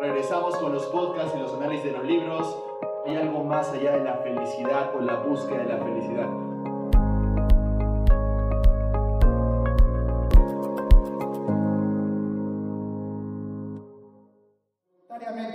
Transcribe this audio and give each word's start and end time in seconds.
Regresamos 0.00 0.56
con 0.58 0.72
los 0.72 0.86
podcasts 0.86 1.34
y 1.36 1.40
los 1.40 1.52
análisis 1.54 1.86
de 1.86 1.92
los 1.92 2.04
libros. 2.04 2.56
Hay 3.04 3.16
algo 3.16 3.42
más 3.42 3.68
allá 3.70 3.96
de 3.96 4.04
la 4.04 4.18
felicidad 4.18 4.94
o 4.94 5.00
la 5.00 5.16
búsqueda 5.16 5.58
de 5.58 5.64
la 5.64 5.78
felicidad. 5.78 6.28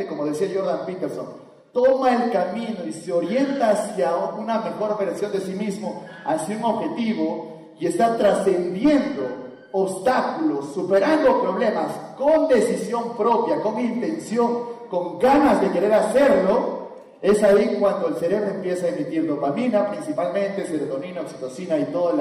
como 0.09 0.25
decía 0.25 0.49
Jordan 0.53 0.85
Peterson, 0.85 1.25
toma 1.71 2.13
el 2.13 2.31
camino 2.31 2.85
y 2.85 2.91
se 2.91 3.11
orienta 3.11 3.69
hacia 3.69 4.15
una 4.15 4.59
mejor 4.59 4.97
versión 4.97 5.31
de 5.31 5.39
sí 5.39 5.53
mismo, 5.53 6.05
hacia 6.25 6.57
un 6.57 6.63
objetivo 6.65 7.73
y 7.79 7.87
está 7.87 8.17
trascendiendo 8.17 9.42
obstáculos, 9.73 10.71
superando 10.73 11.41
problemas 11.41 11.91
con 12.17 12.47
decisión 12.47 13.17
propia, 13.17 13.59
con 13.61 13.79
intención, 13.79 14.59
con 14.89 15.19
ganas 15.19 15.59
de 15.61 15.71
querer 15.71 15.91
hacerlo, 15.93 16.83
es 17.21 17.41
ahí 17.41 17.77
cuando 17.79 18.09
el 18.09 18.15
cerebro 18.15 18.49
empieza 18.51 18.85
a 18.85 18.89
emitir 18.89 19.25
dopamina, 19.25 19.89
principalmente 19.89 20.67
serotonina, 20.67 21.21
oxitocina 21.21 21.79
y 21.79 21.85
todos 21.85 22.13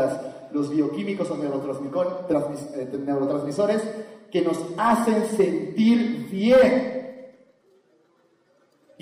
los 0.53 0.71
bioquímicos 0.71 1.29
o 1.31 1.35
eh, 1.35 2.89
neurotransmisores 3.05 3.83
que 4.31 4.43
nos 4.43 4.59
hacen 4.79 5.27
sentir 5.37 6.29
bien. 6.31 7.02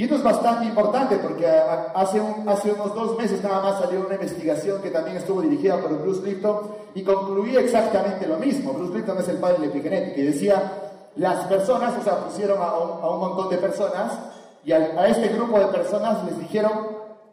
Y 0.00 0.04
esto 0.04 0.14
es 0.14 0.22
bastante 0.22 0.64
importante 0.64 1.16
porque 1.18 1.46
hace, 1.46 2.22
unos 2.22 2.94
dos 2.94 3.18
meses 3.18 3.44
nada 3.44 3.60
más 3.60 3.80
salió 3.80 4.00
una 4.00 4.14
investigación 4.14 4.80
que 4.80 4.88
también 4.88 5.18
estuvo 5.18 5.42
dirigida 5.42 5.78
por 5.78 5.92
Bruce 6.00 6.22
Lipton 6.22 6.74
y 6.94 7.02
concluía 7.02 7.60
exactamente 7.60 8.26
lo 8.26 8.38
mismo. 8.38 8.72
Bruce 8.72 8.96
Lipton 8.96 9.18
es 9.18 9.28
el 9.28 9.36
padre 9.36 9.58
de 9.58 9.66
la 9.66 9.66
epigenética 9.66 10.18
y 10.18 10.24
decía, 10.24 10.72
las 11.16 11.44
personas, 11.48 11.98
o 11.98 12.02
sea, 12.02 12.24
pusieron 12.24 12.62
a 12.62 12.78
un, 12.78 13.20
montón 13.20 13.50
de 13.50 13.58
personas 13.58 14.18
y 14.64 14.72
a, 14.72 15.06
este 15.06 15.28
grupo 15.34 15.58
de 15.58 15.66
personas 15.66 16.24
les 16.24 16.38
dijeron, 16.38 16.72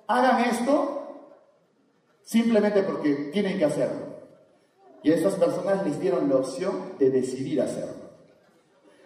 hagan 0.05 0.41
esto 0.49 1.23
simplemente 2.25 2.83
porque 2.83 3.29
tienen 3.31 3.57
que 3.57 3.63
hacerlo. 3.63 4.07
Y 5.03 5.13
a 5.13 5.15
estas 5.15 5.35
personas 5.35 5.85
les 5.85 6.01
dieron 6.01 6.27
la 6.27 6.35
opción 6.35 6.97
de 6.99 7.11
decidir 7.11 7.61
hacerlo. 7.61 8.09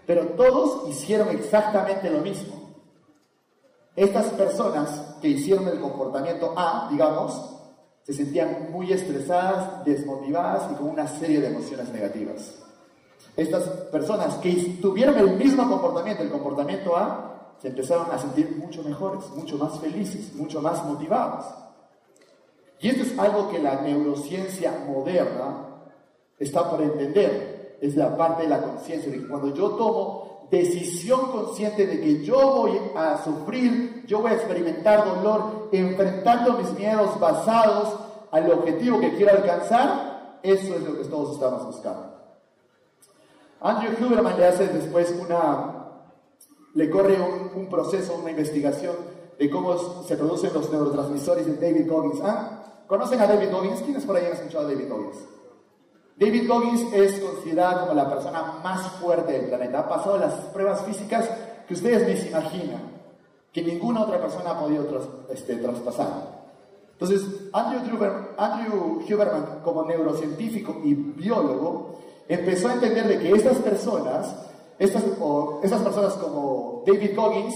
Pero 0.08 0.30
todos 0.30 0.90
hicieron 0.90 1.30
exactamente 1.30 2.10
lo 2.10 2.22
mismo. 2.22 2.61
Estas 3.96 4.28
personas 4.28 5.18
que 5.22 5.28
hicieron 5.28 5.68
el 5.68 5.80
comportamiento 5.80 6.54
A, 6.56 6.88
digamos, 6.90 7.58
se 8.04 8.14
sentían 8.14 8.72
muy 8.72 8.92
estresadas, 8.92 9.84
desmotivadas 9.84 10.72
y 10.72 10.76
con 10.76 10.90
una 10.90 11.08
serie 11.08 11.42
de 11.42 11.48
emociones 11.48 11.90
negativas. 11.90 12.56
Estas 13.36 13.64
personas 13.92 14.36
que 14.36 14.78
tuvieron 14.82 15.18
el 15.18 15.36
mismo 15.38 15.70
comportamiento, 15.70 16.24
el 16.24 16.32
comportamiento 16.32 16.96
A, 16.96 17.56
se 17.62 17.68
empezaron 17.68 18.10
a 18.12 18.18
sentir 18.18 18.56
mucho 18.58 18.82
mejores, 18.84 19.30
mucho 19.36 19.58
más 19.58 19.80
felices, 19.80 20.34
mucho 20.34 20.62
más 20.62 20.84
motivados. 20.86 21.46
Y 22.80 22.90
esto 22.90 23.04
es 23.04 23.20
algo 23.20 23.50
que 23.50 23.60
la 23.60 23.82
neurociencia 23.82 24.84
moderna 24.88 25.68
está 26.40 26.70
por 26.70 26.82
entender. 26.82 27.78
Es 27.80 27.96
la 27.96 28.18
parte 28.18 28.44
de 28.44 28.50
la 28.50 28.62
conciencia, 28.62 29.12
de 29.12 29.20
que 29.20 29.28
cuando 29.28 29.54
yo 29.54 29.70
tomo 29.72 30.31
decisión 30.52 31.32
consciente 31.32 31.88
de 31.88 32.02
que 32.02 32.24
yo 32.24 32.36
voy 32.36 32.78
a 32.96 33.24
sufrir, 33.24 34.04
yo 34.06 34.22
voy 34.22 34.32
a 34.32 34.36
experimentar 34.36 35.06
dolor, 35.06 35.70
enfrentando 35.72 36.54
mis 36.54 36.72
miedos 36.74 37.18
basados 37.20 37.98
al 38.32 38.52
objetivo 38.52 39.00
que 39.00 39.16
quiero 39.16 39.32
alcanzar, 39.32 40.40
eso 40.44 40.76
es 40.76 40.82
lo 40.84 40.98
que 40.98 41.06
todos 41.06 41.36
estamos 41.36 41.66
buscando. 41.66 42.12
Andrew 43.62 43.94
Huberman 44.00 44.38
le 44.38 44.48
hace 44.48 44.68
después 44.68 45.16
una, 45.20 45.86
le 46.74 46.90
corre 46.90 47.18
un, 47.56 47.68
proceso, 47.70 48.16
una 48.20 48.32
investigación 48.32 48.96
de 49.38 49.50
cómo 49.50 50.04
se 50.04 50.18
producen 50.18 50.54
los 50.54 50.70
neurotransmisores 50.72 51.46
de 51.46 51.56
David 51.56 51.90
Goggins. 51.90 52.22
¿Ah? 52.24 52.84
¿Conocen 52.88 53.22
a 53.22 53.28
David 53.28 53.52
Goggins? 53.52 53.82
¿Quiénes 53.82 54.04
por 54.04 54.18
ahí 54.18 54.26
han 54.26 54.34
escuchado 54.34 54.68
a 54.68 54.72
David 54.72 54.90
Goggins? 54.90 55.18
David 56.18 56.48
Goggins 56.48 56.94
es 56.94 57.20
considerado 57.20 57.88
como 57.88 57.94
la 57.94 58.10
persona 58.10 58.60
más 58.64 58.88
fuerte 58.94 59.32
del 59.32 59.48
planeta. 59.48 59.80
Ha 59.80 59.90
pasado 59.90 60.18
las 60.18 60.34
pruebas 60.54 60.82
físicas 60.84 61.30
que 61.68 61.74
ustedes 61.74 62.08
ni 62.08 62.18
se 62.18 62.30
imaginan, 62.30 62.82
que 63.52 63.64
ninguna 63.64 64.02
otra 64.02 64.22
persona 64.22 64.52
ha 64.52 64.60
podido 64.60 64.86
este, 65.30 65.56
traspasar. 65.56 66.42
Entonces, 66.94 67.26
Andrew, 67.54 67.98
Andrew 68.38 69.02
Huberman, 69.08 69.62
como 69.64 69.86
neurocientífico 69.86 70.82
y 70.84 70.94
biólogo, 70.94 71.96
empezó 72.28 72.70
a 72.70 72.74
entender 72.74 73.08
de 73.08 73.20
que 73.20 73.32
estas 73.32 73.58
personas, 73.58 74.36
estas, 74.78 75.04
estas 75.64 75.82
personas 75.82 76.14
como 76.14 76.84
David 76.86 77.16
Goggins, 77.16 77.56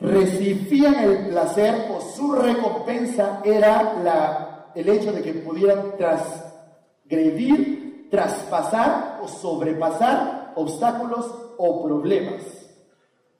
recibían 0.00 0.94
el 0.94 1.28
placer 1.28 1.90
o 1.90 2.00
su 2.00 2.32
recompensa 2.32 3.40
era 3.44 3.94
la, 4.02 4.70
el 4.74 4.88
hecho 4.88 5.12
de 5.12 5.22
que 5.22 5.34
pudieran 5.34 5.92
transgredir 5.96 7.83
traspasar 8.14 9.18
o 9.20 9.26
sobrepasar 9.26 10.52
obstáculos 10.54 11.26
o 11.58 11.82
problemas. 11.82 12.44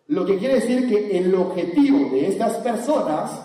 Lo 0.08 0.26
que 0.26 0.36
quiere 0.36 0.56
decir 0.56 0.88
que 0.88 1.16
el 1.16 1.32
objetivo 1.32 2.10
de 2.10 2.26
estas 2.26 2.54
personas 2.54 3.40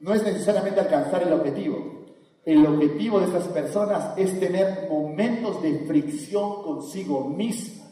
no 0.00 0.12
es 0.12 0.24
necesariamente 0.24 0.80
alcanzar 0.80 1.22
el 1.22 1.32
objetivo. 1.32 2.04
El 2.44 2.66
objetivo 2.66 3.20
de 3.20 3.26
estas 3.26 3.44
personas 3.44 4.18
es 4.18 4.40
tener 4.40 4.88
momentos 4.90 5.62
de 5.62 5.84
fricción 5.86 6.64
consigo 6.64 7.28
mismo. 7.28 7.84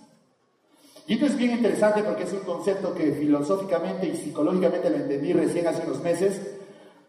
Y 1.06 1.14
esto 1.14 1.26
es 1.26 1.36
bien 1.36 1.52
interesante 1.52 2.02
porque 2.02 2.24
es 2.24 2.32
un 2.32 2.40
concepto 2.40 2.92
que 2.92 3.12
filosóficamente 3.12 4.08
y 4.08 4.16
psicológicamente 4.16 4.90
lo 4.90 4.96
entendí 4.96 5.32
recién 5.32 5.68
hace 5.68 5.86
unos 5.86 6.02
meses, 6.02 6.58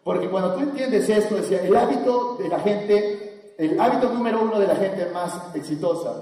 porque 0.04 0.30
cuando 0.30 0.54
tú 0.54 0.62
entiendes 0.62 1.10
esto, 1.10 1.36
decía, 1.36 1.64
el 1.64 1.76
hábito 1.76 2.38
de 2.38 2.50
la 2.50 2.60
gente 2.60 3.23
el 3.66 3.80
hábito 3.80 4.10
número 4.10 4.42
uno 4.42 4.60
de 4.60 4.68
la 4.68 4.76
gente 4.76 5.06
más 5.14 5.34
exitosa. 5.54 6.14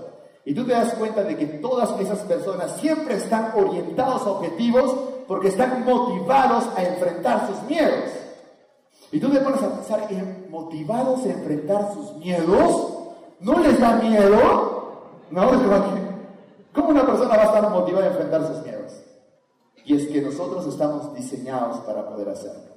Y 0.44 0.54
tú 0.54 0.66
te 0.66 0.74
das 0.74 0.94
cuenta 0.96 1.24
de 1.24 1.38
que 1.38 1.46
todas 1.46 2.00
esas 2.00 2.20
personas 2.20 2.78
siempre 2.78 3.16
están 3.16 3.52
orientados 3.56 4.24
a 4.24 4.32
objetivos 4.32 4.96
porque 5.28 5.50
están 5.50 5.86
motivados 5.86 6.66
a 6.76 6.84
enfrentar 6.84 7.48
sus 7.48 7.62
miedos. 7.70 8.10
Y 9.12 9.20
tú 9.20 9.30
te 9.30 9.40
pones 9.40 9.62
a 9.62 9.70
pensar, 9.70 10.08
en 10.10 10.50
motivados 10.50 11.26
a 11.26 11.30
enfrentar 11.30 11.94
sus 11.94 12.16
miedos, 12.18 12.88
¿no 13.40 13.60
les 13.60 13.80
da 13.80 13.96
miedo? 13.98 14.92
No, 15.30 15.52
¿cómo 16.74 16.90
una 16.90 17.06
persona 17.06 17.36
va 17.36 17.44
a 17.44 17.46
estar 17.46 17.70
motivada 17.70 18.06
a 18.06 18.10
enfrentar 18.10 18.48
sus 18.48 18.64
miedos? 18.64 18.94
Y 19.86 19.96
es 19.96 20.08
que 20.08 20.22
nosotros 20.22 20.66
estamos 20.68 21.14
diseñados 21.14 21.80
para 21.82 22.08
poder 22.08 22.30
hacerlo. 22.30 22.71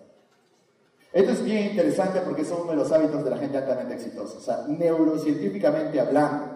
Esto 1.14 1.30
es 1.30 1.44
bien 1.44 1.70
interesante 1.70 2.20
porque 2.22 2.42
es 2.42 2.50
uno 2.50 2.72
de 2.72 2.76
los 2.76 2.90
hábitos 2.90 3.22
de 3.22 3.30
la 3.30 3.38
gente 3.38 3.56
altamente 3.56 3.94
exitosa, 3.94 4.36
o 4.36 4.40
sea, 4.40 4.64
neurocientíficamente 4.66 6.00
hablando. 6.00 6.46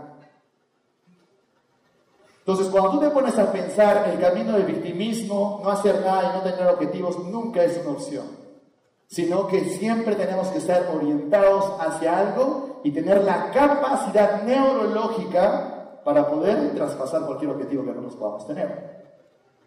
Entonces, 2.40 2.66
cuando 2.66 2.90
tú 2.90 2.98
te 2.98 3.10
pones 3.10 3.38
a 3.38 3.52
pensar 3.52 4.08
el 4.12 4.18
camino 4.18 4.54
del 4.54 4.64
victimismo, 4.64 5.60
no 5.62 5.70
hacer 5.70 6.00
nada 6.00 6.24
y 6.24 6.36
no 6.38 6.42
tener 6.42 6.66
objetivos, 6.74 7.24
nunca 7.26 7.62
es 7.62 7.78
una 7.82 7.92
opción, 7.92 8.26
sino 9.06 9.46
que 9.46 9.60
siempre 9.60 10.16
tenemos 10.16 10.48
que 10.48 10.58
estar 10.58 10.90
orientados 10.92 11.80
hacia 11.80 12.18
algo 12.18 12.80
y 12.82 12.90
tener 12.90 13.22
la 13.22 13.52
capacidad 13.52 14.42
neurológica 14.42 16.00
para 16.04 16.26
poder 16.26 16.74
traspasar 16.74 17.26
cualquier 17.26 17.52
objetivo 17.52 17.84
que 17.84 17.90
nosotros 17.90 18.16
podamos 18.16 18.46
tener. 18.48 18.97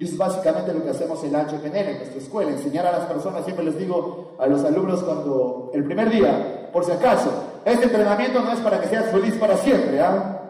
Y 0.02 0.06
eso 0.06 0.14
es 0.14 0.18
básicamente 0.18 0.74
lo 0.74 0.84
que 0.84 0.90
hacemos 0.90 1.24
en 1.24 1.32
la 1.32 1.44
HPNL, 1.44 1.76
en 1.76 1.98
nuestra 1.98 2.20
escuela, 2.20 2.50
enseñar 2.50 2.88
a 2.88 2.92
las 2.92 3.06
personas, 3.06 3.44
siempre 3.44 3.66
les 3.66 3.78
digo 3.78 4.36
a 4.40 4.48
los 4.48 4.64
alumnos 4.64 5.04
cuando, 5.04 5.70
el 5.76 5.84
primer 5.84 6.10
día, 6.10 6.72
por 6.74 6.84
si 6.84 6.92
acaso, 6.92 7.30
este 7.64 7.86
entrenamiento 7.86 8.42
no 8.42 8.52
es 8.52 8.60
para 8.62 8.82
que 8.82 8.88
seas 8.88 9.12
feliz 9.12 9.36
para 9.36 9.56
siempre, 9.58 10.02
¿ah? 10.02 10.42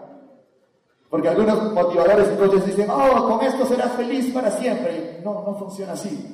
Porque 1.09 1.27
algunos 1.27 1.73
motivadores 1.73 2.29
coaches 2.29 2.65
dicen, 2.65 2.89
oh, 2.89 3.27
con 3.27 3.45
esto 3.45 3.65
serás 3.65 3.91
feliz 3.91 4.33
para 4.33 4.51
siempre. 4.51 5.19
no, 5.21 5.43
no 5.45 5.53
funciona 5.55 5.91
así. 5.91 6.33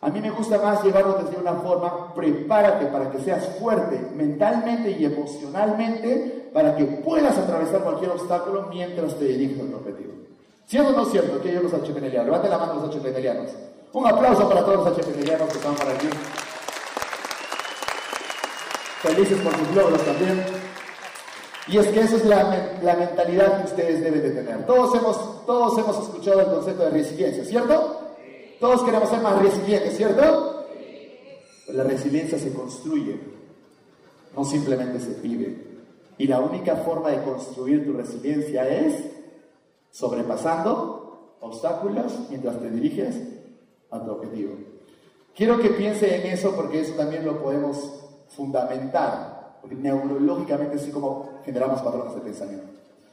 A 0.00 0.08
mí 0.08 0.20
me 0.20 0.30
gusta 0.30 0.58
más 0.58 0.84
llevarlo 0.84 1.14
desde 1.14 1.40
una 1.40 1.54
forma, 1.54 2.14
prepárate 2.14 2.86
para 2.86 3.10
que 3.10 3.18
seas 3.18 3.44
fuerte 3.58 3.98
mentalmente 4.14 4.92
y 4.92 5.04
emocionalmente 5.04 6.50
para 6.52 6.76
que 6.76 6.84
puedas 6.84 7.36
atravesar 7.36 7.80
cualquier 7.80 8.12
obstáculo 8.12 8.68
mientras 8.70 9.16
te 9.16 9.24
diriges 9.24 9.64
a 9.64 9.68
tu 9.68 9.76
objetivo. 9.78 10.25
¿Cierto 10.66 10.90
o 10.90 10.96
no 10.96 11.04
cierto? 11.04 11.40
Que 11.40 11.50
ellos 11.50 11.62
los 11.64 11.72
HPNelianos. 11.72 12.26
Levanten 12.26 12.50
la 12.50 12.58
mano 12.58 12.74
los 12.74 12.94
HPNelianos. 12.94 13.50
Un 13.92 14.06
aplauso 14.06 14.48
para 14.48 14.64
todos 14.64 14.84
los 14.84 14.98
HPNelianos 14.98 15.48
que 15.48 15.58
están 15.58 15.74
por 15.76 15.88
aquí. 15.88 16.08
Felices 19.02 19.38
por 19.40 19.56
sus 19.56 19.74
logros 19.74 20.04
también. 20.04 20.44
Y 21.68 21.78
es 21.78 21.86
que 21.88 22.00
esa 22.00 22.16
es 22.16 22.24
la, 22.24 22.78
la, 22.82 22.94
mentalidad 22.94 23.58
que 23.60 23.66
ustedes 23.66 24.00
deben 24.00 24.22
de 24.22 24.30
tener. 24.30 24.66
Todos 24.66 24.94
hemos, 24.96 25.46
todos 25.46 25.78
hemos 25.78 26.02
escuchado 26.02 26.40
el 26.40 26.46
concepto 26.46 26.84
de 26.84 26.90
resiliencia, 26.90 27.44
¿cierto? 27.44 28.00
Todos 28.60 28.84
queremos 28.84 29.08
ser 29.08 29.20
más 29.20 29.42
resilientes, 29.42 29.96
¿cierto? 29.96 30.66
Pues 31.64 31.76
la 31.76 31.84
resiliencia 31.84 32.38
se 32.38 32.52
construye, 32.52 33.18
no 34.36 34.44
simplemente 34.44 35.00
se 35.00 35.20
vive. 35.20 35.56
Y 36.18 36.28
la 36.28 36.38
única 36.38 36.76
forma 36.76 37.10
de 37.10 37.22
construir 37.22 37.84
tu 37.84 37.92
resiliencia 37.94 38.68
es 38.68 39.15
sobrepasando 39.96 41.36
obstáculos 41.40 42.12
mientras 42.28 42.60
te 42.60 42.70
diriges 42.70 43.16
a 43.90 44.04
tu 44.04 44.10
objetivo. 44.10 44.54
Quiero 45.34 45.58
que 45.58 45.70
piense 45.70 46.16
en 46.16 46.32
eso 46.32 46.52
porque 46.54 46.80
eso 46.80 46.94
también 46.94 47.24
lo 47.24 47.42
podemos 47.42 48.04
fundamentar, 48.28 49.56
porque 49.60 49.74
neurológicamente 49.74 50.76
así 50.76 50.90
como 50.90 51.40
generamos 51.44 51.80
patrones 51.80 52.14
de 52.14 52.20
pensamiento. 52.20 52.66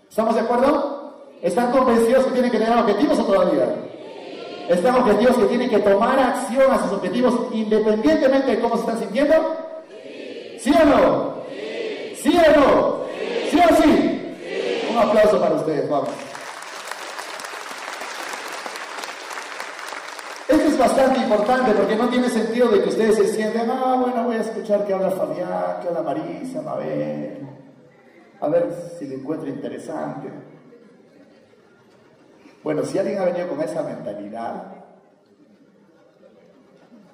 ¿Estamos 0.10 0.36
de 0.36 0.42
acuerdo? 0.42 1.14
¿Están 1.42 1.72
convencidos 1.72 2.26
que 2.26 2.32
tienen 2.32 2.52
que 2.52 2.60
tener 2.60 2.78
objetivos 2.78 3.20
o 3.20 3.24
todavía? 3.24 3.76
¿Están 4.68 4.96
objetivos 4.96 5.38
que 5.38 5.46
tienen 5.46 5.70
que 5.70 5.80
tomar 5.80 6.20
acción 6.20 6.70
a 6.70 6.84
sus 6.84 6.94
objetivos 6.94 7.34
independientemente 7.54 8.52
de 8.52 8.60
cómo 8.60 8.76
se 8.76 8.82
están 8.82 9.00
sintiendo? 9.00 9.36
¿Sí 10.60 10.72
o 10.72 10.86
no? 10.86 11.34
¿Sí 12.16 12.38
o 12.38 12.60
no? 12.60 13.04
¿Sí 13.50 13.58
o 13.58 13.76
sí? 13.82 14.36
Un 14.92 14.98
aplauso 14.98 15.40
para 15.40 15.56
ustedes, 15.56 15.90
vamos. 15.90 16.10
Esto 20.54 20.68
es 20.68 20.72
bastante 20.84 21.20
importante 21.22 21.72
porque 21.72 21.96
no 21.96 22.10
tiene 22.10 22.30
sentido 22.30 22.68
de 22.68 22.84
que 22.84 22.90
ustedes 22.90 23.16
se 23.16 23.28
sienten, 23.28 23.70
ah, 23.72 23.98
bueno, 24.00 24.24
voy 24.26 24.36
a 24.36 24.42
escuchar 24.42 24.86
que 24.86 24.94
habla 24.94 25.12
Fabián, 25.12 25.80
que 25.82 25.88
habla 25.88 26.02
Marisa, 26.02 26.62
Mabel, 26.62 27.48
a 28.42 28.48
ver 28.50 28.70
si 29.00 29.08
le 29.08 29.16
encuentro 29.16 29.48
interesante. 29.48 30.30
Bueno, 32.64 32.84
si 32.84 32.98
alguien 32.98 33.20
ha 33.20 33.26
venido 33.26 33.48
con 33.48 33.62
esa 33.62 33.82
mentalidad, 33.84 34.74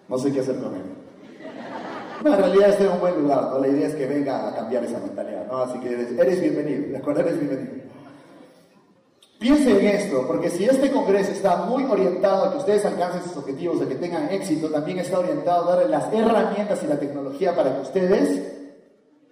no 0.08 0.18
sé 0.18 0.32
qué 0.32 0.40
hacer 0.40 0.56
con 0.56 0.76
él. 0.76 0.84
No, 2.24 2.34
en 2.34 2.40
realidad 2.40 2.70
estoy 2.70 2.88
en 2.88 2.94
un 2.94 3.00
buen 3.00 3.22
lugar, 3.22 3.44
¿no? 3.44 3.60
La 3.60 3.68
idea 3.68 3.88
es 3.88 3.96
que 3.96 4.08
venga 4.08 4.48
a 4.50 4.56
cambiar 4.56 4.84
esa 4.84 5.00
mentalidad, 5.00 5.46
¿no? 5.48 5.60
Así 5.60 5.80
que 5.80 5.94
eres, 5.94 6.12
eres 6.18 6.42
bienvenido, 6.42 6.90
¿de 6.90 6.98
acuerdo? 6.98 7.22
Eres 7.22 7.40
bienvenido. 7.40 7.89
Piensen 9.40 9.78
en 9.78 9.88
esto, 9.88 10.28
porque 10.28 10.50
si 10.50 10.66
este 10.66 10.92
congreso 10.92 11.32
está 11.32 11.64
muy 11.64 11.86
orientado 11.86 12.44
a 12.44 12.52
que 12.52 12.58
ustedes 12.58 12.84
alcancen 12.84 13.24
sus 13.24 13.38
objetivos, 13.38 13.82
a 13.82 13.88
que 13.88 13.96
tengan 13.96 14.30
éxito, 14.30 14.70
también 14.70 15.00
está 15.00 15.18
orientado 15.20 15.64
a 15.64 15.76
darle 15.76 15.90
las 15.90 16.14
herramientas 16.14 16.84
y 16.84 16.88
la 16.88 17.00
tecnología 17.00 17.56
para 17.56 17.74
que 17.74 17.82
ustedes 17.84 18.44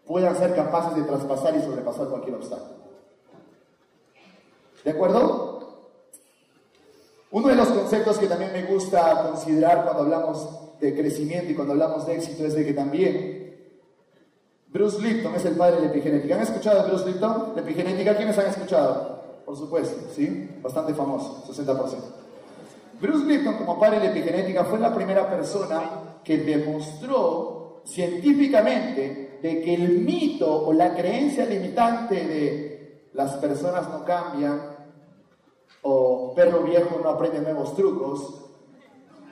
puedan 0.05 0.33
ser 0.37 0.55
capaces 0.55 0.95
de 0.95 1.03
traspasar 1.03 1.57
y 1.57 1.61
sobrepasar 1.61 2.07
cualquier 2.07 2.35
obstáculo. 2.35 2.77
¿De 4.85 4.91
acuerdo? 4.91 5.57
Uno 7.31 7.49
de 7.49 7.55
los 7.55 7.67
conceptos 7.67 8.17
que 8.17 8.27
también 8.27 8.53
me 8.53 8.63
gusta 8.63 9.23
considerar 9.23 9.83
cuando 9.83 10.03
hablamos 10.03 10.79
de 10.79 10.95
crecimiento 10.95 11.51
y 11.51 11.55
cuando 11.55 11.73
hablamos 11.73 12.07
de 12.07 12.15
éxito 12.15 12.45
es 12.45 12.53
de 12.53 12.65
que 12.65 12.73
también 12.73 13.57
Bruce 14.67 15.01
Lipton 15.01 15.35
es 15.35 15.43
el 15.43 15.55
padre 15.55 15.77
de 15.77 15.81
la 15.81 15.87
epigenética. 15.89 16.35
¿Han 16.35 16.43
escuchado 16.43 16.83
de 16.83 16.89
Bruce 16.89 17.05
Lipton? 17.07 17.51
La 17.55 17.61
epigenética, 17.61 18.15
¿quiénes 18.15 18.37
han 18.37 18.47
escuchado? 18.47 19.16
Por 19.47 19.55
supuesto, 19.55 20.11
¿sí? 20.13 20.59
Bastante 20.61 20.93
famoso, 20.93 21.41
60%. 21.47 21.95
Bruce 22.99 23.25
Lipton, 23.25 23.55
como 23.55 23.79
padre 23.79 24.01
de 24.01 24.07
epigenética, 24.07 24.65
fue 24.65 24.77
la 24.77 24.93
primera 24.93 25.29
persona 25.29 26.19
que 26.21 26.39
demostró 26.39 27.81
científicamente 27.85 29.39
de 29.41 29.61
que 29.61 29.73
el 29.73 29.99
mito 29.99 30.65
o 30.65 30.73
la 30.73 30.93
creencia 30.93 31.45
limitante 31.45 32.15
de 32.15 33.09
las 33.13 33.35
personas 33.35 33.87
no 33.87 34.03
cambian, 34.03 34.61
o 35.83 36.33
perro 36.35 36.63
viejo 36.63 36.99
no 37.01 37.11
aprende 37.11 37.39
nuevos 37.39 37.73
trucos, 37.73 38.43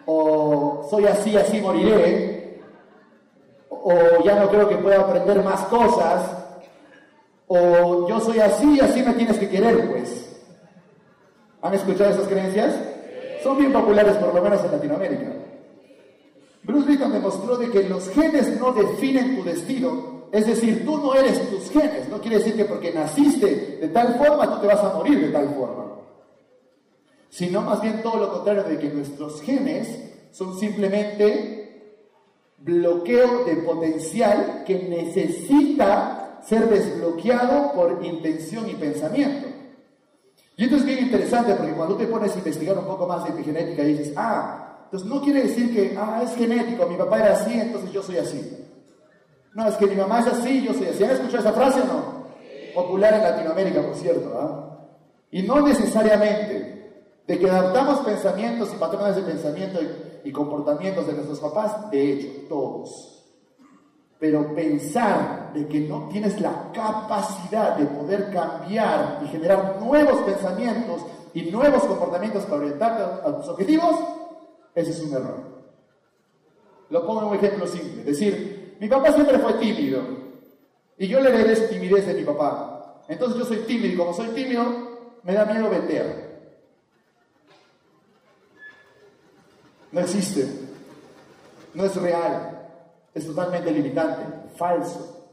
o 0.06 0.88
soy 0.90 1.08
así, 1.08 1.36
así 1.36 1.60
moriré, 1.60 2.62
o 3.70 4.24
ya 4.24 4.40
no 4.40 4.48
creo 4.48 4.70
que 4.70 4.78
pueda 4.78 5.02
aprender 5.02 5.44
más 5.44 5.66
cosas, 5.66 6.45
o 7.48 8.08
yo 8.08 8.20
soy 8.20 8.40
así, 8.40 8.80
así 8.80 9.04
me 9.04 9.14
tienes 9.14 9.38
que 9.38 9.50
querer, 9.50 9.90
pues. 9.90 10.40
¿Han 11.62 11.74
escuchado 11.74 12.12
esas 12.12 12.28
creencias? 12.28 12.76
Son 13.44 13.58
bien 13.58 13.72
populares, 13.72 14.16
por 14.18 14.34
lo 14.34 14.42
menos 14.42 14.64
en 14.64 14.72
Latinoamérica. 14.72 15.34
Bruce 16.64 16.90
Lipton 16.90 17.14
demostró 17.14 17.58
de 17.58 17.70
que 17.70 17.88
los 17.88 18.10
genes 18.10 18.60
no 18.60 18.72
definen 18.72 19.36
tu 19.36 19.44
destino, 19.44 20.16
es 20.32 20.48
decir, 20.48 20.84
tú 20.84 20.98
no 20.98 21.14
eres 21.14 21.50
tus 21.50 21.70
genes, 21.70 22.10
no 22.10 22.20
quiere 22.20 22.40
decir 22.40 22.56
que 22.56 22.66
porque 22.66 22.92
naciste 22.92 23.78
de 23.80 23.88
tal 23.90 24.16
forma 24.16 24.50
tú 24.50 24.62
te 24.62 24.68
vas 24.68 24.84
a 24.84 24.94
morir 24.96 25.28
de 25.28 25.32
tal 25.32 25.48
forma, 25.50 25.86
sino 27.30 27.62
más 27.62 27.82
bien 27.82 28.02
todo 28.02 28.18
lo 28.18 28.34
contrario, 28.34 28.64
de 28.64 28.80
que 28.80 28.90
nuestros 28.90 29.42
genes 29.42 30.00
son 30.32 30.58
simplemente 30.60 31.66
bloqueo 32.58 33.46
de 33.46 33.58
potencial 33.58 34.64
que 34.66 34.88
necesita 34.90 36.25
ser 36.48 36.70
desbloqueado 36.70 37.74
por 37.74 38.04
intención 38.04 38.70
y 38.70 38.76
pensamiento. 38.76 39.48
Y 40.58 40.64
esto 40.64 40.78
es 40.78 40.86
bien 40.86 41.00
interesante 41.00 41.54
porque 41.56 41.74
cuando 41.74 41.98
te 41.98 42.08
pones 42.08 42.34
a 42.34 42.38
investigar 42.38 42.78
un 42.78 42.86
poco 42.86 43.08
más 43.08 43.24
de 43.24 43.32
epigenética 43.32 43.84
dices, 43.84 44.14
ah, 44.16 44.86
entonces 44.86 45.10
no 45.10 45.22
quiere 45.22 45.44
decir 45.44 45.74
que, 45.74 45.98
ah, 45.98 46.22
es 46.24 46.36
genético, 46.36 46.86
mi 46.86 46.96
papá 46.96 47.20
era 47.20 47.34
así, 47.34 47.60
entonces 47.60 47.92
yo 47.92 48.02
soy 48.02 48.18
así. 48.18 48.66
No, 49.54 49.68
es 49.68 49.76
que 49.76 49.88
mi 49.88 49.96
mamá 49.96 50.20
es 50.20 50.28
así, 50.28 50.64
yo 50.64 50.74
soy 50.74 50.88
así. 50.88 51.04
¿Han 51.04 51.12
escuchado 51.12 51.40
esa 51.40 51.54
frase 51.54 51.82
o 51.82 51.86
no? 51.86 52.26
Popular 52.74 53.14
en 53.14 53.24
Latinoamérica, 53.24 53.82
por 53.82 53.96
cierto. 53.96 54.34
¿ah? 54.38 54.88
Y 55.32 55.44
no 55.44 55.62
necesariamente 55.62 56.94
de 57.26 57.40
que 57.40 57.50
adaptamos 57.50 58.00
pensamientos 58.00 58.72
y 58.74 58.78
patrones 58.78 59.16
de 59.16 59.24
pensamiento 59.24 59.80
y 60.24 60.32
comportamientos 60.32 61.08
de 61.08 61.14
nuestros 61.14 61.40
papás, 61.40 61.90
de 61.90 62.12
hecho, 62.12 62.28
todos. 62.48 63.15
Pero 64.26 64.56
pensar 64.56 65.54
de 65.54 65.68
que 65.68 65.82
no 65.82 66.10
tienes 66.10 66.42
la 66.42 66.72
capacidad 66.74 67.78
de 67.78 67.86
poder 67.86 68.34
cambiar 68.34 69.22
y 69.24 69.28
generar 69.28 69.80
nuevos 69.80 70.24
pensamientos 70.24 71.06
y 71.36 71.44
nuevos 71.44 71.84
comportamientos 71.84 72.44
para 72.46 72.56
orientarte 72.56 73.04
a, 73.04 73.38
tus 73.38 73.48
objetivos, 73.50 74.00
ese 74.74 74.90
es 74.90 75.02
un 75.02 75.14
error. 75.14 75.38
Lo 76.90 77.06
pongo 77.06 77.22
en 77.22 77.28
un 77.28 77.36
ejemplo 77.36 77.68
simple. 77.68 78.04
Decir, 78.04 78.76
mi 78.80 78.88
papá 78.88 79.12
siempre 79.12 79.38
fue 79.38 79.54
tímido 79.54 80.02
y 80.98 81.08
yo 81.08 81.20
le 81.20 81.30
heredé 81.30 81.68
timidez 81.68 82.08
de 82.08 82.16
mi 82.16 82.24
papá. 82.24 83.04
Entonces 83.08 83.38
yo 83.38 83.46
soy 83.46 83.58
tímido 83.58 83.94
y 83.94 83.96
como 83.96 84.12
soy 84.12 84.30
tímido, 84.30 84.66
me 85.22 85.34
da 85.34 85.46
miedo 85.46 85.70
vender. 85.70 86.50
No 89.92 90.00
existe. 90.00 90.50
No 91.76 91.86
es 91.86 91.96
real 91.98 92.55
es 93.16 93.26
totalmente 93.26 93.72
limitante, 93.72 94.50
falso. 94.58 95.26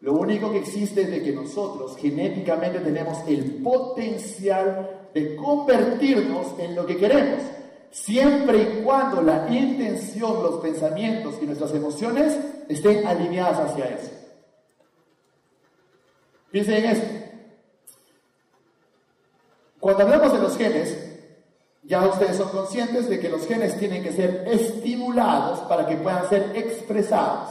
Lo 0.00 0.12
único 0.12 0.52
que 0.52 0.58
existe 0.58 1.02
es 1.02 1.10
de 1.10 1.22
que 1.22 1.32
nosotros 1.32 1.96
genéticamente 1.96 2.80
tenemos 2.80 3.18
el 3.26 3.62
potencial 3.62 5.08
de 5.14 5.34
convertirnos 5.34 6.56
en 6.58 6.76
lo 6.76 6.86
que 6.86 6.98
queremos, 6.98 7.42
siempre 7.90 8.62
y 8.62 8.82
cuando 8.84 9.22
la 9.22 9.48
intención, 9.48 10.42
los 10.42 10.60
pensamientos 10.60 11.36
y 11.42 11.46
nuestras 11.46 11.74
emociones 11.74 12.38
estén 12.68 13.06
alineadas 13.06 13.70
hacia 13.70 13.86
eso. 13.86 14.10
Piensen 16.50 16.74
en 16.74 16.84
esto. 16.90 17.08
Cuando 19.80 20.02
hablamos 20.02 20.32
de 20.32 20.38
los 20.40 20.56
genes, 20.58 21.07
ya 21.88 22.06
ustedes 22.06 22.36
son 22.36 22.50
conscientes 22.50 23.08
de 23.08 23.18
que 23.18 23.30
los 23.30 23.46
genes 23.46 23.78
tienen 23.78 24.02
que 24.02 24.12
ser 24.12 24.44
estimulados 24.46 25.60
para 25.60 25.86
que 25.86 25.96
puedan 25.96 26.28
ser 26.28 26.52
expresados. 26.54 27.48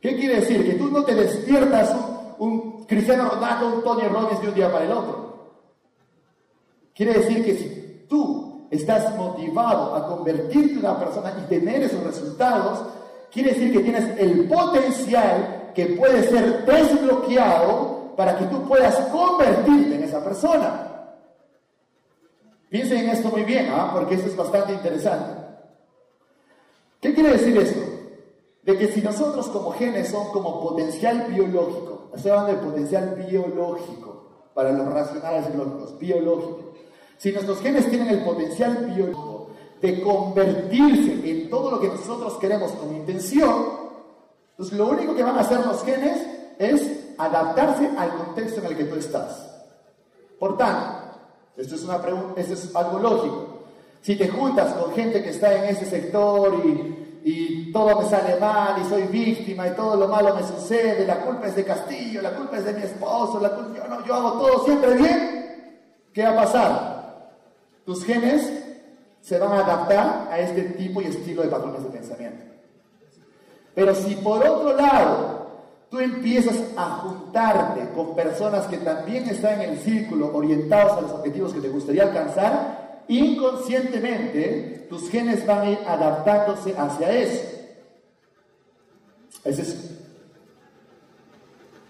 ¿Qué 0.00 0.16
quiere 0.16 0.40
decir? 0.40 0.64
Que 0.64 0.74
tú 0.74 0.88
no 0.88 1.04
te 1.04 1.14
despiertas 1.14 1.94
un, 2.38 2.84
Cristiano 2.86 3.28
Ronaldo, 3.28 3.76
un 3.76 3.84
Tony 3.84 4.08
Robbins 4.08 4.40
de 4.40 4.48
un 4.48 4.54
día 4.54 4.72
para 4.72 4.86
el 4.86 4.92
otro. 4.92 5.34
Quiere 6.94 7.12
decir 7.14 7.44
que 7.44 7.54
si 7.54 8.06
tú 8.08 8.66
estás 8.70 9.14
motivado 9.14 9.94
a 9.94 10.06
convertirte 10.06 10.72
en 10.72 10.78
una 10.78 10.98
persona 10.98 11.34
y 11.38 11.48
tener 11.48 11.82
esos 11.82 12.02
resultados, 12.02 12.82
quiere 13.30 13.52
decir 13.52 13.72
que 13.72 13.80
tienes 13.80 14.18
el 14.18 14.48
potencial 14.48 15.70
que 15.74 15.86
puede 15.86 16.22
ser 16.22 16.64
desbloqueado 16.64 18.14
para 18.16 18.38
que 18.38 18.46
tú 18.46 18.66
puedas 18.66 18.94
convertirte 19.10 19.96
en 19.96 20.04
esa 20.04 20.24
persona. 20.24 20.93
Piensen 22.74 23.04
en 23.04 23.10
esto 23.10 23.28
muy 23.28 23.44
bien, 23.44 23.68
¿ah? 23.70 23.92
porque 23.92 24.16
esto 24.16 24.26
es 24.26 24.34
bastante 24.34 24.72
interesante. 24.72 25.40
¿Qué 27.00 27.14
quiere 27.14 27.30
decir 27.30 27.56
esto? 27.56 27.80
De 28.64 28.76
que 28.76 28.88
si 28.88 29.00
nosotros 29.00 29.46
como 29.46 29.70
genes 29.70 30.08
son 30.08 30.32
como 30.32 30.60
potencial 30.60 31.24
biológico, 31.28 32.10
estoy 32.16 32.32
hablando 32.32 32.54
de 32.54 32.66
potencial 32.66 33.14
biológico 33.28 34.50
para 34.54 34.72
los 34.72 34.92
racionales 34.92 35.44
y 35.54 35.56
lógicos, 35.56 35.96
biológico. 36.00 36.72
Si 37.16 37.30
nuestros 37.30 37.60
genes 37.60 37.88
tienen 37.88 38.08
el 38.08 38.24
potencial 38.24 38.86
biológico 38.86 39.50
de 39.80 40.02
convertirse 40.02 41.30
en 41.30 41.48
todo 41.50 41.70
lo 41.70 41.80
que 41.80 41.86
nosotros 41.86 42.36
queremos 42.38 42.72
con 42.72 42.92
intención, 42.92 43.66
pues 44.56 44.72
lo 44.72 44.88
único 44.88 45.14
que 45.14 45.22
van 45.22 45.38
a 45.38 45.42
hacer 45.42 45.64
los 45.64 45.84
genes 45.84 46.26
es 46.58 47.14
adaptarse 47.18 47.88
al 47.96 48.16
contexto 48.16 48.58
en 48.62 48.66
el 48.66 48.76
que 48.76 48.84
tú 48.86 48.96
estás. 48.96 49.48
Por 50.40 50.58
tanto, 50.58 50.93
esto 51.56 51.74
es, 51.74 51.82
una 51.82 52.00
esto 52.36 52.52
es 52.52 52.76
algo 52.76 52.98
lógico. 52.98 53.48
Si 54.02 54.16
te 54.16 54.28
juntas 54.28 54.74
con 54.74 54.92
gente 54.94 55.22
que 55.22 55.30
está 55.30 55.54
en 55.54 55.64
ese 55.74 55.86
sector 55.86 56.62
y, 56.64 57.20
y 57.24 57.72
todo 57.72 58.02
me 58.02 58.08
sale 58.08 58.38
mal 58.38 58.80
y 58.82 58.88
soy 58.88 59.04
víctima 59.04 59.68
y 59.68 59.70
todo 59.70 59.96
lo 59.96 60.08
malo 60.08 60.34
me 60.34 60.42
sucede, 60.42 61.06
la 61.06 61.20
culpa 61.20 61.46
es 61.46 61.56
de 61.56 61.64
Castillo, 61.64 62.20
la 62.20 62.36
culpa 62.36 62.58
es 62.58 62.64
de 62.64 62.74
mi 62.74 62.82
esposo, 62.82 63.40
la 63.40 63.50
culpa, 63.50 63.78
yo, 63.78 63.88
no, 63.88 64.04
yo 64.04 64.14
hago 64.14 64.32
todo 64.32 64.64
siempre 64.64 64.94
bien, 64.94 65.80
¿qué 66.12 66.22
va 66.22 66.30
a 66.30 66.44
pasar? 66.44 66.94
tus 67.84 68.04
genes 68.04 68.50
se 69.20 69.38
van 69.38 69.52
a 69.52 69.60
adaptar 69.60 70.28
a 70.30 70.38
este 70.38 70.62
tipo 70.62 71.00
y 71.00 71.06
estilo 71.06 71.42
de 71.42 71.48
patrones 71.48 71.82
de 71.82 71.90
pensamiento. 71.90 72.44
Pero 73.74 73.94
si 73.94 74.14
por 74.16 74.46
otro 74.46 74.76
lado 74.76 75.43
tú 75.90 76.00
empiezas 76.00 76.56
a 76.76 76.90
juntarte 76.96 77.88
con 77.94 78.14
personas 78.14 78.66
que 78.66 78.78
también 78.78 79.28
están 79.28 79.60
en 79.60 79.70
el 79.70 79.78
círculo 79.78 80.34
orientados 80.34 80.98
a 80.98 81.00
los 81.02 81.12
objetivos 81.12 81.52
que 81.52 81.60
te 81.60 81.68
gustaría 81.68 82.02
alcanzar, 82.04 83.02
inconscientemente 83.08 84.86
tus 84.88 85.08
genes 85.10 85.46
van 85.46 85.60
a 85.60 85.70
ir 85.70 85.78
adaptándose 85.86 86.74
hacia 86.76 87.10
eso. 87.12 87.42
Ese 89.44 89.62
es 89.62 89.90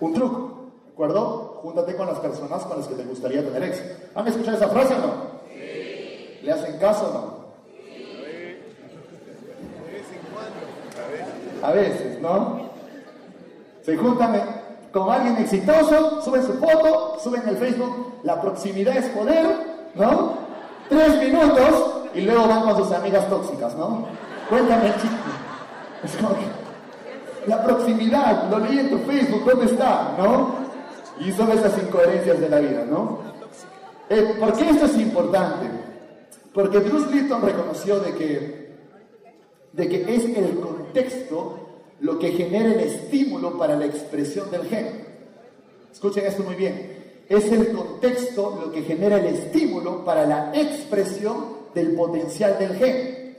un 0.00 0.12
truco, 0.12 0.70
¿de 0.86 0.92
acuerdo? 0.92 1.60
Júntate 1.62 1.96
con 1.96 2.06
las 2.06 2.18
personas 2.18 2.62
con 2.64 2.78
las 2.78 2.88
que 2.88 2.94
te 2.94 3.04
gustaría 3.04 3.42
tener 3.44 3.62
éxito. 3.62 3.94
¿Han 4.14 4.26
escuchado 4.26 4.56
esa 4.56 4.68
frase 4.68 4.94
o 4.94 4.98
no? 4.98 5.14
Sí. 5.48 6.40
¿Le 6.42 6.52
hacen 6.52 6.78
caso 6.78 7.08
o 7.08 7.12
no? 7.12 7.44
Sí. 7.86 8.58
A 11.62 11.70
veces, 11.72 12.20
¿no? 12.20 12.63
Se 13.84 13.96
juntan 13.96 14.34
con 14.92 15.10
alguien 15.10 15.36
exitoso, 15.36 16.22
suben 16.22 16.42
su 16.42 16.54
foto, 16.54 17.18
suben 17.22 17.42
el 17.46 17.56
Facebook, 17.58 18.14
la 18.22 18.40
proximidad 18.40 18.96
es 18.96 19.06
poder, 19.10 19.46
¿no? 19.94 20.38
Tres 20.88 21.18
minutos 21.18 22.08
y 22.14 22.22
luego 22.22 22.48
van 22.48 22.62
con 22.62 22.76
sus 22.76 22.92
amigas 22.92 23.28
tóxicas, 23.28 23.74
¿no? 23.74 24.06
Cuéntame, 24.48 24.94
chico. 24.96 25.14
Es 26.02 26.16
como 26.16 26.30
que 26.30 26.64
la 27.46 27.62
proximidad, 27.62 28.48
lo 28.50 28.58
leí 28.58 28.78
en 28.78 28.90
tu 28.90 28.98
Facebook, 28.98 29.44
¿dónde 29.44 29.66
está? 29.66 30.14
¿No? 30.16 30.54
Y 31.20 31.32
son 31.32 31.50
esas 31.50 31.76
incoherencias 31.82 32.40
de 32.40 32.48
la 32.48 32.60
vida, 32.60 32.84
¿no? 32.88 33.18
Eh, 34.08 34.36
¿Por 34.40 34.52
qué 34.54 34.70
esto 34.70 34.86
es 34.86 34.96
importante? 34.98 35.66
Porque 36.52 36.78
Bruce 36.78 37.10
Lipton 37.10 37.42
reconoció 37.42 38.00
de 38.00 38.14
que, 38.14 38.74
de 39.72 39.88
que 39.88 40.14
es 40.14 40.24
el 40.36 40.60
contexto 40.60 41.63
lo 42.04 42.18
que 42.18 42.32
genera 42.32 42.70
el 42.70 42.80
estímulo 42.80 43.56
para 43.56 43.76
la 43.76 43.86
expresión 43.86 44.50
del 44.50 44.66
gen. 44.66 45.06
Escuchen 45.90 46.26
esto 46.26 46.42
muy 46.42 46.54
bien. 46.54 47.22
Es 47.26 47.50
el 47.50 47.72
contexto 47.72 48.60
lo 48.62 48.70
que 48.70 48.82
genera 48.82 49.16
el 49.16 49.24
estímulo 49.24 50.04
para 50.04 50.26
la 50.26 50.52
expresión 50.54 51.64
del 51.74 51.94
potencial 51.94 52.58
del 52.58 52.76
gen. 52.76 53.38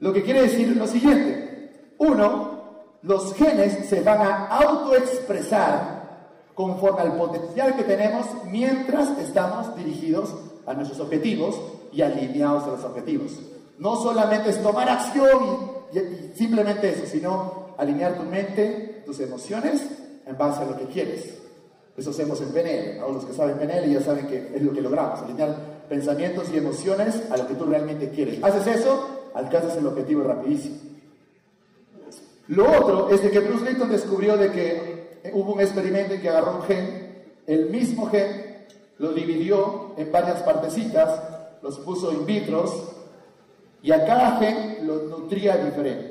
Lo 0.00 0.12
que 0.12 0.24
quiere 0.24 0.42
decir 0.42 0.76
lo 0.76 0.88
siguiente. 0.88 1.92
Uno, 1.98 2.96
los 3.02 3.34
genes 3.34 3.88
se 3.88 4.00
van 4.00 4.20
a 4.20 4.46
autoexpresar 4.48 6.00
conforme 6.54 7.02
al 7.02 7.16
potencial 7.16 7.76
que 7.76 7.84
tenemos 7.84 8.26
mientras 8.46 9.16
estamos 9.20 9.76
dirigidos 9.76 10.34
a 10.66 10.74
nuestros 10.74 10.98
objetivos 10.98 11.60
y 11.92 12.02
alineados 12.02 12.64
a 12.64 12.70
los 12.70 12.84
objetivos. 12.84 13.30
No 13.78 13.94
solamente 13.94 14.50
es 14.50 14.60
tomar 14.60 14.88
acción 14.88 15.78
y, 15.92 16.36
simplemente 16.36 16.90
eso, 16.90 17.06
sino 17.06 17.59
alinear 17.80 18.14
tu 18.14 18.24
mente, 18.24 19.02
tus 19.06 19.18
emociones 19.20 19.82
en 20.26 20.36
base 20.36 20.62
a 20.62 20.66
lo 20.66 20.76
que 20.76 20.84
quieres. 20.84 21.34
Eso 21.96 22.10
hacemos 22.10 22.40
en 22.40 22.48
PNL. 22.48 23.00
Los 23.12 23.24
que 23.24 23.32
saben 23.32 23.56
PNL 23.56 23.90
ya 23.90 24.00
saben 24.00 24.26
que 24.26 24.52
es 24.54 24.62
lo 24.62 24.72
que 24.72 24.82
logramos, 24.82 25.20
alinear 25.20 25.80
pensamientos 25.88 26.48
y 26.52 26.58
emociones 26.58 27.20
a 27.30 27.36
lo 27.36 27.46
que 27.48 27.54
tú 27.54 27.64
realmente 27.64 28.10
quieres. 28.10 28.42
Haces 28.44 28.80
eso, 28.80 29.30
alcanzas 29.34 29.76
el 29.76 29.86
objetivo 29.86 30.22
rapidísimo. 30.22 30.76
Lo 32.48 32.70
otro 32.70 33.10
es 33.10 33.22
de 33.22 33.30
que 33.30 33.40
Bruce 33.40 33.64
Lipton 33.64 33.90
descubrió 33.90 34.36
de 34.36 34.50
que 34.50 35.30
hubo 35.32 35.54
un 35.54 35.60
experimento 35.60 36.14
en 36.14 36.20
que 36.20 36.28
agarró 36.28 36.56
un 36.56 36.62
gen, 36.62 37.22
el 37.46 37.70
mismo 37.70 38.06
gen, 38.06 38.66
lo 38.98 39.12
dividió 39.12 39.94
en 39.96 40.12
varias 40.12 40.42
partecitas, 40.42 41.22
los 41.62 41.78
puso 41.78 42.12
in 42.12 42.26
vitros 42.26 42.92
y 43.82 43.92
a 43.92 44.04
cada 44.04 44.38
gen 44.38 44.86
lo 44.86 45.02
nutría 45.04 45.56
diferente. 45.56 46.09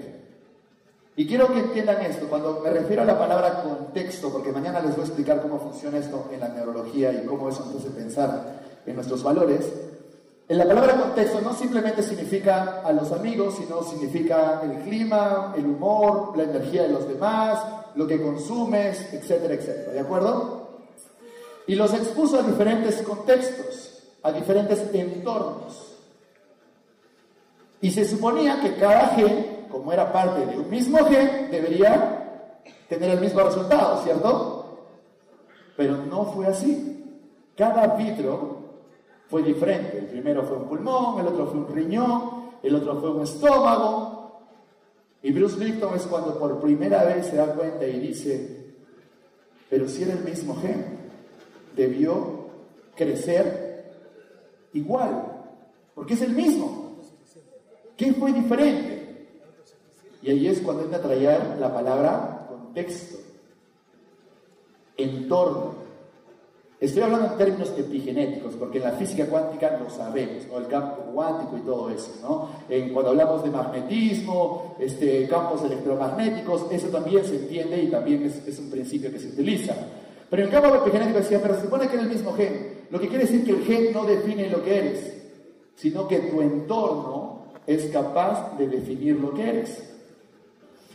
Y 1.19 1.27
quiero 1.27 1.51
que 1.51 1.59
entiendan 1.59 2.01
esto, 2.01 2.27
cuando 2.29 2.61
me 2.63 2.69
refiero 2.69 3.01
a 3.01 3.05
la 3.05 3.19
palabra 3.19 3.61
contexto, 3.61 4.31
porque 4.31 4.53
mañana 4.53 4.79
les 4.79 4.91
voy 4.91 5.01
a 5.01 5.05
explicar 5.07 5.41
cómo 5.41 5.59
funciona 5.59 5.97
esto 5.97 6.29
en 6.31 6.39
la 6.39 6.47
neurología 6.47 7.11
y 7.11 7.25
cómo 7.25 7.49
eso 7.49 7.65
nos 7.65 7.75
hace 7.75 7.89
pensar 7.89 8.61
en 8.85 8.95
nuestros 8.95 9.21
valores, 9.21 9.69
en 10.47 10.57
la 10.57 10.65
palabra 10.65 10.95
contexto 10.95 11.41
no 11.41 11.53
simplemente 11.53 12.03
significa 12.03 12.83
a 12.85 12.93
los 12.93 13.11
amigos, 13.11 13.55
sino 13.57 13.83
significa 13.83 14.61
el 14.63 14.81
clima, 14.83 15.53
el 15.57 15.65
humor, 15.65 16.37
la 16.37 16.43
energía 16.43 16.83
de 16.83 16.93
los 16.93 17.05
demás, 17.05 17.65
lo 17.95 18.07
que 18.07 18.21
consumes, 18.21 19.13
etcétera, 19.13 19.55
etcétera. 19.55 19.91
¿De 19.91 19.99
acuerdo? 19.99 20.69
Y 21.67 21.75
los 21.75 21.93
expuso 21.93 22.39
a 22.39 22.43
diferentes 22.43 23.01
contextos, 23.01 24.03
a 24.23 24.31
diferentes 24.31 24.85
entornos. 24.93 25.97
Y 27.81 27.91
se 27.91 28.05
suponía 28.05 28.61
que 28.61 28.75
cada 28.75 29.07
gen, 29.09 29.58
como 29.71 29.91
era 29.93 30.11
parte 30.11 30.45
de 30.45 30.57
un 30.57 30.69
mismo 30.69 30.97
gen, 31.05 31.49
debería 31.51 32.59
tener 32.87 33.11
el 33.11 33.21
mismo 33.21 33.41
resultado, 33.41 34.03
¿cierto? 34.03 34.79
Pero 35.77 35.97
no 35.97 36.25
fue 36.25 36.47
así. 36.47 37.19
Cada 37.55 37.95
vitro 37.95 38.57
fue 39.29 39.43
diferente. 39.43 39.99
El 39.99 40.05
primero 40.05 40.43
fue 40.43 40.57
un 40.57 40.67
pulmón, 40.67 41.19
el 41.19 41.27
otro 41.27 41.47
fue 41.47 41.59
un 41.59 41.67
riñón, 41.67 42.49
el 42.63 42.75
otro 42.75 42.99
fue 42.99 43.11
un 43.11 43.23
estómago. 43.23 44.41
Y 45.21 45.31
Bruce 45.31 45.63
Lipton 45.63 45.95
es 45.95 46.03
cuando 46.03 46.37
por 46.39 46.59
primera 46.59 47.03
vez 47.03 47.27
se 47.27 47.35
da 47.35 47.53
cuenta 47.53 47.85
y 47.85 47.99
dice, 47.99 48.73
pero 49.69 49.87
si 49.87 50.03
era 50.03 50.13
el 50.13 50.23
mismo 50.23 50.55
gen, 50.55 50.97
debió 51.75 52.47
crecer 52.95 53.93
igual, 54.73 55.25
porque 55.93 56.13
es 56.13 56.21
el 56.21 56.31
mismo. 56.31 56.95
¿Qué 57.95 58.13
fue 58.13 58.31
diferente? 58.31 58.98
Y 60.21 60.31
ahí 60.31 60.47
es 60.47 60.59
cuando 60.59 60.83
entra 60.83 60.99
a 60.99 61.01
traer 61.01 61.57
la 61.59 61.73
palabra 61.73 62.47
contexto, 62.49 63.17
entorno. 64.97 65.79
Estoy 66.79 67.03
hablando 67.03 67.33
en 67.33 67.37
términos 67.37 67.73
epigenéticos, 67.77 68.55
porque 68.55 68.77
en 68.77 68.85
la 68.85 68.91
física 68.91 69.25
cuántica 69.25 69.77
lo 69.83 69.89
sabemos, 69.89 70.45
el 70.57 70.67
campo 70.67 71.11
cuántico 71.13 71.57
y 71.57 71.61
todo 71.61 71.89
eso. 71.89 72.11
¿no? 72.21 72.49
En, 72.69 72.93
cuando 72.93 73.11
hablamos 73.11 73.43
de 73.43 73.49
magnetismo, 73.49 74.75
este, 74.79 75.27
campos 75.27 75.63
electromagnéticos, 75.63 76.67
eso 76.71 76.87
también 76.87 77.25
se 77.25 77.35
entiende 77.35 77.83
y 77.83 77.87
también 77.89 78.23
es, 78.23 78.47
es 78.47 78.59
un 78.59 78.69
principio 78.69 79.11
que 79.11 79.19
se 79.19 79.27
utiliza. 79.27 79.75
Pero 80.29 80.43
en 80.43 80.47
el 80.47 80.53
campo 80.53 80.75
epigenético 80.75 81.19
decía, 81.19 81.41
pero 81.41 81.55
se 81.55 81.63
supone 81.63 81.87
que 81.89 81.97
es 81.97 82.01
el 82.01 82.09
mismo 82.09 82.33
gen, 82.33 82.85
lo 82.89 82.99
que 82.99 83.09
quiere 83.09 83.25
decir 83.25 83.43
que 83.43 83.51
el 83.51 83.63
gen 83.63 83.93
no 83.93 84.05
define 84.05 84.49
lo 84.49 84.63
que 84.63 84.77
eres, 84.77 85.21
sino 85.75 86.07
que 86.07 86.19
tu 86.19 86.41
entorno 86.41 87.45
es 87.67 87.85
capaz 87.87 88.57
de 88.57 88.67
definir 88.67 89.17
lo 89.17 89.33
que 89.33 89.49
eres. 89.49 89.88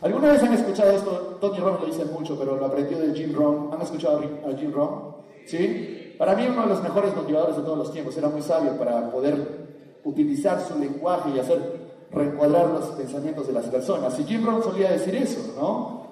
¿Alguna 0.01 0.33
vez 0.33 0.43
han 0.43 0.53
escuchado 0.53 0.91
esto? 0.91 1.39
Tony 1.41 1.59
Robbins 1.59 1.81
lo 1.81 1.87
dice 1.87 2.05
mucho, 2.05 2.39
pero 2.39 2.57
lo 2.57 2.67
aprendió 2.67 2.99
de 2.99 3.15
Jim 3.15 3.33
Rohn. 3.35 3.71
¿Han 3.73 3.81
escuchado 3.81 4.19
a 4.19 4.57
Jim 4.57 4.73
Rohn? 4.73 5.17
¿Sí? 5.47 6.15
Para 6.19 6.35
mí 6.35 6.47
uno 6.47 6.63
de 6.63 6.69
los 6.69 6.83
mejores 6.83 7.15
motivadores 7.15 7.57
de 7.57 7.63
todos 7.63 7.79
los 7.79 7.93
tiempos, 7.93 8.17
era 8.17 8.29
muy 8.29 8.43
sabio 8.43 8.77
para 8.79 9.11
poder 9.11 9.65
utilizar 10.05 10.61
su 10.61 10.79
lenguaje 10.79 11.31
y 11.35 11.39
hacer 11.39 11.85
reencuadrar 12.11 12.69
los 12.69 12.85
pensamientos 12.91 13.47
de 13.47 13.53
las 13.53 13.67
personas. 13.67 14.19
Y 14.21 14.25
Jim 14.25 14.45
Rohn 14.45 14.63
solía 14.63 14.91
decir 14.91 15.15
eso, 15.17 15.55
¿no? 15.57 16.05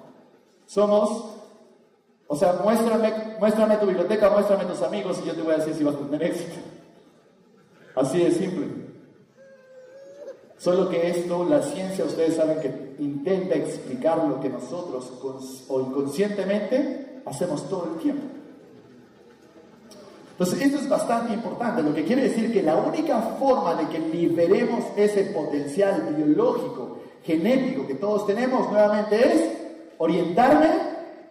Somos, 0.65 1.35
o 2.27 2.35
sea, 2.35 2.59
muéstrame, 2.63 3.13
muéstrame 3.39 3.77
tu 3.77 3.85
biblioteca, 3.85 4.29
muéstrame 4.29 4.65
tus 4.65 4.81
amigos 4.81 5.19
y 5.23 5.27
yo 5.27 5.33
te 5.33 5.41
voy 5.41 5.53
a 5.53 5.57
decir 5.57 5.75
si 5.75 5.83
vas 5.83 5.95
a 5.95 5.99
tener 5.99 6.23
éxito. 6.23 6.57
Así 7.95 8.19
de 8.19 8.31
simple. 8.31 8.82
Solo 10.63 10.89
que 10.89 11.09
esto, 11.09 11.43
la 11.43 11.61
ciencia, 11.61 12.05
ustedes 12.05 12.37
saben 12.37 12.61
que 12.61 12.95
intenta 13.03 13.53
explicar 13.55 14.17
lo 14.19 14.39
que 14.39 14.47
nosotros 14.47 15.11
o 15.67 15.81
inconscientemente 15.81 17.21
hacemos 17.25 17.67
todo 17.67 17.89
el 17.93 18.01
tiempo. 18.01 18.23
Entonces, 20.31 20.61
esto 20.61 20.77
es 20.77 20.87
bastante 20.87 21.33
importante, 21.33 21.83
lo 21.83 21.93
que 21.93 22.05
quiere 22.05 22.29
decir 22.29 22.53
que 22.53 22.63
la 22.63 22.77
única 22.77 23.19
forma 23.37 23.75
de 23.75 23.89
que 23.89 23.99
liberemos 23.99 24.85
ese 24.95 25.23
potencial 25.33 26.15
biológico, 26.15 26.99
genético 27.25 27.85
que 27.85 27.95
todos 27.95 28.25
tenemos 28.25 28.71
nuevamente 28.71 29.17
es 29.17 29.51
orientarme 29.97 30.69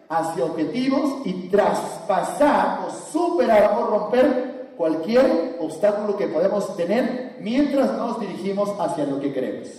hacia 0.09 0.45
objetivos 0.45 1.25
y 1.25 1.47
traspasar 1.47 2.85
o 2.85 2.91
superar 3.11 3.79
o 3.79 3.87
romper 3.87 4.52
cualquier 4.77 5.57
obstáculo 5.59 6.17
que 6.17 6.27
podemos 6.27 6.75
tener 6.75 7.37
mientras 7.39 7.97
nos 7.97 8.19
dirigimos 8.19 8.69
hacia 8.79 9.05
lo 9.05 9.19
que 9.19 9.33
queremos. 9.33 9.69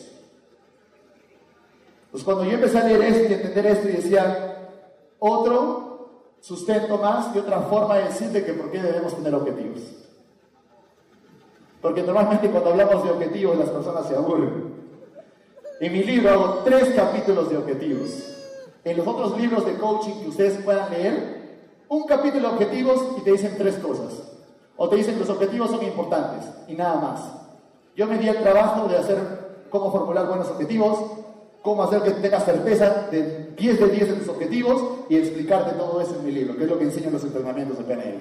Pues 2.10 2.22
cuando 2.22 2.44
yo 2.44 2.52
empecé 2.52 2.78
a 2.78 2.84
leer 2.84 3.02
esto 3.02 3.28
y 3.28 3.34
entender 3.34 3.66
esto 3.66 3.88
y 3.88 3.92
decía, 3.92 4.70
otro 5.18 5.94
sustento 6.40 6.98
más 6.98 7.34
y 7.34 7.38
otra 7.38 7.60
forma 7.62 7.96
de 7.96 8.04
decirte 8.04 8.44
que 8.44 8.52
por 8.52 8.70
qué 8.70 8.82
debemos 8.82 9.16
tener 9.16 9.34
objetivos. 9.34 9.80
Porque 11.80 12.02
normalmente 12.02 12.50
cuando 12.50 12.70
hablamos 12.70 13.04
de 13.04 13.10
objetivos 13.10 13.58
las 13.58 13.68
personas 13.68 14.06
se 14.06 14.14
aburren. 14.14 14.74
En 15.80 15.92
mi 15.92 16.02
libro 16.02 16.30
hago 16.30 16.62
tres 16.64 16.90
capítulos 16.94 17.50
de 17.50 17.58
objetivos. 17.58 18.10
En 18.84 18.96
los 18.96 19.06
otros 19.06 19.38
libros 19.38 19.66
de 19.66 19.74
coaching 19.74 20.20
que 20.22 20.28
ustedes 20.28 20.62
puedan 20.62 20.90
leer, 20.90 21.58
un 21.88 22.04
capítulo 22.04 22.48
de 22.48 22.54
objetivos 22.54 23.02
y 23.18 23.22
te 23.22 23.32
dicen 23.32 23.54
tres 23.58 23.76
cosas. 23.76 24.23
O 24.76 24.88
te 24.88 24.96
dicen 24.96 25.18
los 25.18 25.30
objetivos 25.30 25.70
son 25.70 25.84
importantes 25.84 26.48
y 26.68 26.74
nada 26.74 27.00
más. 27.00 27.20
Yo 27.96 28.06
me 28.06 28.18
di 28.18 28.28
el 28.28 28.42
trabajo 28.42 28.88
de 28.88 28.98
hacer 28.98 29.18
cómo 29.70 29.92
formular 29.92 30.26
buenos 30.26 30.48
objetivos, 30.48 30.98
cómo 31.62 31.84
hacer 31.84 32.02
que 32.02 32.10
tengas 32.10 32.44
certeza 32.44 33.06
de 33.10 33.52
10 33.56 33.80
de 33.80 33.88
10 33.88 34.08
de 34.08 34.14
tus 34.16 34.28
objetivos 34.28 34.82
y 35.08 35.16
explicarte 35.16 35.72
todo 35.72 36.00
eso 36.00 36.16
en 36.16 36.26
mi 36.26 36.32
libro, 36.32 36.56
que 36.56 36.64
es 36.64 36.70
lo 36.70 36.78
que 36.78 36.84
enseño 36.84 37.06
en 37.06 37.12
los 37.14 37.24
entrenamientos 37.24 37.78
de 37.78 37.84
PNL. 37.84 38.18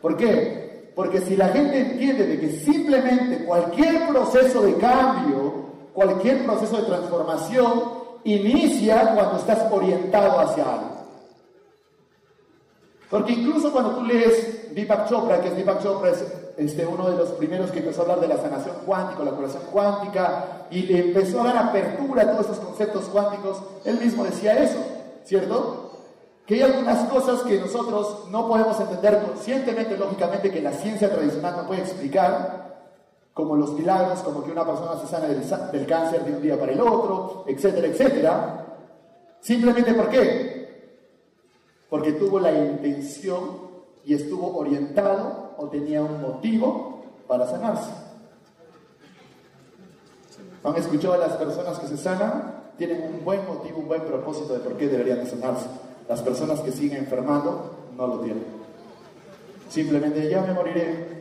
¿Por 0.00 0.16
qué? 0.16 0.92
Porque 0.94 1.20
si 1.20 1.36
la 1.36 1.48
gente 1.48 1.80
entiende 1.80 2.26
de 2.26 2.40
que 2.40 2.50
simplemente 2.50 3.44
cualquier 3.44 4.08
proceso 4.08 4.62
de 4.62 4.74
cambio, 4.76 5.66
cualquier 5.92 6.44
proceso 6.44 6.78
de 6.78 6.82
transformación, 6.82 8.00
inicia 8.24 9.14
cuando 9.14 9.36
estás 9.36 9.70
orientado 9.70 10.40
hacia 10.40 10.64
algo. 10.64 10.90
Porque 13.08 13.32
incluso 13.32 13.72
cuando 13.72 13.96
tú 13.96 14.04
lees 14.04 14.59
Deepak 14.74 15.08
Chopra, 15.08 15.40
que 15.40 15.48
es 15.48 15.56
Deepak 15.56 15.82
Chopra 15.82 16.10
es 16.10 16.24
este, 16.56 16.86
uno 16.86 17.10
de 17.10 17.16
los 17.16 17.30
primeros 17.30 17.70
que 17.70 17.80
empezó 17.80 18.00
a 18.00 18.02
hablar 18.02 18.20
de 18.20 18.28
la 18.28 18.36
sanación 18.36 18.76
cuántica, 18.84 19.24
la 19.24 19.32
curación 19.32 19.62
cuántica, 19.72 20.66
y 20.70 20.82
le 20.82 20.98
empezó 21.00 21.40
a 21.40 21.44
dar 21.44 21.56
apertura 21.58 22.22
a 22.22 22.30
todos 22.32 22.40
estos 22.40 22.58
conceptos 22.58 23.04
cuánticos, 23.06 23.62
él 23.84 23.98
mismo 23.98 24.24
decía 24.24 24.58
eso, 24.62 24.78
¿cierto? 25.24 25.90
Que 26.46 26.54
hay 26.54 26.62
algunas 26.62 27.08
cosas 27.08 27.40
que 27.42 27.58
nosotros 27.58 28.28
no 28.30 28.48
podemos 28.48 28.78
entender 28.80 29.22
conscientemente, 29.22 29.96
lógicamente, 29.96 30.50
que 30.50 30.60
la 30.60 30.72
ciencia 30.72 31.10
tradicional 31.10 31.56
no 31.58 31.66
puede 31.66 31.82
explicar, 31.82 32.68
como 33.32 33.56
los 33.56 33.72
milagros, 33.72 34.20
como 34.20 34.44
que 34.44 34.50
una 34.50 34.66
persona 34.66 35.00
se 35.00 35.06
sana 35.06 35.26
del, 35.26 35.42
del 35.72 35.86
cáncer 35.86 36.24
de 36.24 36.32
un 36.32 36.42
día 36.42 36.58
para 36.58 36.72
el 36.72 36.80
otro, 36.80 37.44
etcétera, 37.46 37.86
etcétera. 37.86 38.66
Simplemente 39.40 39.94
¿por 39.94 40.08
qué? 40.10 40.50
porque 41.90 42.12
tuvo 42.12 42.38
la 42.38 42.52
intención 42.52 43.59
y 44.04 44.14
estuvo 44.14 44.56
orientado 44.56 45.54
o 45.56 45.68
tenía 45.68 46.02
un 46.02 46.20
motivo 46.20 47.04
para 47.26 47.46
sanarse. 47.46 47.90
¿Han 50.64 50.76
escuchado 50.76 51.14
a 51.14 51.18
las 51.18 51.32
personas 51.34 51.78
que 51.78 51.86
se 51.86 51.96
sanan? 51.96 52.60
Tienen 52.76 53.02
un 53.02 53.24
buen 53.24 53.46
motivo, 53.46 53.78
un 53.78 53.88
buen 53.88 54.02
propósito 54.02 54.54
de 54.54 54.60
por 54.60 54.76
qué 54.76 54.88
deberían 54.88 55.24
de 55.24 55.30
sanarse. 55.30 55.66
Las 56.08 56.22
personas 56.22 56.60
que 56.60 56.72
siguen 56.72 56.98
enfermando 56.98 57.70
no 57.96 58.06
lo 58.06 58.20
tienen. 58.20 58.44
Simplemente 59.68 60.28
ya 60.28 60.42
me 60.42 60.52
moriré. 60.52 61.20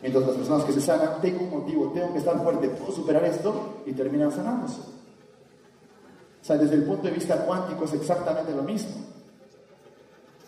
Mientras 0.00 0.26
las 0.26 0.36
personas 0.36 0.64
que 0.64 0.72
se 0.72 0.80
sanan, 0.80 1.20
tengo 1.20 1.44
un 1.44 1.50
motivo, 1.50 1.92
tengo 1.92 2.12
que 2.12 2.18
estar 2.18 2.42
fuerte, 2.42 2.68
puedo 2.70 2.92
superar 2.92 3.24
esto 3.24 3.82
y 3.84 3.92
terminan 3.92 4.32
sanándose. 4.32 4.80
O 6.40 6.44
sea, 6.44 6.56
desde 6.56 6.76
el 6.76 6.84
punto 6.84 7.02
de 7.02 7.10
vista 7.10 7.44
cuántico 7.44 7.84
es 7.84 7.92
exactamente 7.92 8.54
lo 8.54 8.62
mismo. 8.62 8.92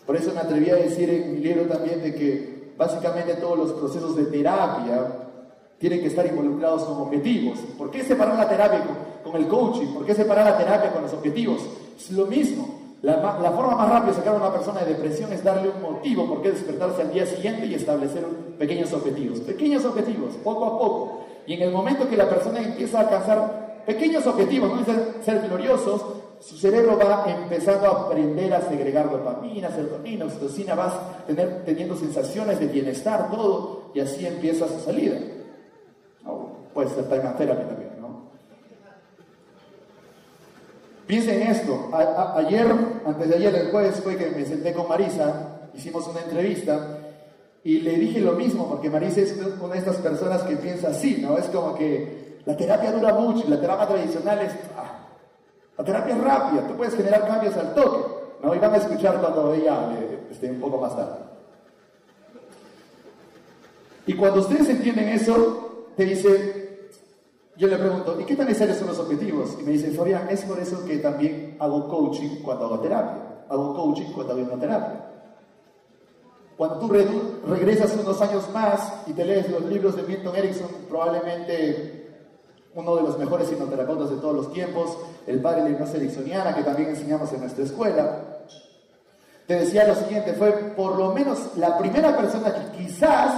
Por 0.05 0.15
eso 0.15 0.33
me 0.33 0.41
atreví 0.41 0.69
a 0.69 0.75
decir 0.75 1.09
en 1.09 1.33
mi 1.33 1.39
libro 1.39 1.63
también 1.63 2.01
de 2.01 2.13
que 2.13 2.73
básicamente 2.77 3.35
todos 3.35 3.57
los 3.57 3.71
procesos 3.73 4.15
de 4.15 4.25
terapia 4.25 5.07
tienen 5.77 6.01
que 6.01 6.07
estar 6.07 6.25
involucrados 6.25 6.83
con 6.83 7.01
objetivos. 7.01 7.59
¿Por 7.77 7.91
qué 7.91 8.03
separar 8.03 8.37
la 8.37 8.47
terapia 8.47 8.81
con, 9.23 9.35
el 9.35 9.47
coaching? 9.47 9.87
¿Por 9.87 10.05
qué 10.05 10.13
separar 10.13 10.45
la 10.45 10.57
terapia 10.57 10.91
con 10.91 11.03
los 11.03 11.13
objetivos? 11.13 11.61
Es 11.97 12.11
lo 12.11 12.25
mismo. 12.25 12.79
La, 13.01 13.51
forma 13.53 13.75
más 13.75 13.89
rápida 13.89 14.11
de 14.11 14.17
sacar 14.17 14.33
a 14.33 14.37
una 14.37 14.53
persona 14.53 14.79
de 14.81 14.93
depresión 14.93 15.33
es 15.33 15.43
darle 15.43 15.69
un 15.69 15.81
motivo 15.81 16.25
por 16.25 16.41
qué 16.41 16.51
despertarse 16.51 17.01
al 17.01 17.11
día 17.11 17.25
siguiente 17.25 17.65
y 17.65 17.73
establecer 17.73 18.25
pequeños 18.57 18.93
objetivos. 18.93 19.41
Pequeños 19.41 19.83
objetivos, 19.83 20.35
poco 20.41 20.65
a 20.65 20.79
poco. 20.79 21.19
Y 21.45 21.55
en 21.55 21.63
el 21.63 21.71
momento 21.71 22.09
que 22.09 22.15
la 22.15 22.29
persona 22.29 22.61
empieza 22.61 22.99
a 22.99 23.01
alcanzar 23.01 23.83
pequeños 23.85 24.25
objetivos, 24.25 24.73
no 24.73 24.85
ser, 24.85 25.15
ser 25.21 25.41
gloriosos, 25.49 26.01
su 26.43 26.57
cerebro 26.57 26.97
va 26.97 27.25
empezando 27.25 27.87
a 27.87 28.01
aprender 28.01 28.53
a 28.53 28.61
segregar 28.67 29.09
dopamina, 29.09 29.69
serotonina, 29.69 30.25
oxitocina, 30.25 30.75
vas 30.75 30.93
teniendo 31.65 31.95
sensaciones 31.95 32.59
de 32.59 32.67
bienestar, 32.67 33.31
todo, 33.31 33.91
y 33.93 34.01
así 34.01 34.25
empieza 34.25 34.67
su 34.67 34.79
salida. 34.79 35.17
puede 36.73 36.89
ser 36.89 37.07
time 37.07 37.21
también, 37.21 37.91
¿no? 38.01 38.23
Piensen 41.07 41.43
en 41.43 41.47
esto. 41.47 41.89
ayer, 41.93 42.67
antes 43.05 43.29
de 43.29 43.35
ayer, 43.35 43.55
el 43.55 43.71
jueves, 43.71 44.01
fue 44.01 44.17
que 44.17 44.29
me 44.31 44.43
senté 44.43 44.73
con 44.73 44.89
Marisa, 44.89 45.69
hicimos 45.73 46.05
una 46.07 46.21
entrevista, 46.21 46.99
y 47.63 47.79
le 47.79 47.95
dije 47.95 48.19
lo 48.19 48.33
mismo, 48.33 48.67
porque 48.67 48.89
Marisa 48.89 49.21
es 49.21 49.33
una 49.61 49.75
de 49.75 49.79
estas 49.79 49.95
personas 49.97 50.41
que 50.43 50.57
piensa 50.57 50.89
así, 50.89 51.19
¿no? 51.21 51.37
Es 51.37 51.45
como 51.45 51.73
que 51.73 52.41
la 52.45 52.57
terapia 52.57 52.91
dura 52.91 53.13
mucho, 53.13 53.47
la 53.47 53.61
terapia 53.61 53.87
tradicional 53.87 54.39
es... 54.39 54.51
Ah, 54.77 55.02
la 55.77 55.83
terapia 55.83 56.15
es 56.15 56.23
rápida, 56.23 56.67
tú 56.67 56.75
puedes 56.75 56.95
generar 56.95 57.27
cambios 57.27 57.55
al 57.57 57.73
toque, 57.73 58.13
¿no? 58.43 58.53
Y 58.53 58.59
van 58.59 58.73
a 58.73 58.77
escuchar 58.77 59.19
cuando 59.19 59.53
ella 59.53 59.83
hable 59.83 60.19
esté 60.29 60.49
un 60.51 60.59
poco 60.59 60.79
más 60.79 60.95
tarde. 60.95 61.19
Y 64.05 64.13
cuando 64.13 64.41
ustedes 64.41 64.69
entienden 64.69 65.09
eso, 65.09 65.87
te 65.95 66.05
dice, 66.05 66.89
yo 67.55 67.67
le 67.67 67.77
pregunto, 67.77 68.19
¿y 68.19 68.25
qué 68.25 68.35
tan 68.35 68.47
necesarios 68.47 68.77
son 68.77 68.87
los 68.87 68.99
objetivos? 68.99 69.57
Y 69.59 69.63
me 69.63 69.71
dice, 69.71 69.91
Fabián, 69.91 70.27
es 70.29 70.41
por 70.41 70.59
eso 70.59 70.83
que 70.85 70.97
también 70.97 71.55
hago 71.59 71.87
coaching 71.87 72.41
cuando 72.43 72.65
hago 72.65 72.79
terapia. 72.79 73.45
Hago 73.49 73.73
coaching 73.73 74.11
cuando 74.13 74.33
hago 74.33 74.43
una 74.43 74.59
terapia. 74.59 75.09
Cuando 76.57 76.79
tú 76.79 76.93
regresas 77.47 77.95
unos 77.95 78.21
años 78.21 78.49
más 78.53 79.03
y 79.07 79.13
te 79.13 79.25
lees 79.25 79.49
los 79.49 79.63
libros 79.65 79.95
de 79.95 80.03
Milton 80.03 80.35
Erickson, 80.35 80.69
probablemente 80.89 82.02
uno 82.75 82.95
de 82.95 83.03
los 83.03 83.17
mejores 83.17 83.51
hipnoterapeutas 83.51 84.09
de 84.09 84.17
todos 84.17 84.35
los 84.35 84.53
tiempos, 84.53 84.97
el 85.27 85.41
padre 85.41 85.63
de 85.63 85.71
hipnosis 85.71 85.95
ericksoniana, 85.95 86.55
que 86.55 86.63
también 86.63 86.89
enseñamos 86.89 87.31
en 87.33 87.41
nuestra 87.41 87.63
escuela, 87.63 88.19
te 89.47 89.55
decía 89.55 89.87
lo 89.87 89.95
siguiente, 89.95 90.33
fue 90.33 90.51
por 90.51 90.97
lo 90.97 91.13
menos 91.13 91.57
la 91.57 91.77
primera 91.77 92.15
persona 92.15 92.53
que 92.53 92.83
quizás 92.83 93.33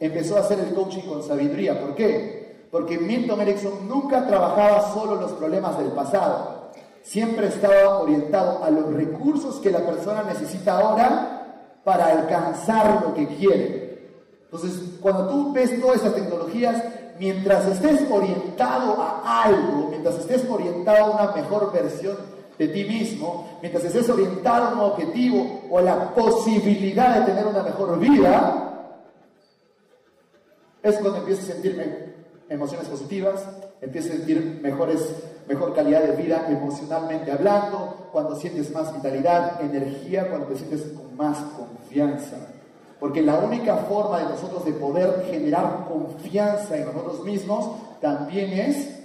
empezó 0.00 0.36
a 0.36 0.40
hacer 0.40 0.58
el 0.60 0.74
coaching 0.74 1.02
con 1.02 1.22
sabiduría. 1.22 1.80
¿Por 1.80 1.94
qué? 1.94 2.66
Porque 2.70 2.98
Milton 2.98 3.40
Erickson 3.42 3.88
nunca 3.88 4.26
trabajaba 4.26 4.92
solo 4.92 5.16
los 5.16 5.32
problemas 5.32 5.78
del 5.78 5.92
pasado, 5.92 6.70
siempre 7.02 7.48
estaba 7.48 8.00
orientado 8.00 8.64
a 8.64 8.70
los 8.70 8.92
recursos 8.92 9.56
que 9.56 9.70
la 9.70 9.86
persona 9.86 10.24
necesita 10.24 10.78
ahora 10.78 11.80
para 11.84 12.06
alcanzar 12.06 13.02
lo 13.02 13.14
que 13.14 13.28
quiere. 13.28 13.86
Entonces, 14.44 14.98
cuando 15.00 15.28
tú 15.28 15.52
ves 15.52 15.80
todas 15.80 15.98
esas 15.98 16.14
tecnologías, 16.14 16.82
mientras 17.18 17.66
estés 17.66 18.10
orientado 18.10 19.00
a 19.00 19.44
algo, 19.44 19.88
mientras 19.90 20.16
estés 20.16 20.48
orientado 20.48 21.04
a 21.04 21.10
una 21.24 21.32
mejor 21.32 21.72
versión 21.72 22.16
de 22.58 22.68
ti 22.68 22.84
mismo, 22.84 23.58
mientras 23.60 23.84
estés 23.84 24.08
orientado 24.08 24.64
a 24.64 24.72
un 24.72 24.80
objetivo 24.80 25.62
o 25.70 25.78
a 25.78 25.82
la 25.82 26.14
posibilidad 26.14 27.20
de 27.20 27.26
tener 27.26 27.46
una 27.46 27.62
mejor 27.62 27.98
vida, 27.98 28.66
es 30.82 30.96
cuando 30.98 31.18
empiezas 31.18 31.50
a 31.50 31.52
sentir 31.52 32.14
emociones 32.48 32.88
positivas, 32.88 33.44
empiezas 33.80 34.12
a 34.12 34.16
sentir 34.16 34.60
mejores, 34.62 35.14
mejor 35.48 35.74
calidad 35.74 36.02
de 36.02 36.22
vida 36.22 36.46
emocionalmente 36.48 37.32
hablando, 37.32 38.08
cuando 38.12 38.36
sientes 38.36 38.72
más 38.72 38.94
vitalidad, 38.94 39.60
energía, 39.60 40.28
cuando 40.28 40.46
te 40.46 40.56
sientes 40.56 40.82
con 40.92 41.16
más 41.16 41.38
confianza. 41.56 42.55
Porque 43.06 43.22
la 43.22 43.38
única 43.38 43.76
forma 43.88 44.18
de 44.18 44.24
nosotros 44.24 44.64
de 44.64 44.72
poder 44.72 45.26
generar 45.30 45.86
confianza 45.88 46.76
en 46.76 46.86
nosotros 46.86 47.22
mismos 47.22 47.70
también 48.00 48.50
es 48.50 48.98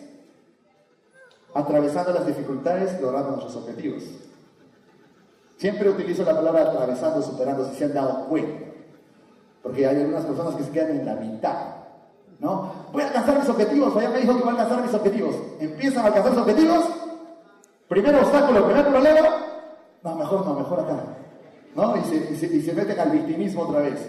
atravesando 1.54 2.12
las 2.12 2.26
dificultades, 2.26 3.00
logrando 3.00 3.30
nuestros 3.30 3.58
objetivos. 3.58 4.02
Siempre 5.58 5.88
utilizo 5.88 6.24
la 6.24 6.34
palabra 6.34 6.64
atravesando, 6.64 7.22
superando, 7.22 7.70
si 7.70 7.76
se 7.76 7.86
han 7.86 7.94
dado 7.94 8.26
cuenta. 8.26 8.72
Porque 9.62 9.86
hay 9.86 9.98
algunas 9.98 10.26
personas 10.26 10.56
que 10.56 10.64
se 10.64 10.72
quedan 10.72 10.98
en 10.98 11.06
la 11.06 11.16
mitad. 11.18 11.58
¿No? 12.40 12.72
Voy 12.92 13.04
a 13.04 13.08
alcanzar 13.10 13.38
mis 13.38 13.50
objetivos, 13.50 13.96
allá 13.96 14.10
me 14.10 14.22
dijo 14.22 14.36
que 14.36 14.40
voy 14.40 14.50
a 14.50 14.52
alcanzar 14.54 14.82
mis 14.82 14.96
objetivos. 14.96 15.36
Empiezan 15.60 16.06
a 16.06 16.08
alcanzar 16.08 16.32
sus 16.32 16.42
objetivos. 16.42 16.86
Primer 17.88 18.16
obstáculo, 18.16 18.66
primer 18.66 18.88
problema. 18.88 19.30
No, 20.02 20.16
mejor 20.16 20.44
no, 20.44 20.56
mejor 20.56 20.80
acá. 20.80 21.21
¿No? 21.76 21.96
Y 21.98 22.02
se, 22.02 22.46
y, 22.48 22.62
se, 22.62 22.74
meten 22.74 23.00
al 23.00 23.12
victimismo 23.12 23.64
otra 23.64 23.82
vez. 23.82 24.00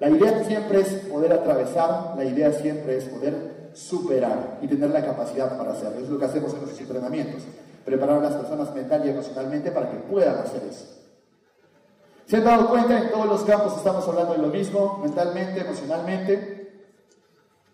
La 0.00 0.10
idea 0.10 0.44
siempre 0.44 0.80
es 0.80 0.88
poder 1.10 1.32
atravesar, 1.32 2.14
la 2.16 2.24
idea 2.24 2.52
siempre 2.52 2.96
es 2.96 3.04
poder 3.04 3.70
superar 3.74 4.58
y 4.60 4.66
tener 4.66 4.90
la 4.90 5.04
capacidad 5.04 5.56
para 5.56 5.72
hacerlo. 5.72 6.00
Es 6.00 6.08
lo 6.08 6.18
que 6.18 6.24
hacemos 6.24 6.52
en 6.52 6.60
nuestros 6.60 6.80
entrenamientos. 6.80 7.42
Preparar 7.84 8.18
a 8.18 8.22
las 8.22 8.34
personas 8.34 8.74
mental 8.74 9.02
y 9.04 9.10
emocionalmente 9.10 9.70
para 9.70 9.90
que 9.90 9.96
puedan 9.98 10.36
hacer 10.38 10.62
eso. 10.68 10.86
¿Se 12.26 12.36
han 12.36 12.44
dado 12.44 12.68
cuenta? 12.68 12.98
En 12.98 13.10
todos 13.10 13.26
los 13.26 13.42
campos 13.42 13.76
estamos 13.76 14.06
hablando 14.08 14.32
de 14.32 14.38
lo 14.38 14.48
mismo, 14.48 15.00
mentalmente, 15.02 15.60
emocionalmente. 15.60 16.62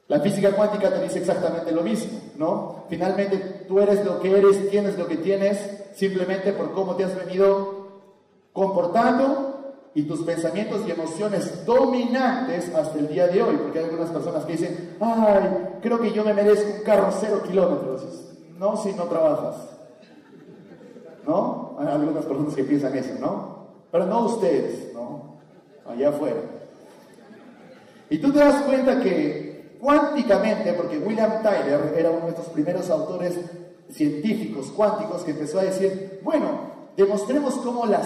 La 0.08 0.20
física 0.20 0.52
cuántica 0.52 0.90
te 0.90 1.02
dice 1.02 1.18
exactamente 1.18 1.70
lo 1.70 1.82
mismo, 1.82 2.18
¿no? 2.36 2.84
Finalmente 2.88 3.36
tú 3.68 3.78
eres 3.78 4.04
lo 4.06 4.20
que 4.20 4.38
eres, 4.38 4.70
tienes 4.70 4.98
lo 4.98 5.06
que 5.06 5.18
tienes, 5.18 5.58
simplemente 5.94 6.52
por 6.54 6.72
cómo 6.72 6.96
te 6.96 7.04
has 7.04 7.14
venido 7.14 7.77
comportando 8.58 9.74
y 9.94 10.02
tus 10.02 10.22
pensamientos 10.22 10.82
y 10.84 10.90
emociones 10.90 11.64
dominantes 11.64 12.74
hasta 12.74 12.98
el 12.98 13.06
día 13.06 13.28
de 13.28 13.40
hoy, 13.40 13.56
porque 13.56 13.78
hay 13.78 13.84
algunas 13.84 14.10
personas 14.10 14.44
que 14.44 14.52
dicen, 14.52 14.96
ay, 14.98 15.78
creo 15.80 16.00
que 16.00 16.10
yo 16.10 16.24
me 16.24 16.34
merezco 16.34 16.78
un 16.78 16.82
carro 16.82 17.08
cero 17.20 17.40
kilómetros. 17.46 18.04
No, 18.58 18.76
si 18.76 18.92
no 18.94 19.04
trabajas. 19.04 19.54
¿No? 21.24 21.76
Hay 21.78 21.86
algunas 21.86 22.24
personas 22.24 22.54
que 22.56 22.64
piensan 22.64 22.96
eso, 22.96 23.14
¿no? 23.20 23.68
Pero 23.92 24.06
no 24.06 24.26
ustedes, 24.26 24.92
¿no? 24.92 25.36
Allá 25.86 26.08
afuera. 26.08 26.40
Y 28.10 28.18
tú 28.18 28.32
te 28.32 28.40
das 28.40 28.62
cuenta 28.62 29.00
que 29.00 29.76
cuánticamente, 29.80 30.72
porque 30.72 30.98
William 30.98 31.42
Tyler 31.44 31.94
era 31.96 32.10
uno 32.10 32.24
de 32.24 32.30
estos 32.30 32.46
primeros 32.46 32.90
autores 32.90 33.38
científicos 33.88 34.72
cuánticos 34.74 35.22
que 35.22 35.30
empezó 35.30 35.60
a 35.60 35.64
decir, 35.64 36.20
bueno, 36.24 36.77
demostremos 36.98 37.54
cómo 37.58 37.86
la, 37.86 38.00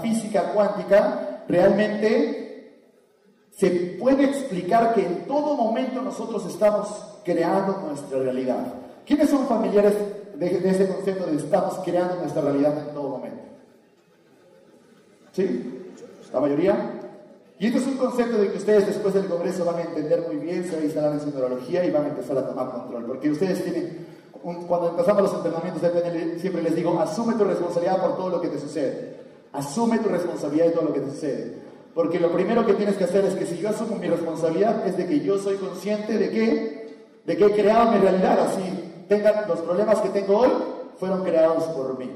física 0.00 0.52
cuántica 0.54 1.42
realmente 1.48 2.78
se 3.50 3.68
puede 3.98 4.24
explicar 4.24 4.94
que 4.94 5.04
en 5.04 5.24
todo 5.26 5.56
momento 5.56 6.00
nosotros 6.00 6.46
estamos 6.46 6.88
creando 7.24 7.82
nuestra 7.88 8.20
realidad. 8.20 8.74
¿Quiénes 9.04 9.30
son 9.30 9.48
familiares 9.48 9.94
de, 10.36 10.70
ese 10.70 10.86
concepto 10.86 11.26
de 11.26 11.36
estamos 11.36 11.80
creando 11.84 12.14
nuestra 12.16 12.42
realidad 12.42 12.86
en 12.86 12.94
todo 12.94 13.08
momento? 13.08 13.42
¿Sí? 15.32 15.84
¿La 16.32 16.38
mayoría? 16.38 16.92
Y 17.58 17.66
esto 17.66 17.78
es 17.80 17.86
un 17.88 17.96
concepto 17.96 18.38
de 18.38 18.52
que 18.52 18.58
ustedes 18.58 18.86
después 18.86 19.12
del 19.14 19.26
Congreso 19.26 19.64
van 19.64 19.76
a 19.78 19.82
entender 19.82 20.24
muy 20.24 20.36
bien, 20.36 20.62
se 20.64 20.72
van 20.72 20.82
a 20.82 20.84
instalar 20.84 21.12
en 21.14 21.20
su 21.20 21.30
neurología 21.30 21.84
y 21.84 21.90
van 21.90 22.04
a 22.04 22.08
empezar 22.10 22.38
a 22.38 22.46
tomar 22.46 22.70
control. 22.70 23.06
Porque 23.06 23.30
ustedes 23.30 23.64
tienen 23.64 24.06
cuando 24.68 24.90
empezamos 24.90 25.22
los 25.22 25.34
entrenamientos 25.34 25.82
de 25.82 25.90
PNL, 25.90 26.40
siempre 26.40 26.62
les 26.62 26.76
digo, 26.76 27.00
asume 27.00 27.34
tu 27.34 27.42
responsabilidad 27.42 28.00
por 28.00 28.16
todo 28.16 28.30
lo 28.30 28.40
que 28.40 28.48
te 28.48 28.60
sucede. 28.60 29.16
Asume 29.52 29.98
tu 29.98 30.08
responsabilidad 30.08 30.66
de 30.66 30.70
todo 30.70 30.84
lo 30.84 30.92
que 30.92 31.00
te 31.00 31.10
sucede. 31.10 31.54
Porque 31.92 32.20
lo 32.20 32.30
primero 32.30 32.64
que 32.64 32.74
tienes 32.74 32.96
que 32.96 33.04
hacer 33.04 33.24
es 33.24 33.34
que 33.34 33.44
si 33.44 33.58
yo 33.58 33.70
asumo 33.70 33.96
mi 33.96 34.06
responsabilidad 34.06 34.86
es 34.86 34.96
de 34.96 35.06
que 35.06 35.20
yo 35.20 35.38
soy 35.38 35.56
consciente 35.56 36.16
de 36.16 36.30
que, 36.30 36.96
de 37.24 37.36
que 37.36 37.44
he 37.44 37.52
creado 37.52 37.90
mi 37.90 37.98
realidad. 37.98 38.38
Así 38.38 38.62
tengan 39.08 39.48
los 39.48 39.58
problemas 39.60 40.00
que 40.00 40.10
tengo 40.10 40.38
hoy, 40.38 40.50
fueron 40.98 41.24
creados 41.24 41.64
por 41.64 41.98
mí. 41.98 42.08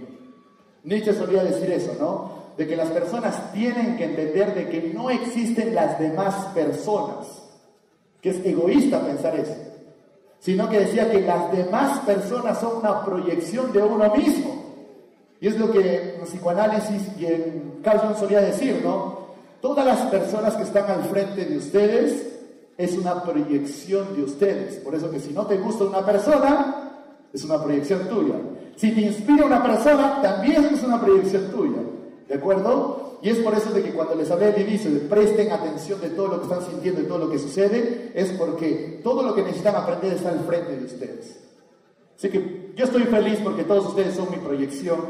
Nietzsche 0.85 1.13
solía 1.15 1.43
decir 1.43 1.71
eso, 1.73 1.97
¿no? 1.99 2.31
De 2.57 2.69
que 2.69 2.77
las 2.77 2.91
personas 2.91 3.53
tienen 3.53 3.97
que 3.97 4.05
entender 4.05 4.55
de 4.55 4.69
que 4.69 4.93
no 4.95 5.11
existen 5.11 5.75
las 5.75 5.99
demás 5.99 6.35
personas. 6.55 7.27
Que 8.21 8.31
es 8.31 8.45
egoísta 8.45 9.01
pensar 9.01 9.35
eso 9.35 9.70
sino 10.41 10.69
que 10.69 10.81
decía 10.81 11.11
que 11.11 11.21
las 11.21 11.53
demás 11.53 12.01
personas 12.01 12.59
son 12.59 12.79
una 12.79 13.05
proyección 13.05 13.73
de 13.73 13.83
uno 13.83 14.13
mismo. 14.15 14.65
Y 15.41 15.49
es 15.49 15.59
lo 15.59 15.71
que 15.71 16.17
en 16.17 16.23
psicoanálisis 16.23 17.03
y 17.19 17.27
en 17.27 17.81
Carl 17.83 18.17
solía 18.19 18.41
decir, 18.41 18.81
¿no? 18.83 19.21
Todas 19.61 19.85
las 19.85 20.01
personas 20.11 20.55
que 20.57 20.63
están 20.63 20.91
al 20.91 21.05
frente 21.05 21.45
de 21.45 21.59
ustedes 21.59 22.27
es 22.77 22.97
una 22.97 23.23
proyección 23.23 24.17
de 24.17 24.25
ustedes. 24.25 24.77
Por 24.77 24.95
eso 24.95 25.11
que 25.11 25.21
si 25.21 25.33
no 25.33 25.47
te 25.47 25.59
gusta 25.59 25.85
una 25.85 26.05
persona, 26.05 26.91
es 27.33 27.45
una 27.45 27.63
proyección 27.63 28.09
tuya. 28.09 28.35
Si 28.77 28.93
te 28.93 29.03
inspira 29.03 29.45
una 29.45 29.63
persona, 29.63 30.21
también 30.23 30.65
es 30.73 30.83
una 30.83 31.01
proyección 31.01 31.51
tuya. 31.51 31.81
¿De 32.27 32.35
acuerdo? 32.35 33.10
Y 33.23 33.29
es 33.29 33.39
por 33.39 33.55
eso 33.55 33.71
de 33.71 33.83
que 33.83 33.93
cuando 33.93 34.15
les 34.15 34.31
hablé 34.31 34.47
al 34.47 34.61
inicio 34.61 34.91
de 34.91 35.01
presten 35.01 35.53
atención 35.53 36.01
de 36.01 36.11
todo 36.11 36.29
lo 36.29 36.39
que 36.39 36.45
están 36.45 36.65
sintiendo 36.67 37.03
y 37.03 37.05
todo 37.05 37.19
lo 37.19 37.31
que 37.31 37.39
sucede, 37.39 38.13
es 38.15 38.31
porque 38.31 39.01
todo 39.03 39.23
lo 39.23 39.35
que 39.35 39.43
necesitan 39.43 39.77
aprender 39.77 40.15
está 40.15 40.31
al 40.31 40.41
frente 40.41 40.77
de 40.77 40.85
ustedes. 40.87 41.39
Así 42.17 42.31
que 42.31 42.73
yo 42.77 42.85
estoy 42.85 43.03
feliz 43.03 43.39
porque 43.43 43.65
todos 43.65 43.89
ustedes 43.89 44.15
son 44.15 44.31
mi 44.31 44.39
proyección. 44.39 45.01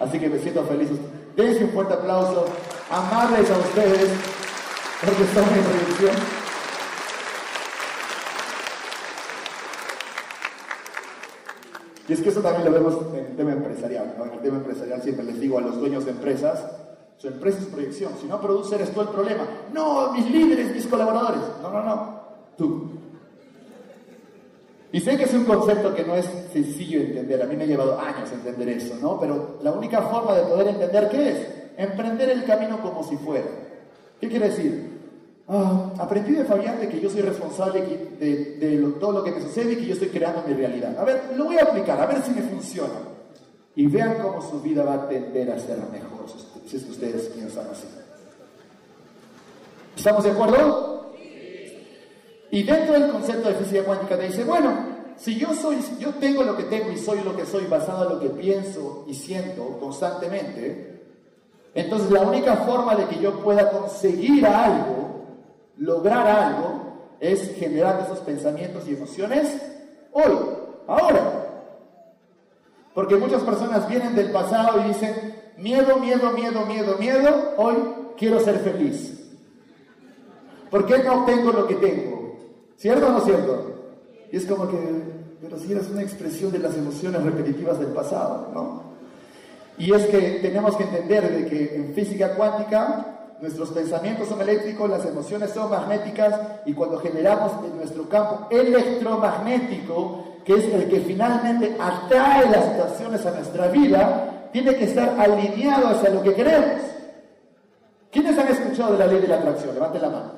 Así 0.00 0.18
que 0.18 0.28
me 0.28 0.38
siento 0.38 0.64
feliz. 0.64 0.88
Dense 1.36 1.64
un 1.64 1.70
fuerte 1.70 1.94
aplauso. 1.94 2.46
Amarles 2.90 3.50
a 3.50 3.58
ustedes 3.58 4.10
porque 5.00 5.24
son 5.34 5.44
mi 5.54 5.62
proyección. 5.62 6.44
Y 12.06 12.12
es 12.12 12.20
que 12.20 12.28
eso 12.28 12.40
también 12.40 12.66
lo 12.66 12.72
vemos 12.72 12.98
en 13.14 13.24
el 13.26 13.36
tema 13.36 13.52
empresarial. 13.52 14.14
En 14.22 14.32
el 14.32 14.40
tema 14.40 14.56
empresarial 14.58 15.02
siempre 15.02 15.24
les 15.24 15.40
digo 15.40 15.58
a 15.58 15.62
los 15.62 15.78
dueños 15.78 16.04
de 16.04 16.10
empresas, 16.10 16.64
su 17.24 17.28
empresa 17.28 17.60
es 17.60 17.66
proyección. 17.68 18.12
Si 18.20 18.26
no 18.26 18.38
produce, 18.38 18.74
eres 18.74 18.92
tú 18.92 19.00
el 19.00 19.08
problema. 19.08 19.48
No, 19.72 20.12
mis 20.12 20.30
líderes, 20.30 20.74
mis 20.74 20.86
colaboradores. 20.86 21.40
No, 21.62 21.70
no, 21.70 21.82
no. 21.82 22.20
Tú. 22.58 22.90
Y 24.92 25.00
sé 25.00 25.16
que 25.16 25.24
es 25.24 25.32
un 25.32 25.44
concepto 25.44 25.94
que 25.94 26.04
no 26.04 26.14
es 26.16 26.26
sencillo 26.52 27.00
de 27.00 27.06
entender. 27.06 27.42
A 27.42 27.46
mí 27.46 27.56
me 27.56 27.64
ha 27.64 27.66
llevado 27.66 27.98
años 27.98 28.30
entender 28.30 28.68
eso, 28.68 28.96
¿no? 29.00 29.18
Pero 29.18 29.58
la 29.62 29.72
única 29.72 30.02
forma 30.02 30.34
de 30.34 30.42
poder 30.42 30.68
entender 30.68 31.08
qué 31.08 31.30
es, 31.30 31.48
emprender 31.78 32.28
el 32.28 32.44
camino 32.44 32.78
como 32.82 33.02
si 33.02 33.16
fuera. 33.16 33.46
¿Qué 34.20 34.28
quiere 34.28 34.50
decir? 34.50 35.00
Ah, 35.48 35.94
aprendí 35.98 36.32
de 36.32 36.44
Fabián 36.44 36.78
de 36.78 36.90
que 36.90 37.00
yo 37.00 37.08
soy 37.08 37.22
responsable 37.22 37.80
de, 38.20 38.94
todo 39.00 39.12
lo 39.12 39.24
que 39.24 39.32
me 39.32 39.40
sucede 39.40 39.72
y 39.72 39.76
que 39.76 39.86
yo 39.86 39.94
estoy 39.94 40.08
creando 40.08 40.42
mi 40.46 40.52
realidad. 40.52 40.94
A 40.98 41.04
ver, 41.04 41.32
lo 41.34 41.46
voy 41.46 41.56
a 41.56 41.62
aplicar, 41.62 41.98
a 41.98 42.04
ver 42.04 42.20
si 42.20 42.32
me 42.32 42.42
funciona. 42.42 43.00
Y 43.74 43.86
vean 43.86 44.18
cómo 44.20 44.42
su 44.42 44.60
vida 44.60 44.84
va 44.84 44.92
a 44.92 45.08
tender 45.08 45.50
a 45.50 45.58
ser 45.58 45.78
mejor 45.90 46.14
si 46.66 46.76
es 46.76 46.84
que 46.84 46.90
ustedes 46.90 47.22
piensan 47.28 47.66
así. 47.70 47.86
¿Estamos 49.96 50.24
de 50.24 50.30
acuerdo? 50.30 51.14
Y 52.50 52.62
dentro 52.62 52.94
del 52.94 53.10
concepto 53.10 53.48
de 53.48 53.54
física 53.56 53.82
cuántica 53.84 54.16
te 54.16 54.26
dice, 54.26 54.44
bueno, 54.44 54.94
si 55.16 55.36
yo 55.36 55.52
soy, 55.54 55.78
yo 55.98 56.14
tengo 56.14 56.42
lo 56.42 56.56
que 56.56 56.64
tengo 56.64 56.90
y 56.90 56.98
soy 56.98 57.20
lo 57.20 57.36
que 57.36 57.46
soy 57.46 57.64
basado 57.66 58.04
en 58.04 58.14
lo 58.14 58.20
que 58.20 58.30
pienso 58.30 59.04
y 59.08 59.14
siento 59.14 59.78
constantemente, 59.80 61.02
entonces 61.74 62.10
la 62.10 62.20
única 62.20 62.56
forma 62.58 62.94
de 62.94 63.06
que 63.06 63.18
yo 63.20 63.40
pueda 63.40 63.70
conseguir 63.70 64.46
algo, 64.46 65.24
lograr 65.78 66.26
algo, 66.26 66.84
es 67.20 67.56
generar 67.56 68.02
esos 68.04 68.18
pensamientos 68.20 68.86
y 68.86 68.94
emociones 68.94 69.60
hoy, 70.12 70.36
ahora. 70.86 71.43
Porque 72.94 73.16
muchas 73.16 73.42
personas 73.42 73.88
vienen 73.88 74.14
del 74.14 74.30
pasado 74.30 74.80
y 74.80 74.88
dicen, 74.88 75.34
miedo, 75.58 75.98
miedo, 75.98 76.30
miedo, 76.30 76.64
miedo, 76.64 76.96
miedo, 76.98 77.54
hoy 77.56 77.74
quiero 78.16 78.38
ser 78.40 78.60
feliz. 78.60 79.20
¿Por 80.70 80.86
qué 80.86 80.98
no 81.02 81.24
tengo 81.24 81.52
lo 81.52 81.66
que 81.66 81.74
tengo? 81.74 82.36
¿Cierto 82.76 83.06
o 83.06 83.10
no 83.10 83.20
cierto? 83.20 83.74
Y 84.30 84.36
es 84.36 84.46
como 84.46 84.68
que, 84.68 84.78
pero 85.40 85.58
si 85.58 85.72
eres 85.72 85.88
una 85.90 86.02
expresión 86.02 86.52
de 86.52 86.58
las 86.58 86.76
emociones 86.76 87.22
repetitivas 87.22 87.78
del 87.78 87.88
pasado, 87.88 88.50
¿no? 88.54 88.82
Y 89.76 89.92
es 89.92 90.06
que 90.06 90.38
tenemos 90.40 90.76
que 90.76 90.84
entender 90.84 91.32
de 91.32 91.46
que 91.46 91.76
en 91.76 91.94
física 91.94 92.34
cuántica 92.36 93.14
nuestros 93.40 93.70
pensamientos 93.70 94.28
son 94.28 94.40
eléctricos, 94.40 94.88
las 94.88 95.04
emociones 95.04 95.50
son 95.50 95.70
magnéticas 95.70 96.40
y 96.64 96.72
cuando 96.72 96.98
generamos 96.98 97.52
en 97.64 97.76
nuestro 97.76 98.08
campo 98.08 98.46
electromagnético, 98.50 100.23
que 100.44 100.54
es 100.54 100.64
el 100.64 100.88
que 100.88 101.00
finalmente 101.00 101.76
atrae 101.80 102.50
las 102.50 102.64
situaciones 102.64 103.24
a 103.26 103.30
nuestra 103.30 103.68
vida, 103.68 104.48
tiene 104.52 104.74
que 104.76 104.84
estar 104.84 105.18
alineado 105.18 105.88
hacia 105.88 106.10
lo 106.10 106.22
que 106.22 106.34
queremos. 106.34 106.82
¿Quiénes 108.10 108.38
han 108.38 108.48
escuchado 108.48 108.92
de 108.92 108.98
la 108.98 109.06
ley 109.06 109.20
de 109.20 109.28
la 109.28 109.36
atracción? 109.36 109.74
Levanten 109.74 110.02
la 110.02 110.10
mano. 110.10 110.32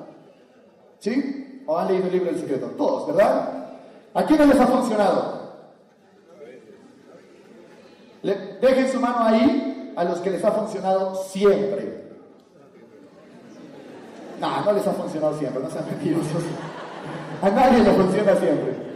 ¿Sí? 0.99 1.63
¿O 1.67 1.77
han 1.77 1.89
leído 1.89 2.07
el 2.07 2.13
libro 2.13 2.31
del 2.31 2.39
secreto? 2.39 2.67
Todos, 2.77 3.07
¿verdad? 3.07 3.67
¿A 4.13 4.23
quiénes 4.23 4.47
les 4.47 4.59
ha 4.59 4.67
funcionado? 4.67 5.37
dejen 8.23 8.91
su 8.91 8.99
mano 8.99 9.19
ahí 9.19 9.93
a 9.95 10.03
los 10.03 10.19
que 10.19 10.31
les 10.31 10.43
ha 10.43 10.51
funcionado 10.51 11.15
siempre. 11.15 12.07
No, 14.41 14.65
no 14.65 14.71
les 14.73 14.85
ha 14.85 14.91
funcionado 14.91 15.37
siempre, 15.37 15.63
no 15.63 15.69
sean 15.69 15.85
mentirosos. 15.85 16.43
A 17.41 17.49
nadie 17.49 17.83
le 17.83 17.91
funciona 17.91 18.35
siempre. 18.35 18.86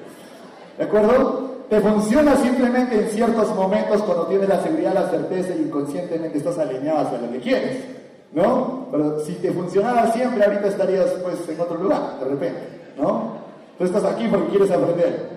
¿De 0.82 0.88
acuerdo? 0.88 1.68
Te 1.70 1.80
funciona 1.80 2.36
simplemente 2.38 3.00
en 3.00 3.08
ciertos 3.10 3.54
momentos 3.54 4.02
cuando 4.02 4.26
tienes 4.26 4.50
la 4.50 4.64
seguridad, 4.64 4.96
la 4.96 5.12
certeza 5.12 5.54
y 5.54 5.62
inconscientemente 5.62 6.40
estás 6.40 6.58
alineado 6.58 7.02
hacia 7.02 7.20
lo 7.20 7.32
que 7.32 7.40
quieres, 7.40 7.86
¿no? 8.34 8.88
Pero 8.92 9.20
si 9.20 9.34
te 9.34 9.52
funcionara 9.52 10.12
siempre, 10.12 10.44
ahorita 10.44 10.70
estarías 10.70 11.12
pues 11.22 11.48
en 11.48 11.62
otro 11.62 11.78
lugar, 11.78 12.18
de 12.20 12.26
repente, 12.26 12.62
¿no? 12.98 13.34
Tú 13.78 13.84
estás 13.84 14.04
aquí 14.06 14.28
porque 14.28 14.50
quieres 14.50 14.72
aprender. 14.72 15.30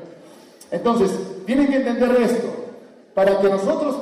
Entonces, 0.70 1.10
tienen 1.44 1.68
que 1.68 1.76
entender 1.76 2.22
esto. 2.22 2.48
Para 3.12 3.38
que 3.38 3.50
nosotros 3.50 3.96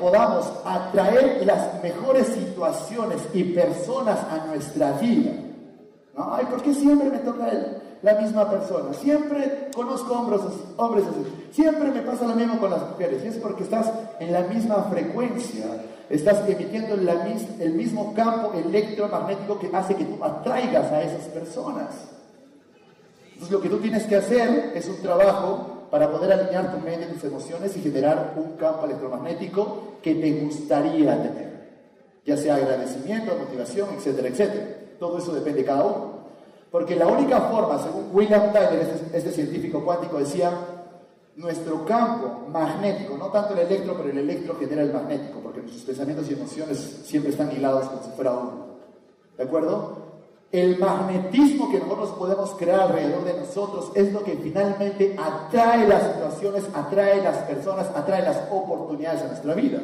podamos 0.00 0.50
atraer 0.64 1.42
las 1.44 1.82
mejores 1.82 2.28
situaciones 2.28 3.18
y 3.34 3.44
personas 3.44 4.20
a 4.30 4.46
nuestra 4.46 4.92
vida. 4.92 5.32
¿no? 6.16 6.34
Ay, 6.34 6.46
¿por 6.46 6.62
qué 6.62 6.72
siempre 6.72 7.10
me 7.10 7.18
toca 7.18 7.46
él? 7.50 7.77
La 8.02 8.14
misma 8.14 8.48
persona. 8.50 8.94
Siempre 8.94 9.68
conozco 9.74 10.12
hombres, 10.12 10.40
hombres 10.76 11.04
así. 11.06 11.52
Siempre 11.52 11.90
me 11.90 12.02
pasa 12.02 12.26
lo 12.26 12.34
mismo 12.34 12.58
con 12.58 12.70
las 12.70 12.88
mujeres. 12.90 13.24
Y 13.24 13.28
es 13.28 13.36
porque 13.36 13.64
estás 13.64 13.90
en 14.20 14.32
la 14.32 14.42
misma 14.42 14.84
frecuencia. 14.90 15.66
Estás 16.08 16.48
emitiendo 16.48 16.94
el 16.94 17.72
mismo 17.74 18.14
campo 18.14 18.52
electromagnético 18.54 19.58
que 19.58 19.70
hace 19.74 19.94
que 19.94 20.04
tú 20.04 20.22
atraigas 20.24 20.90
a 20.90 21.02
esas 21.02 21.24
personas. 21.26 21.88
Entonces 23.32 23.50
lo 23.50 23.60
que 23.60 23.68
tú 23.68 23.78
tienes 23.78 24.04
que 24.04 24.16
hacer 24.16 24.72
es 24.74 24.88
un 24.88 25.02
trabajo 25.02 25.86
para 25.90 26.10
poder 26.10 26.32
alinear 26.32 26.72
tu 26.72 26.80
mente 26.80 27.06
tus 27.06 27.24
emociones 27.24 27.76
y 27.76 27.80
generar 27.80 28.34
un 28.36 28.56
campo 28.56 28.84
electromagnético 28.84 29.98
que 30.02 30.14
te 30.14 30.32
gustaría 30.40 31.22
tener. 31.22 31.48
Ya 32.24 32.36
sea 32.36 32.56
agradecimiento, 32.56 33.36
motivación, 33.38 33.88
etcétera, 33.96 34.28
etcétera. 34.28 34.66
Todo 34.98 35.18
eso 35.18 35.32
depende 35.32 35.60
de 35.60 35.66
cada 35.66 35.84
uno. 35.84 36.07
Porque 36.70 36.96
la 36.96 37.06
única 37.06 37.40
forma, 37.42 37.82
según 37.82 38.10
William 38.12 38.52
Tyler, 38.52 38.80
este, 38.80 39.16
este, 39.16 39.30
científico 39.30 39.84
cuántico, 39.84 40.18
decía, 40.18 40.50
nuestro 41.36 41.84
campo 41.84 42.46
magnético, 42.48 43.16
no 43.16 43.26
tanto 43.28 43.54
el 43.54 43.60
electro, 43.60 43.94
pero 43.96 44.10
el 44.10 44.18
electro 44.18 44.56
genera 44.58 44.82
el 44.82 44.92
magnético, 44.92 45.40
porque 45.40 45.60
nuestros 45.60 45.84
pensamientos 45.84 46.28
y 46.30 46.34
emociones 46.34 46.78
siempre 47.04 47.30
están 47.30 47.50
hilados 47.52 47.88
como 47.88 48.02
si 48.02 48.10
fuera 48.10 48.32
uno. 48.32 48.66
¿De 49.36 49.44
acuerdo? 49.44 50.08
el 50.50 50.78
magnetismo 50.78 51.70
que 51.70 51.78
nosotros 51.78 52.10
podemos 52.12 52.50
crear 52.52 52.80
alrededor 52.80 53.24
de 53.24 53.34
nosotros 53.34 53.90
es 53.94 54.12
lo 54.12 54.24
que 54.24 54.36
finalmente 54.36 55.14
atrae 55.18 55.86
las 55.86 56.14
situaciones, 56.14 56.64
atrae 56.72 57.22
las 57.22 57.36
personas, 57.38 57.86
atrae 57.94 58.22
las 58.22 58.50
oportunidades 58.50 59.22
a 59.22 59.26
nuestra 59.26 59.54
vida. 59.54 59.78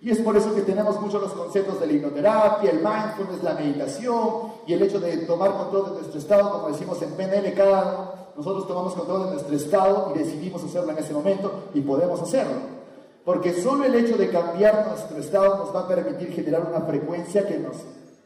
Y 0.00 0.10
es 0.10 0.18
por 0.18 0.36
eso 0.36 0.54
que 0.54 0.62
tenemos 0.62 1.00
muchos 1.00 1.20
los 1.20 1.32
conceptos 1.32 1.80
de 1.80 1.86
la 1.86 1.92
hipnoterapia, 1.92 2.70
el 2.70 2.78
mindfulness, 2.78 3.42
la 3.42 3.54
meditación 3.54 4.52
y 4.66 4.72
el 4.72 4.82
hecho 4.82 5.00
de 5.00 5.16
tomar 5.18 5.56
control 5.56 5.86
de 5.86 5.90
nuestro 5.92 6.18
estado, 6.18 6.52
como 6.52 6.68
decimos 6.68 7.02
en 7.02 7.10
PNL, 7.12 7.52
cada 7.54 8.18
nosotros 8.38 8.68
tomamos 8.68 8.94
control 8.94 9.24
de 9.24 9.30
nuestro 9.32 9.56
estado 9.56 10.12
y 10.14 10.18
decidimos 10.20 10.62
hacerlo 10.62 10.92
en 10.92 10.98
ese 10.98 11.12
momento 11.12 11.64
y 11.74 11.80
podemos 11.80 12.22
hacerlo. 12.22 12.78
Porque 13.24 13.52
solo 13.52 13.84
el 13.84 13.94
hecho 13.96 14.16
de 14.16 14.30
cambiar 14.30 14.86
nuestro 14.86 15.18
estado 15.18 15.58
nos 15.58 15.74
va 15.74 15.80
a 15.80 15.88
permitir 15.88 16.32
generar 16.32 16.64
una 16.68 16.82
frecuencia 16.82 17.44
que 17.46 17.58
nos 17.58 17.76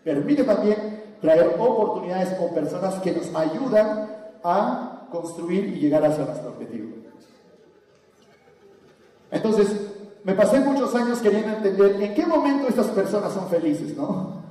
permite 0.04 0.44
también 0.44 1.16
traer 1.22 1.56
oportunidades 1.58 2.37
o 2.38 2.54
personas 2.54 2.96
que 2.96 3.12
nos 3.12 3.35
ayudan 3.35 4.11
a 4.44 5.08
construir 5.11 5.64
y 5.64 5.80
llegar 5.80 6.04
hacia 6.04 6.26
nuestro 6.26 6.50
objetivo. 6.50 6.90
Entonces, 9.30 9.91
me 10.24 10.35
pasé 10.35 10.61
muchos 10.61 10.94
años 10.94 11.18
queriendo 11.20 11.56
entender 11.56 12.00
en 12.00 12.14
qué 12.14 12.26
momento 12.26 12.68
estas 12.68 12.87
personas 12.88 13.32
son 13.32 13.48
felices, 13.48 13.96
¿no? 13.96 14.42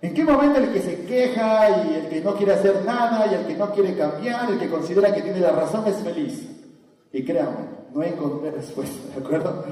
¿En 0.00 0.14
qué 0.14 0.24
momento 0.24 0.60
el 0.60 0.72
que 0.72 0.80
se 0.80 1.04
queja 1.04 1.70
y 1.84 1.94
el 1.94 2.08
que 2.08 2.20
no 2.20 2.34
quiere 2.34 2.54
hacer 2.54 2.84
nada 2.84 3.26
y 3.26 3.34
el 3.34 3.46
que 3.46 3.56
no 3.56 3.70
quiere 3.72 3.96
cambiar, 3.96 4.50
el 4.50 4.58
que 4.58 4.70
considera 4.70 5.12
que 5.12 5.22
tiene 5.22 5.40
la 5.40 5.50
razón 5.50 5.86
es 5.86 5.96
feliz? 5.96 6.48
Y 7.12 7.24
créanme, 7.24 7.66
no 7.92 8.02
encontré 8.02 8.52
respuesta, 8.52 9.14
¿de 9.14 9.24
acuerdo? 9.24 9.64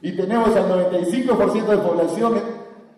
Y 0.00 0.16
tenemos 0.16 0.54
al 0.56 0.68
95% 0.90 1.66
de 1.66 1.78
población 1.78 2.34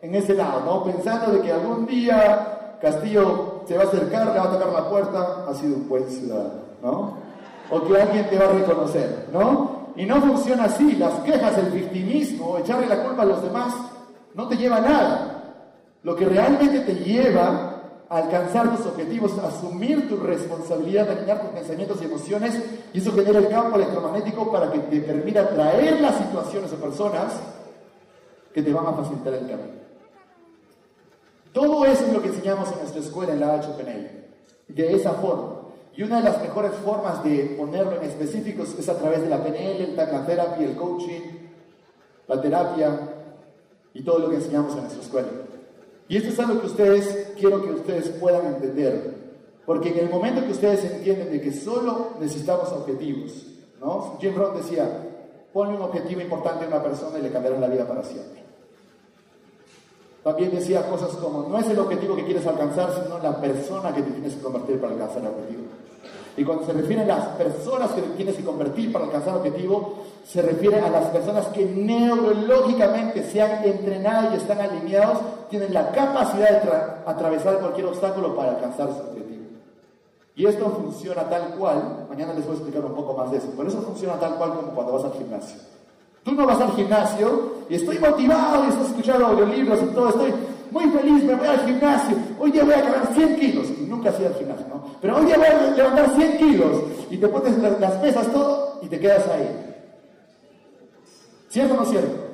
en 0.00 0.14
ese 0.14 0.35
lado, 0.35 0.62
¿no? 0.64 0.85
Pensando 0.85 1.33
de 1.33 1.42
que 1.42 1.52
algún 1.52 1.87
día 1.87 2.78
Castillo 2.80 3.62
se 3.68 3.76
va 3.76 3.85
a 3.85 3.87
acercar, 3.87 4.26
le 4.33 4.38
va 4.38 4.44
a 4.44 4.52
tocar 4.52 4.72
la 4.72 4.88
puerta, 4.88 5.44
ha 5.46 5.54
sido 5.54 5.76
un 5.76 5.88
buen 5.88 6.09
ciudadano, 6.09 6.62
¿no? 6.83 7.18
O 7.70 7.83
que 7.83 8.00
alguien 8.00 8.28
te 8.30 8.38
va 8.38 8.46
a 8.46 8.52
reconocer, 8.52 9.28
¿no? 9.33 9.84
Y 9.96 10.07
no 10.07 10.20
funciona 10.20 10.64
así, 10.64 10.96
las 10.96 11.20
quejas, 11.20 11.57
el 11.59 11.70
victimismo, 11.70 12.59
echarle 12.59 12.87
la 12.87 13.02
culpa 13.02 13.22
a 13.22 13.26
los 13.26 13.42
demás, 13.42 13.74
no 14.35 14.48
te 14.48 14.57
lleva 14.57 14.76
a 14.76 14.80
nada. 14.80 15.44
Lo 16.02 16.16
que 16.16 16.26
realmente 16.26 16.80
te 16.80 16.94
lleva 16.94 17.74
a 18.09 18.16
alcanzar 18.16 18.76
tus 18.76 18.87
objetivos, 18.87 19.38
a 19.38 19.48
asumir 19.48 20.09
tu 20.09 20.16
responsabilidad, 20.16 21.07
de 21.07 21.12
alinear 21.12 21.40
tus 21.40 21.50
pensamientos 21.50 22.02
y 22.02 22.04
emociones, 22.04 22.61
y 22.92 22.98
eso 22.98 23.12
genera 23.12 23.38
el 23.38 23.48
campo 23.48 23.76
electromagnético 23.76 24.50
para 24.50 24.70
que 24.70 24.80
te 24.80 25.00
permita 25.00 25.42
atraer 25.42 26.00
las 26.00 26.16
situaciones 26.16 26.72
o 26.72 26.76
personas 26.76 27.35
que 28.52 28.62
te 28.62 28.72
van 28.72 28.87
a 28.87 28.92
facilitar 28.92 29.35
el 29.35 29.48
camino. 29.48 29.85
Todo 31.52 31.85
eso 31.85 32.04
es 32.04 32.12
lo 32.12 32.20
que 32.20 32.28
enseñamos 32.28 32.70
en 32.72 32.78
nuestra 32.78 33.00
escuela 33.00 33.33
en 33.33 33.40
la 33.40 33.62
HPNL, 33.62 34.11
de 34.68 34.94
esa 34.94 35.12
forma. 35.12 35.63
Y 35.96 36.02
una 36.02 36.18
de 36.18 36.24
las 36.24 36.42
mejores 36.42 36.72
formas 36.85 37.22
de 37.22 37.54
ponerlo 37.57 37.96
en 37.96 38.09
específicos 38.09 38.74
es 38.78 38.88
a 38.88 38.98
través 38.98 39.22
de 39.22 39.28
la 39.28 39.42
PNL, 39.42 39.80
el 39.80 39.94
Tacla 39.94 40.57
el 40.59 40.74
coaching, 40.74 41.20
la 42.26 42.40
terapia 42.40 43.00
y 43.92 44.02
todo 44.02 44.18
lo 44.18 44.30
que 44.30 44.37
enseñamos 44.37 44.72
en 44.74 44.80
nuestra 44.80 45.02
escuela. 45.02 45.28
Y 46.09 46.16
esto 46.16 46.30
es 46.30 46.38
algo 46.40 46.61
que 46.61 46.66
ustedes, 46.66 47.33
quiero 47.38 47.62
que 47.62 47.70
ustedes 47.70 48.09
puedan 48.11 48.46
entender. 48.46 49.14
Porque 49.64 49.90
en 49.90 50.00
el 50.00 50.11
momento 50.11 50.44
que 50.44 50.52
ustedes 50.52 50.85
entienden 50.85 51.30
de 51.30 51.40
que 51.40 51.52
solo 51.52 52.11
necesitamos 52.20 52.70
objetivos, 52.72 53.46
¿no? 53.80 54.18
Jim 54.20 54.35
Rohn 54.37 54.57
decía, 54.57 54.87
ponle 55.52 55.76
un 55.76 55.83
objetivo 55.83 56.20
importante 56.20 56.64
a 56.64 56.68
una 56.68 56.83
persona 56.83 57.18
y 57.18 57.22
le 57.22 57.30
cambiará 57.30 57.59
la 57.59 57.68
vida 57.68 57.87
para 57.87 58.02
siempre. 58.02 58.42
También 60.22 60.50
decía 60.50 60.88
cosas 60.88 61.11
como, 61.16 61.48
no 61.48 61.59
es 61.59 61.68
el 61.68 61.78
objetivo 61.78 62.16
que 62.16 62.24
quieres 62.24 62.46
alcanzar, 62.46 62.90
sino 62.92 63.18
la 63.18 63.40
persona 63.40 63.94
que 63.94 64.02
te 64.02 64.11
tienes 64.11 64.35
que 64.35 64.42
convertir 64.42 64.80
para 64.80 64.92
alcanzar 64.92 65.22
el 65.22 65.28
objetivo. 65.28 65.62
Y 66.37 66.44
cuando 66.44 66.66
se 66.66 66.73
refiere 66.73 67.03
a 67.03 67.07
las 67.07 67.27
personas 67.29 67.92
que 67.92 68.03
tienes 68.16 68.35
que 68.37 68.44
convertir 68.44 68.92
para 68.92 69.05
alcanzar 69.05 69.35
el 69.35 69.40
objetivo, 69.40 69.94
se 70.27 70.42
refiere 70.42 70.81
a 70.81 70.90
las 70.90 71.07
personas 71.11 71.47
que 71.49 71.64
neurológicamente 71.64 73.23
se 73.23 73.40
han 73.40 73.62
entrenado 73.64 74.33
y 74.33 74.38
están 74.38 74.61
alineados, 74.61 75.18
tienen 75.49 75.73
la 75.73 75.92
capacidad 75.92 76.62
de 76.62 76.70
atravesar 77.07 77.59
cualquier 77.59 77.87
obstáculo 77.87 78.35
para 78.35 78.53
alcanzar 78.53 78.88
su 78.88 79.11
objetivo. 79.11 79.44
Y 80.35 80.47
esto 80.47 80.68
funciona 80.70 81.23
tal 81.29 81.55
cual, 81.57 82.07
mañana 82.09 82.35
les 82.35 82.44
voy 82.44 82.55
a 82.55 82.59
explicar 82.59 82.85
un 82.85 82.94
poco 82.94 83.14
más 83.14 83.31
de 83.31 83.38
eso, 83.38 83.49
pero 83.57 83.68
eso 83.68 83.81
funciona 83.83 84.14
tal 84.14 84.35
cual 84.35 84.55
como 84.55 84.73
cuando 84.73 84.94
vas 84.94 85.05
al 85.05 85.12
gimnasio. 85.12 85.61
Tú 86.25 86.33
no 86.33 86.47
vas 86.47 86.61
al 86.61 86.73
gimnasio 86.73 87.53
y 87.68 87.77
estoy 87.77 87.99
motivado 87.99 88.64
y 88.64 88.68
estás 88.70 88.88
escuchando 88.88 89.27
audiolibros 89.27 89.81
y 89.83 89.87
todo, 89.94 90.09
estoy 90.09 90.35
muy 90.70 90.85
feliz, 90.90 91.24
me 91.24 91.35
voy 91.35 91.46
al 91.46 91.64
gimnasio. 91.66 92.16
Hoy 92.38 92.50
día 92.50 92.64
voy 92.64 92.74
a 92.74 92.83
cargar 92.83 93.14
100 93.14 93.37
kilos. 93.37 93.68
Y 93.79 93.83
nunca 93.83 94.11
ido 94.11 94.29
al 94.29 94.35
gimnasio, 94.35 94.66
¿no? 94.68 94.85
Pero 95.00 95.16
hoy 95.16 95.27
día 95.27 95.37
voy 95.37 95.46
a 95.46 95.70
levantar 95.70 96.16
100 96.16 96.37
kilos. 96.38 96.83
Y 97.11 97.16
te 97.16 97.29
pones 97.29 97.59
las, 97.59 97.92
pesas 97.94 98.27
todo 98.33 98.79
y 98.83 98.88
te 98.88 98.98
quedas 98.98 99.27
ahí. 99.29 99.48
¿Cierto 101.48 101.74
o 101.74 101.77
no 101.77 101.85
cierto? 101.85 102.24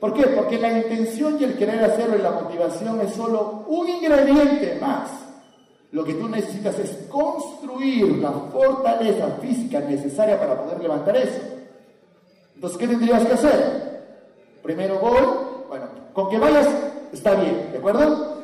¿Por 0.00 0.14
qué? 0.14 0.26
Porque 0.28 0.58
la 0.58 0.78
intención 0.78 1.36
y 1.38 1.44
el 1.44 1.56
querer 1.56 1.84
hacerlo 1.84 2.16
y 2.16 2.22
la 2.22 2.32
motivación 2.32 3.00
es 3.02 3.14
solo 3.14 3.64
un 3.68 3.88
ingrediente 3.88 4.78
más. 4.80 5.10
Lo 5.92 6.02
que 6.02 6.14
tú 6.14 6.28
necesitas 6.28 6.78
es 6.78 6.90
construir 7.08 8.18
la 8.18 8.32
fortaleza 8.32 9.28
física 9.40 9.80
necesaria 9.80 10.40
para 10.40 10.60
poder 10.60 10.80
levantar 10.80 11.16
eso. 11.16 11.40
Entonces, 12.54 12.78
¿qué 12.78 12.88
tendrías 12.88 13.26
que 13.26 13.34
hacer? 13.34 14.02
Primero 14.62 14.98
voy, 14.98 15.20
bueno, 15.68 15.86
con 16.12 16.30
que 16.30 16.38
vayas 16.38 16.68
está 17.12 17.34
bien, 17.34 17.68
¿de 17.72 17.78
acuerdo? 17.78 18.42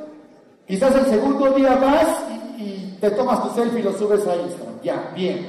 Quizás 0.67 0.95
el 0.95 1.07
segundo 1.07 1.51
día 1.53 1.77
vas 1.77 2.25
y, 2.59 2.97
te 3.01 3.11
tomas 3.13 3.43
tu 3.43 3.55
selfie 3.55 3.81
y 3.81 3.83
lo 3.83 3.93
subes 3.93 4.27
a 4.27 4.37
Instagram, 4.37 4.81
ya, 4.83 5.13
bien. 5.15 5.49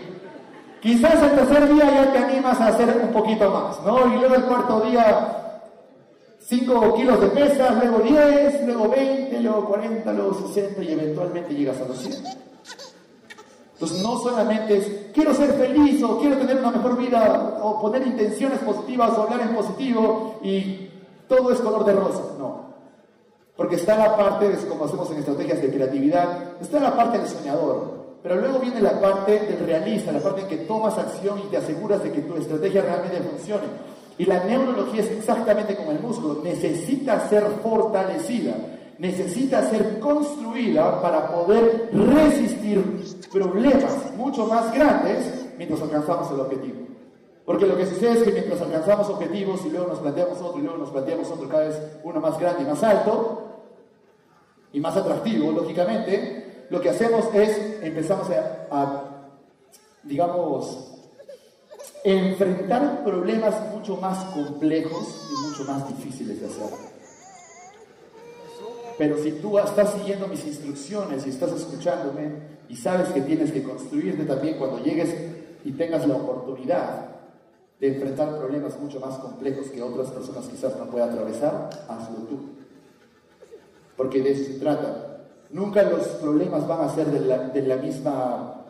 Quizás 0.82 1.22
el 1.22 1.32
tercer 1.32 1.74
día 1.74 1.86
ya 1.92 2.14
te 2.14 2.18
animas 2.20 2.62
a 2.62 2.68
hacer 2.68 3.02
un 3.04 3.12
poquito 3.12 3.50
más, 3.50 3.84
¿no? 3.84 4.14
Y 4.14 4.18
luego 4.18 4.36
el 4.36 4.44
cuarto 4.44 4.82
día 4.82 5.40
5 6.40 6.96
kilos 6.96 7.20
de 7.20 7.28
pesas, 7.28 7.84
luego 7.84 8.00
10, 8.00 8.66
luego 8.66 8.90
20, 8.90 9.40
luego 9.42 9.66
40, 9.66 10.14
luego 10.14 10.34
60 10.48 10.84
y 10.84 10.94
eventualmente 10.94 11.54
llegas 11.54 11.82
a 11.82 11.86
los 11.86 11.98
100. 11.98 12.24
Entonces 13.74 14.04
no 14.04 14.20
solamente 14.20 14.78
es 14.78 14.92
quiero 15.14 15.34
ser 15.34 15.54
feliz 15.54 16.02
o 16.04 16.20
quiero 16.20 16.38
tener 16.38 16.58
una 16.58 16.72
mejor 16.72 16.98
vida 16.98 17.60
o 17.62 17.82
poner 17.82 18.06
intenciones 18.06 18.60
positivas 18.60 19.18
o 19.18 19.24
hablar 19.24 19.42
en 19.42 19.56
positivo 19.56 20.40
y 20.44 20.90
todo 21.28 21.52
es 21.52 21.60
color 21.60 21.86
de 21.86 21.94
rosa, 21.94 22.24
no. 22.38 22.69
Porque 23.60 23.76
está 23.76 23.98
la 23.98 24.15
parte, 24.15 24.50
como 24.69 24.86
hacemos 24.86 25.12
en 25.12 25.17
estrategias 25.17 25.62
de 25.62 25.69
creatividad, 25.69 26.54
está 26.62 26.80
la 26.80 26.95
parte 26.95 27.17
del 27.17 27.28
soñador, 27.28 28.06
pero 28.24 28.38
luego 28.38 28.60
viene 28.60 28.80
la 28.80 29.02
parte 29.02 29.38
del 29.38 29.60
realista, 29.65 30.13
la 30.13 30.22
parte 30.22 30.43
en 30.43 30.48
que 30.48 30.58
tomas 30.60 30.98
acción 30.98 31.39
y 31.39 31.50
te 31.52 31.58
aseguras 31.58 32.02
de 32.02 32.10
que 32.10 32.22
tu 32.22 32.38
estrategia 32.38 32.84
realmente 32.84 33.19
funcione. 33.19 33.65
Y 34.17 34.24
la 34.24 34.45
neurología 34.45 35.02
es 35.02 35.12
exactamente 35.12 35.76
como 35.76 35.91
el 35.91 36.00
músculo, 36.00 36.39
necesita 36.41 37.28
ser 37.28 37.43
fortalecida 37.62 38.56
necesita 38.98 39.69
ser 39.69 40.00
construida 40.00 41.02
para 41.02 41.28
poder 41.28 41.89
resistir 41.91 42.82
problemas 43.32 44.13
mucho 44.15 44.45
más 44.45 44.74
grandes 44.74 45.52
mientras 45.58 45.82
alcanzamos 45.82 46.32
el 46.32 46.39
objetivo. 46.41 46.80
Porque 47.45 47.65
lo 47.65 47.76
que 47.76 47.86
sucede 47.86 48.19
es 48.19 48.24
que 48.24 48.32
mientras 48.32 48.62
alcanzamos 48.62 49.10
objetivos 49.10 49.65
y 49.65 49.69
luego 49.69 49.88
nos 49.88 50.00
planteamos 50.00 50.39
otro 50.41 50.60
y 50.60 50.63
luego 50.63 50.78
nos 50.78 50.91
planteamos 50.91 51.30
otro 51.32 51.50
cada 51.50 51.63
vez 51.63 51.82
uno 52.04 52.22
más 52.22 52.39
grande 52.39 52.63
y 52.63 52.65
más 52.65 52.84
alto 52.84 53.49
y 54.74 54.80
más 54.80 54.96
atractivo, 54.96 55.52
lógicamente, 55.52 56.66
lo 56.70 56.80
que 56.80 56.90
hacemos 56.90 57.34
es 57.34 57.82
empezamos 57.82 58.28
a 58.72 59.10
digamos, 60.04 60.90
enfrentar 62.04 63.04
problemas 63.04 63.74
mucho 63.74 63.98
más 63.98 64.24
complejos 64.34 65.28
y 65.32 65.48
mucho 65.48 65.64
más 65.66 65.88
difíciles 65.88 66.40
de 66.42 66.48
hacer. 66.48 66.90
Pero 68.98 69.18
si 69.18 69.32
tú 69.34 69.58
estás 69.58 69.94
siguiendo 69.94 70.28
mis 70.28 70.46
instrucciones 70.46 71.26
y 71.26 71.30
estás 71.30 71.54
escuchándome 71.54 72.60
y 72.68 72.76
sabes 72.76 73.10
que 73.10 73.22
tienes 73.22 73.52
que 73.52 73.64
construirte 73.64 74.26
también 74.26 74.58
cuando 74.58 74.84
llegues 74.84 75.16
y 75.64 75.72
tengas 75.72 76.08
la 76.08 76.16
oportunidad 76.16 77.08
de 77.80 77.88
enfrentar 77.88 78.38
problemas 78.38 78.78
mucho 78.78 79.00
más 79.00 79.18
complejos 79.20 79.68
que 79.68 79.82
otras 79.82 80.10
personas 80.10 80.48
quizás 80.50 80.78
no 80.78 80.86
puedan 80.86 81.12
atravesar, 81.12 81.70
hazlo 81.88 82.18
tú. 82.28 82.59
Porque 84.00 84.22
de 84.22 84.32
eso 84.32 84.46
se 84.46 84.60
trata. 84.60 85.18
Nunca 85.50 85.84
los 85.84 86.08
problemas 86.22 86.66
van 86.66 86.88
a 86.88 86.96
ser 86.96 87.08
de 87.08 87.62
la, 87.64 87.76
misma 87.76 88.64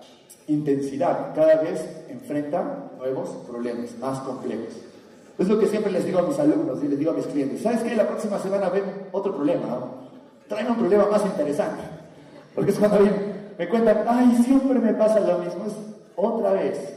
intensidad. 0.48 1.36
Cada 1.36 1.62
vez 1.62 1.86
enfrentan 2.10 2.94
nuevos 2.98 3.30
problemas 3.48 3.96
más 4.00 4.18
complejos. 4.22 4.74
Es 5.38 5.48
lo 5.48 5.60
que 5.60 5.68
siempre 5.68 5.92
les 5.92 6.04
digo 6.04 6.18
a 6.18 6.24
mis 6.24 6.40
alumnos 6.40 6.84
y 6.84 6.88
les 6.88 6.98
digo 6.98 7.12
a 7.12 7.14
mis 7.14 7.28
clientes. 7.28 7.62
¿Sabes 7.62 7.82
qué? 7.84 7.96
La 7.96 8.08
próxima 8.08 8.40
semana 8.40 8.70
ven 8.70 8.86
otro 9.12 9.36
problema. 9.36 9.68
¿no? 9.68 10.10
traen 10.48 10.72
un 10.72 10.78
problema 10.78 11.06
más 11.06 11.24
interesante. 11.24 11.84
Porque 12.56 12.72
es 12.72 12.80
cuando 12.80 12.98
me 13.56 13.70
cuentan, 13.70 14.06
ay, 14.08 14.36
siempre 14.44 14.80
me 14.80 14.96
pasa 14.96 15.20
lo 15.20 15.38
mismo, 15.38 15.68
es 15.68 15.74
otra 16.16 16.54
vez. 16.54 16.92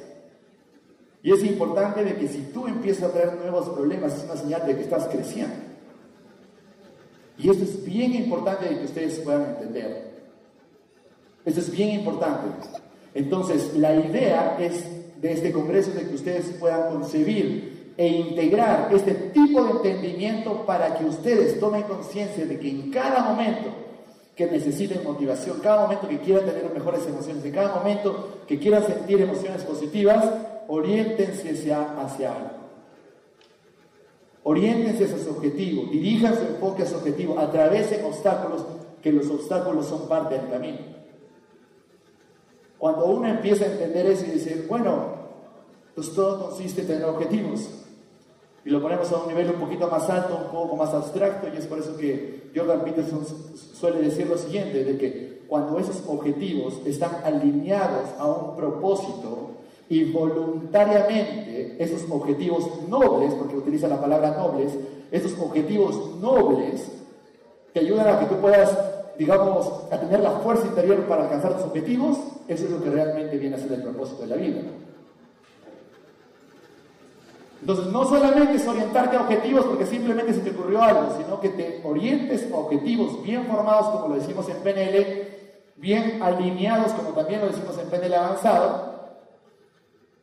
Y 1.22 1.32
es 1.32 1.44
importante 1.44 2.02
de 2.02 2.14
que 2.14 2.28
si 2.28 2.44
tú 2.44 2.66
empiezas 2.66 3.10
a 3.10 3.12
traer 3.12 3.34
nuevos 3.34 3.68
problemas, 3.68 4.16
es 4.16 4.24
una 4.24 4.36
señal 4.36 4.66
de 4.66 4.74
que 4.74 4.84
estás 4.84 5.06
creciendo. 5.08 5.71
Y 7.42 7.50
esto 7.50 7.64
es 7.64 7.84
bien 7.84 8.14
importante 8.14 8.68
que 8.68 8.84
ustedes 8.84 9.18
puedan 9.18 9.56
entender. 9.56 10.12
Esto 11.44 11.60
es 11.60 11.72
bien 11.72 11.90
importante. 11.90 12.48
Entonces, 13.14 13.74
la 13.76 13.94
idea 13.96 14.56
es 14.60 14.84
de 15.20 15.32
este 15.32 15.50
Congreso 15.50 15.90
de 15.90 16.06
que 16.06 16.14
ustedes 16.14 16.46
puedan 16.60 16.92
concebir 16.92 17.92
e 17.96 18.06
integrar 18.06 18.88
este 18.94 19.12
tipo 19.12 19.64
de 19.64 19.70
entendimiento 19.72 20.64
para 20.64 20.94
que 20.94 21.04
ustedes 21.04 21.58
tomen 21.58 21.82
conciencia 21.82 22.46
de 22.46 22.58
que 22.58 22.70
en 22.70 22.90
cada 22.90 23.24
momento 23.24 23.70
que 24.36 24.46
necesiten 24.46 25.04
motivación, 25.04 25.58
cada 25.60 25.82
momento 25.82 26.08
que 26.08 26.20
quieran 26.20 26.46
tener 26.46 26.72
mejores 26.72 27.06
emociones, 27.06 27.44
en 27.44 27.52
cada 27.52 27.74
momento 27.74 28.38
que 28.46 28.58
quieran 28.58 28.86
sentir 28.86 29.20
emociones 29.20 29.62
positivas, 29.64 30.24
oriéntense 30.68 31.50
hacia, 31.50 32.00
hacia 32.00 32.32
algo. 32.34 32.61
Oriéntense 34.44 35.04
hacia 35.04 35.18
su 35.18 35.30
objetivo, 35.30 35.84
dirijan 35.90 36.34
su 36.34 36.42
enfoque 36.42 36.82
a 36.82 36.86
su 36.86 36.96
objetivo, 36.96 37.38
atravesen 37.38 38.04
obstáculos, 38.04 38.64
que 39.00 39.12
los 39.12 39.28
obstáculos 39.30 39.86
son 39.86 40.08
parte 40.08 40.36
del 40.36 40.48
camino. 40.48 40.78
Cuando 42.78 43.06
uno 43.06 43.28
empieza 43.28 43.64
a 43.64 43.68
entender 43.68 44.06
eso 44.06 44.24
y 44.26 44.30
dice, 44.30 44.66
bueno, 44.68 45.22
pues 45.94 46.12
todo 46.12 46.48
consiste 46.48 46.80
en 46.80 46.86
tener 46.88 47.04
objetivos. 47.04 47.68
Y 48.64 48.70
lo 48.70 48.82
ponemos 48.82 49.10
a 49.12 49.18
un 49.18 49.28
nivel 49.28 49.50
un 49.50 49.60
poquito 49.60 49.88
más 49.88 50.08
alto, 50.08 50.36
un 50.36 50.50
poco 50.50 50.76
más 50.76 50.92
abstracto, 50.92 51.48
y 51.52 51.58
es 51.58 51.66
por 51.66 51.78
eso 51.78 51.96
que 51.96 52.50
Jordan 52.54 52.82
Peterson 52.82 53.24
suele 53.54 54.02
decir 54.02 54.26
lo 54.26 54.38
siguiente, 54.38 54.84
de 54.84 54.98
que 54.98 55.42
cuando 55.48 55.78
esos 55.78 56.02
objetivos 56.08 56.80
están 56.84 57.20
alineados 57.24 58.08
a 58.18 58.26
un 58.26 58.56
propósito 58.56 59.50
y 59.92 60.04
voluntariamente 60.04 61.76
esos 61.78 62.10
objetivos 62.10 62.66
nobles, 62.88 63.34
porque 63.34 63.58
utiliza 63.58 63.88
la 63.88 64.00
palabra 64.00 64.30
nobles, 64.30 64.72
esos 65.10 65.38
objetivos 65.38 66.16
nobles 66.18 66.90
te 67.74 67.80
ayudan 67.80 68.08
a 68.08 68.18
que 68.18 68.24
tú 68.24 68.36
puedas, 68.36 68.74
digamos, 69.18 69.90
tener 69.90 70.20
la 70.20 70.30
fuerza 70.30 70.66
interior 70.66 71.00
para 71.06 71.24
alcanzar 71.24 71.56
tus 71.56 71.66
objetivos, 71.66 72.16
eso 72.48 72.64
es 72.64 72.70
lo 72.70 72.82
que 72.82 72.88
realmente 72.88 73.36
viene 73.36 73.56
a 73.56 73.58
ser 73.58 73.70
el 73.70 73.82
propósito 73.82 74.22
de 74.22 74.28
la 74.28 74.36
vida. 74.36 74.62
Entonces, 77.60 77.86
no 77.92 78.06
solamente 78.06 78.54
es 78.54 78.66
orientarte 78.66 79.14
a 79.18 79.20
objetivos 79.20 79.66
porque 79.66 79.84
simplemente 79.84 80.32
se 80.32 80.40
te 80.40 80.52
ocurrió 80.52 80.82
algo, 80.82 81.18
sino 81.18 81.38
que 81.38 81.50
te 81.50 81.82
orientes 81.84 82.50
a 82.50 82.56
objetivos 82.56 83.22
bien 83.22 83.44
formados, 83.44 83.88
como 83.88 84.08
lo 84.08 84.14
decimos 84.14 84.48
en 84.48 84.56
PNL, 84.56 85.28
bien 85.76 86.22
alineados, 86.22 86.92
como 86.92 87.10
también 87.10 87.42
lo 87.42 87.48
decimos 87.48 87.76
en 87.76 87.90
PNL 87.90 88.14
avanzado, 88.14 88.91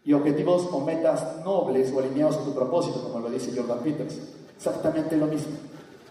y 0.09 0.13
objetivos 0.13 0.67
o 0.71 0.79
metas 0.79 1.45
nobles 1.45 1.93
o 1.93 1.99
alineados 1.99 2.37
a 2.37 2.43
tu 2.43 2.55
propósito, 2.55 2.99
como 3.03 3.19
lo 3.19 3.29
dice 3.29 3.55
Jordan 3.55 3.77
Peters. 3.77 4.17
Exactamente 4.55 5.15
lo 5.15 5.27
mismo. 5.27 5.53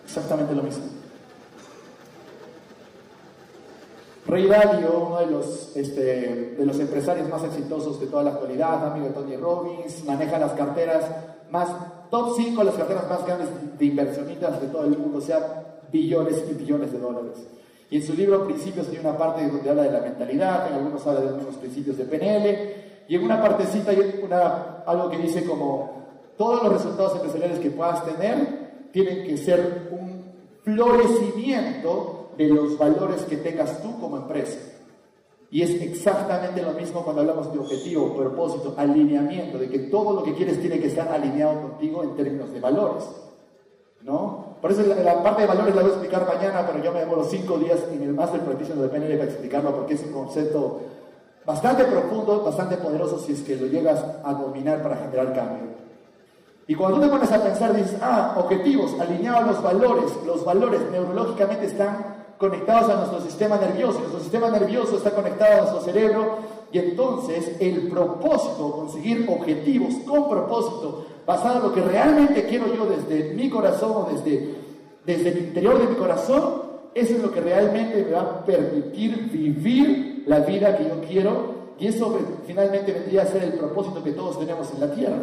Exactamente 0.05 0.55
lo 0.55 0.63
mismo. 0.63 0.85
Rey 4.25 4.47
Dalio, 4.47 5.05
uno 5.05 5.19
de 5.19 5.27
los, 5.27 5.77
este, 5.77 6.55
de 6.57 6.65
los 6.65 6.79
empresarios 6.79 7.29
más 7.29 7.43
exitosos 7.43 7.99
de 7.99 8.07
toda 8.07 8.23
la 8.23 8.31
actualidad, 8.35 8.87
amigo 8.87 9.09
de 9.09 9.15
Tony 9.15 9.37
Robbins, 9.37 10.05
maneja 10.05 10.39
las 10.39 10.53
carteras 10.53 11.05
más, 11.51 11.69
top 12.09 12.37
5 12.37 12.63
las 12.63 12.77
carteras 12.77 13.11
más 13.11 13.27
grandes 13.27 13.49
de 13.77 13.85
inversionistas 13.85 14.61
de 14.61 14.69
todo 14.69 14.85
el 14.85 14.97
mundo, 14.97 15.19
o 15.19 15.23
sea, 15.23 15.81
billones 15.91 16.45
y 16.49 16.55
billones 16.55 16.93
de 16.93 17.01
dólares. 17.01 17.49
Y 17.91 17.97
en 17.97 18.07
su 18.07 18.15
libro 18.15 18.45
Principios 18.45 18.87
tiene 18.87 19.09
una 19.09 19.19
parte 19.19 19.45
donde 19.45 19.69
habla 19.69 19.83
de 19.83 19.91
la 19.91 20.01
mentalidad, 20.03 20.69
en 20.69 20.75
algunos 20.75 21.05
habla 21.05 21.23
de 21.23 21.29
algunos 21.31 21.57
principios 21.57 21.99
de 21.99 22.05
PNL, 22.05 22.88
y 23.09 23.17
en 23.17 23.25
una 23.25 23.41
partecita 23.41 23.91
hay 23.91 24.21
una, 24.23 24.83
algo 24.87 25.09
que 25.09 25.17
dice 25.17 25.45
como, 25.45 25.99
todos 26.37 26.63
los 26.63 26.73
resultados 26.75 27.15
empresariales 27.17 27.59
que 27.59 27.71
puedas 27.71 28.05
tener 28.05 28.69
tienen 28.93 29.25
que 29.27 29.37
ser 29.39 29.89
un 29.91 30.25
florecimiento 30.63 32.31
de 32.37 32.49
los 32.49 32.77
valores 32.77 33.23
que 33.23 33.39
tengas 33.39 33.83
tú 33.83 33.99
como 33.99 34.19
empresa. 34.19 34.59
Y 35.51 35.63
es 35.63 35.81
exactamente 35.81 36.63
lo 36.63 36.73
mismo 36.73 37.03
cuando 37.03 37.23
hablamos 37.23 37.51
de 37.51 37.59
objetivo, 37.59 38.15
propósito, 38.15 38.75
alineamiento, 38.77 39.57
de 39.57 39.71
que 39.71 39.79
todo 39.79 40.13
lo 40.13 40.23
que 40.23 40.35
quieres 40.35 40.61
tiene 40.61 40.79
que 40.79 40.89
estar 40.89 41.09
alineado 41.09 41.63
contigo 41.63 42.03
en 42.03 42.15
términos 42.15 42.53
de 42.53 42.61
valores. 42.61 43.05
¿No? 44.03 44.57
Por 44.61 44.71
eso 44.71 44.83
la, 44.83 45.23
parte 45.23 45.43
de 45.43 45.49
valores 45.49 45.75
la 45.75 45.81
voy 45.81 45.91
a 45.91 45.95
explicar 45.95 46.27
mañana, 46.27 46.65
pero 46.67 46.85
yo 46.85 46.93
me 46.93 47.01
demoro 47.01 47.25
cinco 47.25 47.59
días 47.59 47.81
en 47.91 48.03
el 48.03 48.13
Master 48.13 48.41
Practitioner 48.43 48.83
de 48.83 48.89
PNL 48.89 49.17
para 49.17 49.31
explicarlo 49.31 49.75
porque 49.75 49.95
es 49.95 50.03
un 50.05 50.13
concepto 50.13 50.81
bastante 51.49 51.85
profundo, 51.85 52.43
bastante 52.45 52.77
poderoso 52.77 53.19
si 53.19 53.33
es 53.33 53.41
que 53.41 53.57
lo 53.57 53.69
llegas 53.69 54.05
a 54.23 54.35
dominar 54.35 54.83
para 54.83 54.97
generar 54.97 55.35
cambio. 55.35 55.79
Y 56.67 56.75
cuando 56.75 56.99
tú 56.99 57.05
te 57.05 57.09
pones 57.09 57.33
a 57.33 57.43
pensar, 57.43 57.75
dices, 57.75 57.97
ah, 58.03 58.35
objetivos 58.37 58.95
alineados 59.01 59.45
a 59.45 59.53
los 59.53 59.63
valores, 59.63 60.13
los 60.27 60.45
valores 60.45 60.83
neurológicamente 60.93 61.65
están 61.65 62.19
conectados 62.37 62.91
a 62.91 62.97
nuestro 62.97 63.23
sistema 63.23 63.57
nervioso. 63.57 63.99
Nuestro 63.99 64.21
sistema 64.21 64.51
nervioso 64.51 64.99
está 64.99 65.13
conectado 65.13 65.55
a 65.55 65.61
nuestro 65.63 65.81
cerebro 65.81 66.39
y 66.71 66.81
entonces 66.81 67.53
el 67.61 67.89
propósito, 67.89 68.71
conseguir 68.71 69.27
objetivos 69.31 69.95
con 70.07 70.29
propósito, 70.29 71.07
basado 71.27 71.57
en 71.57 71.63
lo 71.63 71.73
que 71.73 71.81
realmente 71.81 72.45
quiero 72.45 72.67
yo 72.75 72.85
desde 72.85 73.33
mi 73.33 73.49
corazón 73.49 73.93
o 73.95 74.09
desde, 74.13 74.55
desde 75.07 75.31
el 75.31 75.39
interior 75.39 75.79
de 75.79 75.87
mi 75.87 75.97
corazón, 75.97 76.69
eso 76.95 77.15
es 77.15 77.23
lo 77.23 77.33
que 77.33 77.41
realmente 77.41 78.05
me 78.05 78.13
va 78.13 78.21
a 78.21 78.45
permitir 78.45 79.31
vivir 79.31 80.08
la 80.29 80.41
vida 80.41 80.77
que 80.77 80.85
yo 80.85 81.01
quiero 81.01 81.59
y 81.79 81.87
eso 81.87 82.17
finalmente 82.47 82.93
vendría 82.93 83.23
a 83.23 83.27
ser 83.27 83.43
el 83.43 83.53
propósito 83.55 84.03
que 84.05 84.13
todos 84.13 84.39
tenemos 84.39 84.71
en 84.73 84.81
la 84.81 84.93
tierra. 84.93 85.19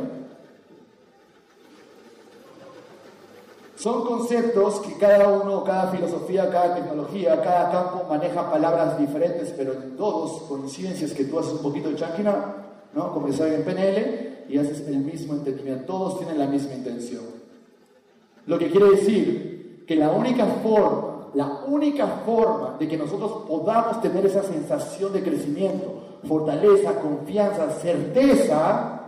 Son 3.75 4.03
conceptos 4.03 4.79
que 4.79 4.97
cada 4.97 5.27
uno, 5.29 5.63
cada 5.63 5.91
filosofía, 5.91 6.49
cada 6.49 6.73
tecnología, 6.73 7.39
cada 7.43 7.71
campo 7.71 8.05
maneja 8.09 8.49
palabras 8.49 8.97
diferentes, 8.97 9.53
pero 9.55 9.73
en 9.73 9.95
todos 9.95 10.41
coinciden 10.43 10.95
si 10.95 11.05
es 11.05 11.13
que 11.13 11.25
tú 11.25 11.37
haces 11.37 11.53
un 11.53 11.61
poquito 11.61 11.89
de 11.89 11.95
chanquina, 11.95 12.55
¿no? 12.93 13.13
como 13.13 13.31
saben 13.31 13.55
en 13.55 13.63
PNL, 13.63 14.45
y 14.49 14.57
haces 14.57 14.87
el 14.87 14.97
mismo 14.97 15.33
entendimiento. 15.33 15.85
Todos 15.85 16.17
tienen 16.17 16.39
la 16.39 16.47
misma 16.47 16.73
intención. 16.73 17.25
Lo 18.47 18.57
que 18.57 18.71
quiere 18.71 18.91
decir 18.91 19.83
que 19.87 19.95
la 19.95 20.09
única 20.09 20.45
forma, 20.63 21.04
la 21.35 21.47
única 21.67 22.07
forma 22.25 22.77
de 22.79 22.87
que 22.87 22.97
nosotros 22.97 23.43
podamos 23.47 24.01
tener 24.01 24.25
esa 24.25 24.41
sensación 24.41 25.11
de 25.11 25.21
crecimiento, 25.21 26.19
fortaleza, 26.25 26.95
confianza, 27.01 27.69
certeza, 27.71 29.01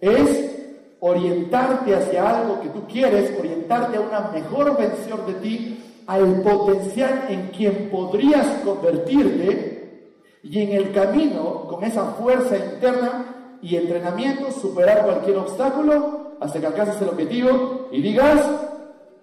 es 0.00 0.56
orientarte 1.00 1.94
hacia 1.94 2.38
algo 2.38 2.60
que 2.60 2.68
tú 2.68 2.86
quieres, 2.86 3.36
orientarte 3.36 3.96
a 3.96 4.00
una 4.00 4.30
mejor 4.32 4.78
versión 4.78 5.26
de 5.26 5.34
ti, 5.34 5.84
al 6.06 6.40
potencial 6.42 7.26
en 7.28 7.48
quien 7.48 7.90
podrías 7.90 8.46
convertirte 8.64 10.16
y 10.44 10.62
en 10.62 10.72
el 10.72 10.92
camino, 10.92 11.66
con 11.68 11.82
esa 11.82 12.04
fuerza 12.12 12.56
interna 12.56 13.58
y 13.60 13.74
entrenamiento, 13.74 14.52
superar 14.52 15.04
cualquier 15.04 15.36
obstáculo 15.36 16.36
hasta 16.40 16.60
que 16.60 16.66
alcances 16.66 17.02
el 17.02 17.08
objetivo 17.08 17.88
y 17.90 18.00
digas, 18.00 18.48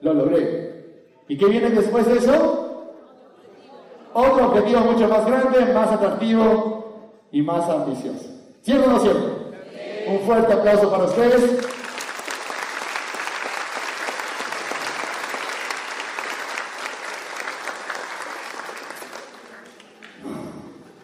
lo 0.02 0.14
logré. 0.14 0.77
¿Y 1.30 1.38
qué 1.38 1.46
viene 1.46 1.70
después 1.70 2.06
de 2.06 2.18
eso? 2.18 2.86
Otro 4.14 4.48
objetivo 4.48 4.80
mucho 4.80 5.08
más 5.08 5.26
grande, 5.26 5.74
más 5.74 5.92
atractivo 5.92 7.12
y 7.32 7.42
más 7.42 7.70
ambicioso. 7.70 8.30
¿Cierto 8.62 8.88
o 8.88 8.94
no 8.94 9.00
cierto? 9.00 9.52
Un 10.08 10.20
fuerte 10.22 10.54
aplauso 10.54 10.90
para 10.90 11.04
ustedes. 11.04 11.68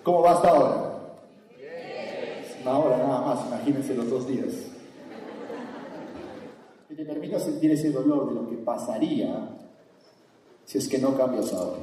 ¿Cómo 0.03 0.21
va 0.21 0.31
hasta 0.31 0.49
ahora? 0.49 0.93
Una 2.61 2.77
hora 2.77 2.97
nada 2.97 3.21
más, 3.21 3.45
imagínense 3.47 3.93
los 3.93 4.09
dos 4.09 4.27
días. 4.27 4.53
Que 6.87 6.95
te 6.95 7.05
permita 7.05 7.39
sentir 7.39 7.71
ese 7.71 7.91
dolor 7.91 8.29
de 8.29 8.35
lo 8.35 8.49
que 8.49 8.55
pasaría 8.55 9.49
si 10.65 10.77
es 10.77 10.87
que 10.87 10.97
no 10.97 11.15
cambias 11.15 11.53
ahora. 11.53 11.79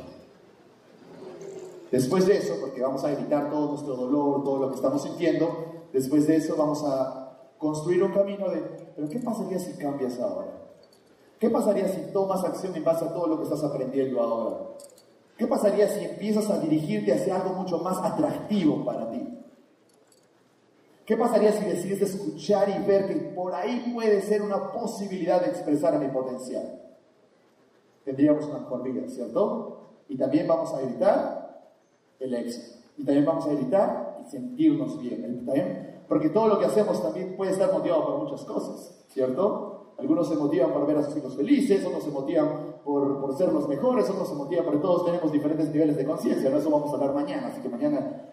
Después 1.90 2.26
de 2.26 2.36
eso, 2.36 2.54
porque 2.60 2.80
vamos 2.80 3.02
a 3.04 3.12
evitar 3.12 3.50
todo 3.50 3.70
nuestro 3.70 3.96
dolor, 3.96 4.44
todo 4.44 4.58
lo 4.58 4.68
que 4.70 4.76
estamos 4.76 5.02
sintiendo, 5.02 5.70
Después 5.92 6.26
de 6.26 6.36
eso 6.36 6.54
vamos 6.56 6.82
a 6.84 7.38
construir 7.58 8.02
un 8.02 8.12
camino 8.12 8.48
de, 8.48 8.60
pero 8.94 9.08
¿qué 9.08 9.18
pasaría 9.18 9.58
si 9.58 9.72
cambias 9.72 10.18
ahora? 10.20 10.52
¿Qué 11.38 11.50
pasaría 11.50 11.88
si 11.88 12.12
tomas 12.12 12.44
acción 12.44 12.74
en 12.76 12.84
base 12.84 13.04
a 13.04 13.12
todo 13.12 13.26
lo 13.26 13.38
que 13.38 13.44
estás 13.44 13.64
aprendiendo 13.64 14.20
ahora? 14.20 14.76
¿Qué 15.36 15.46
pasaría 15.46 15.88
si 15.88 16.04
empiezas 16.04 16.48
a 16.50 16.58
dirigirte 16.58 17.12
hacia 17.12 17.36
algo 17.36 17.54
mucho 17.54 17.78
más 17.78 17.98
atractivo 17.98 18.84
para 18.84 19.10
ti? 19.10 19.26
¿Qué 21.04 21.16
pasaría 21.16 21.52
si 21.52 21.64
decides 21.64 22.02
escuchar 22.02 22.68
y 22.68 22.86
ver 22.86 23.08
que 23.08 23.16
por 23.34 23.52
ahí 23.54 23.90
puede 23.92 24.22
ser 24.22 24.42
una 24.42 24.70
posibilidad 24.70 25.40
de 25.40 25.48
expresar 25.48 25.98
mi 25.98 26.08
potencial? 26.08 26.89
Tendríamos 28.05 28.44
una 28.46 28.61
mejor 28.61 28.82
vida, 28.82 29.09
¿cierto? 29.09 29.80
Y 30.09 30.16
también 30.16 30.46
vamos 30.48 30.72
a 30.74 30.82
evitar 30.82 31.70
el 32.18 32.34
éxito. 32.34 32.78
Y 32.96 33.05
también 33.05 33.24
vamos 33.24 33.46
a 33.46 33.53
evitar 33.53 34.18
sentirnos 34.28 35.01
bien. 35.01 35.46
¿Está 35.48 36.05
Porque 36.09 36.28
todo 36.30 36.48
lo 36.48 36.59
que 36.59 36.66
hacemos 36.66 37.03
también 37.03 37.36
puede 37.36 37.53
estar 37.53 37.72
motivado 37.72 38.05
por 38.05 38.18
muchas 38.24 38.44
cosas, 38.44 39.05
¿cierto? 39.09 39.94
Algunos 39.98 40.28
se 40.28 40.36
motivan 40.36 40.72
por 40.72 40.86
ver 40.86 40.96
a 40.96 41.03
sus 41.03 41.16
hijos 41.16 41.36
felices, 41.36 41.84
otros 41.84 42.03
se 42.03 42.11
motivan 42.11 42.76
por, 42.84 43.20
por 43.20 43.36
ser 43.36 43.53
los 43.53 43.68
mejores, 43.68 44.09
otros 44.09 44.28
se 44.28 44.34
motivan 44.34 44.64
porque 44.64 44.80
todos 44.80 45.05
tenemos 45.05 45.30
diferentes 45.30 45.68
niveles 45.70 45.96
de 45.96 46.07
conciencia, 46.07 46.48
no 46.48 46.57
eso 46.57 46.70
vamos 46.70 46.90
a 46.90 46.94
hablar 46.94 47.14
mañana, 47.14 47.48
así 47.48 47.61
que 47.61 47.68
mañana 47.68 48.30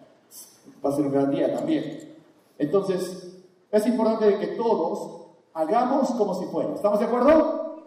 va 0.84 0.90
a 0.90 0.92
ser 0.92 1.06
un 1.06 1.12
gran 1.12 1.30
día 1.30 1.54
también. 1.54 2.16
Entonces, 2.58 3.44
es 3.70 3.86
importante 3.86 4.38
que 4.38 4.46
todos 4.48 5.26
hagamos 5.52 6.10
como 6.12 6.34
si 6.34 6.46
fuera. 6.46 6.74
¿Estamos 6.74 6.98
de 7.00 7.04
acuerdo? 7.04 7.84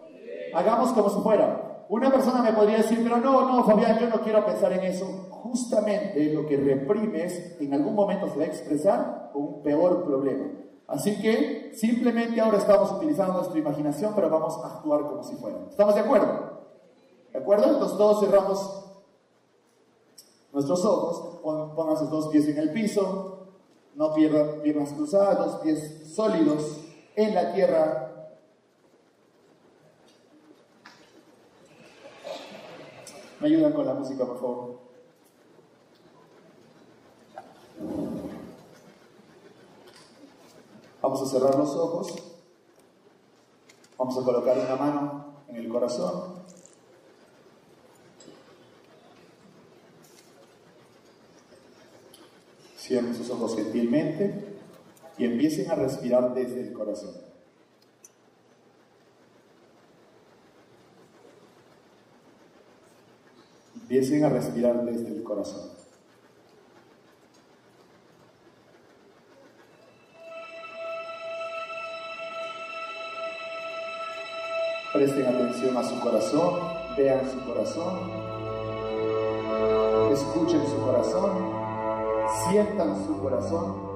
Hagamos 0.54 0.92
como 0.92 1.10
si 1.10 1.20
fuera. 1.20 1.71
Una 1.92 2.10
persona 2.10 2.40
me 2.40 2.54
podría 2.54 2.78
decir, 2.78 3.00
pero 3.02 3.18
no, 3.18 3.46
no, 3.46 3.64
Fabián, 3.64 3.98
yo 3.98 4.08
no 4.08 4.22
quiero 4.22 4.46
pensar 4.46 4.72
en 4.72 4.82
eso. 4.82 5.04
Justamente 5.28 6.32
lo 6.32 6.46
que 6.46 6.56
reprimes 6.56 7.60
en 7.60 7.74
algún 7.74 7.94
momento 7.94 8.30
se 8.30 8.38
va 8.38 8.44
a 8.44 8.46
expresar 8.46 9.28
con 9.30 9.42
un 9.42 9.62
peor 9.62 10.02
problema. 10.02 10.46
Así 10.86 11.20
que 11.20 11.70
simplemente 11.74 12.40
ahora 12.40 12.56
estamos 12.56 12.92
utilizando 12.92 13.34
nuestra 13.34 13.58
imaginación, 13.58 14.14
pero 14.14 14.30
vamos 14.30 14.58
a 14.64 14.76
actuar 14.78 15.02
como 15.02 15.22
si 15.22 15.36
fuera. 15.36 15.58
¿Estamos 15.68 15.94
de 15.94 16.00
acuerdo? 16.00 16.62
¿De 17.30 17.38
acuerdo? 17.38 17.64
Entonces 17.66 17.98
todos 17.98 18.20
cerramos 18.20 18.84
nuestros 20.50 20.82
ojos, 20.86 21.40
pongan 21.76 21.98
sus 21.98 22.08
dos 22.08 22.28
pies 22.28 22.48
en 22.48 22.56
el 22.56 22.72
piso, 22.72 23.48
no 23.96 24.14
pierdan 24.14 24.62
piernas 24.62 24.94
cruzadas, 24.94 25.36
dos 25.36 25.56
pies 25.56 26.14
sólidos 26.14 26.80
en 27.16 27.34
la 27.34 27.52
tierra. 27.52 28.11
Me 33.42 33.48
ayudan 33.48 33.72
con 33.72 33.84
la 33.84 33.94
música, 33.94 34.24
por 34.24 34.38
favor. 34.38 34.78
Vamos 41.00 41.22
a 41.22 41.26
cerrar 41.26 41.58
los 41.58 41.74
ojos. 41.74 42.14
Vamos 43.98 44.16
a 44.16 44.22
colocar 44.22 44.56
una 44.56 44.76
mano 44.76 45.34
en 45.48 45.56
el 45.56 45.68
corazón. 45.68 46.34
Cierren 52.78 53.16
sus 53.16 53.28
ojos 53.30 53.56
gentilmente 53.56 54.56
y 55.18 55.24
empiecen 55.24 55.68
a 55.68 55.74
respirar 55.74 56.32
desde 56.32 56.60
el 56.60 56.72
corazón. 56.72 57.31
Empiecen 63.92 64.24
a 64.24 64.30
respirar 64.30 64.86
desde 64.86 65.08
el 65.08 65.22
corazón. 65.22 65.68
Presten 74.94 75.26
atención 75.26 75.76
a 75.76 75.82
su 75.82 76.00
corazón, 76.00 76.54
vean 76.96 77.30
su 77.30 77.44
corazón, 77.44 77.98
escuchen 80.10 80.66
su 80.66 80.80
corazón 80.86 81.52
sientan 82.48 83.06
su 83.06 83.18
corazón. 83.20 83.91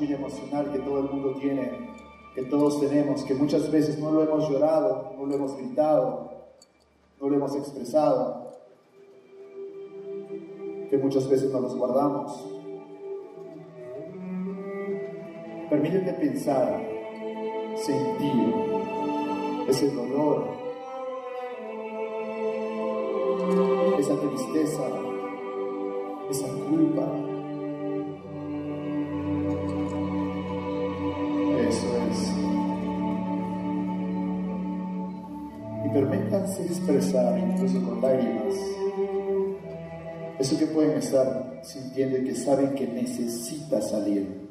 Mochila 0.00 0.16
emocional 0.16 0.72
que 0.72 0.78
todo 0.78 0.98
el 1.00 1.10
mundo 1.10 1.34
tiene, 1.38 1.72
que 2.34 2.42
todos 2.44 2.80
tenemos, 2.80 3.22
que 3.24 3.34
muchas 3.34 3.70
veces 3.70 3.98
no 3.98 4.10
lo 4.10 4.22
hemos 4.22 4.48
llorado, 4.48 5.12
no 5.18 5.26
lo 5.26 5.34
hemos 5.34 5.56
gritado, 5.58 6.30
no 7.20 7.28
lo 7.28 7.36
hemos 7.36 7.54
expresado, 7.54 8.50
que 10.88 10.96
muchas 10.96 11.28
veces 11.28 11.52
no 11.52 11.60
los 11.60 11.76
guardamos. 11.76 12.46
Permítete 15.68 16.14
pensar, 16.14 16.82
sentir 17.76 18.54
ese 19.68 19.90
dolor, 19.90 20.44
esa 23.98 24.16
tristeza, 24.18 24.88
esa 26.30 26.48
culpa. 26.48 27.29
Permítanse 36.30 36.64
expresar, 36.64 37.38
incluso 37.38 37.84
con 37.84 38.00
lágrimas, 38.00 38.54
eso 40.38 40.58
que 40.58 40.66
pueden 40.66 40.98
estar 40.98 41.60
sintiendo 41.62 42.18
y 42.18 42.24
que 42.24 42.34
saben 42.34 42.74
que 42.74 42.86
necesita 42.86 43.80
salir. 43.82 44.48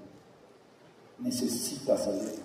Necesita 1.19 1.97
salir. 1.97 2.35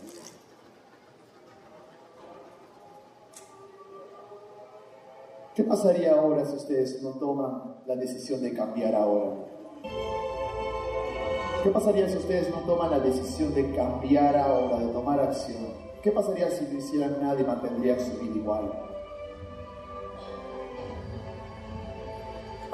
¿Qué 5.54 5.62
pasaría 5.62 6.14
ahora 6.14 6.44
si 6.44 6.56
ustedes 6.56 7.02
no 7.02 7.10
toman 7.10 7.76
la 7.86 7.94
decisión 7.96 8.42
de 8.42 8.52
cambiar 8.54 8.94
ahora? 8.94 9.36
¿Qué 11.62 11.70
pasaría 11.70 12.08
si 12.08 12.16
ustedes 12.16 12.50
no 12.50 12.58
toman 12.66 12.90
la 12.90 12.98
decisión 12.98 13.54
de 13.54 13.72
cambiar 13.74 14.36
ahora, 14.36 14.78
de 14.78 14.92
tomar 14.92 15.20
acción? 15.20 15.72
¿Qué 16.02 16.10
pasaría 16.10 16.50
si 16.50 16.64
no 16.64 16.78
hicieran 16.78 17.22
nada 17.22 17.40
y 17.40 17.44
mantendrían 17.44 18.00
su 18.00 18.18
vida 18.18 18.36
igual? 18.36 18.93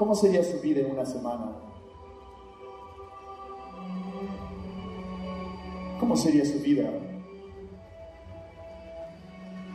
¿Cómo 0.00 0.14
sería 0.14 0.42
su 0.42 0.58
vida 0.60 0.80
en 0.80 0.92
una 0.92 1.04
semana? 1.04 1.52
¿Cómo 6.00 6.16
sería 6.16 6.42
su 6.46 6.58
vida 6.60 6.90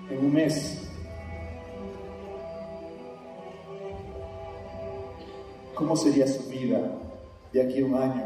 en 0.10 0.18
un 0.18 0.34
mes? 0.34 0.90
¿Cómo 5.76 5.96
sería 5.96 6.26
su 6.26 6.50
vida 6.50 6.92
de 7.54 7.62
aquí 7.62 7.82
a 7.82 7.86
un 7.86 7.94
año? 7.94 8.26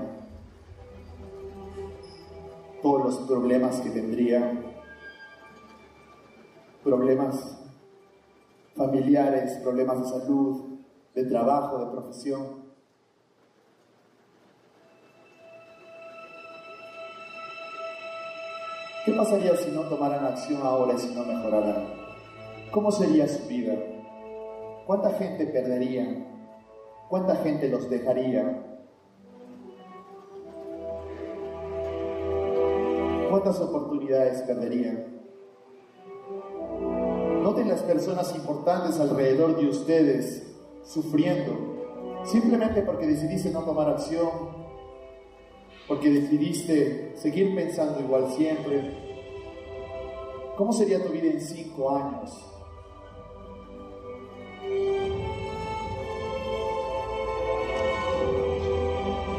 Todos 2.82 3.04
los 3.08 3.18
problemas 3.28 3.82
que 3.82 3.89
tendría, 3.89 4.54
problemas 6.82 7.60
familiares, 8.74 9.58
problemas 9.58 10.02
de 10.02 10.08
salud, 10.18 10.68
de 11.16 11.26
trabajo, 11.26 11.80
de 11.80 11.91
profesión. 11.91 12.70
¿Qué 19.05 19.14
pasaría 19.14 19.55
si 19.57 19.72
no 19.72 19.82
tomaran 19.84 20.26
acción 20.26 20.62
ahora 20.62 20.93
y 20.93 20.99
si 20.99 21.16
no 21.16 21.26
mejoraran? 21.26 21.88
¿Cómo 22.72 22.91
sería 22.91 23.28
su 23.28 23.47
vida? 23.47 23.76
¿Cuánta 24.86 25.12
gente 25.12 25.47
perdería? 25.47 26.26
¿Cuánta 27.10 27.36
gente 27.38 27.70
los 27.70 27.89
dejaría? 27.89 28.66
¿Cuántas 33.30 33.60
oportunidades 33.62 34.41
perderían? 34.43 35.22
Noten 37.41 37.70
las 37.70 37.82
personas 37.82 38.36
importantes 38.36 38.99
alrededor 38.99 39.55
de 39.55 39.70
ustedes 39.70 40.49
sufriendo, 40.84 42.23
simplemente 42.25 42.82
porque 42.82 43.07
decidiste 43.07 43.51
no 43.51 43.63
tomar 43.63 43.89
acción, 43.89 44.30
porque 45.88 46.09
decidiste 46.09 47.13
seguir 47.15 47.55
pensando 47.55 47.99
igual 47.99 48.30
siempre. 48.32 49.09
¿Cómo 50.55 50.71
sería 50.73 51.03
tu 51.03 51.09
vida 51.09 51.32
en 51.32 51.41
cinco 51.41 51.95
años? 51.95 52.45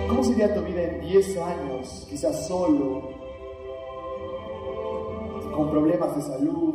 ¿Cómo 0.09 0.25
sería 0.25 0.55
tu 0.55 0.63
vida 0.63 0.83
en 0.83 1.01
diez 1.03 1.39
años? 1.39 2.07
Quizás 2.11 2.49
solo, 2.49 3.03
con 5.55 5.71
problemas 5.71 6.17
de 6.17 6.23
salud, 6.23 6.75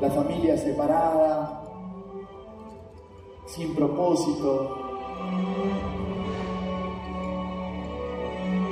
la 0.00 0.10
familia 0.10 0.56
separada, 0.58 1.63
sin 3.46 3.74
propósito. 3.74 4.80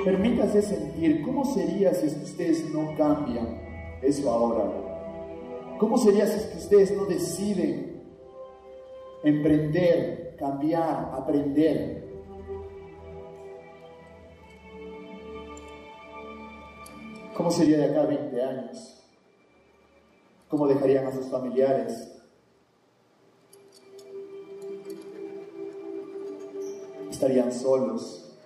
Permítase 0.04 0.62
sentir 0.62 1.22
cómo 1.22 1.44
sería 1.44 1.94
si 1.94 2.06
ustedes 2.06 2.72
no 2.72 2.96
cambian 2.96 3.60
eso 4.02 4.30
ahora. 4.30 4.70
¿Cómo 5.78 5.96
sería 5.96 6.26
si 6.26 6.58
ustedes 6.58 6.96
no 6.96 7.04
deciden 7.06 8.02
emprender, 9.22 10.36
cambiar, 10.38 11.12
aprender? 11.14 12.02
¿Cómo 17.36 17.50
sería 17.50 17.78
de 17.78 17.84
acá 17.86 18.02
a 18.02 18.06
20 18.06 18.42
años? 18.42 19.02
¿Cómo 20.48 20.66
dejarían 20.66 21.06
a 21.06 21.12
sus 21.12 21.26
familiares? 21.28 22.21
Estarían 27.22 27.52
solos, 27.52 28.36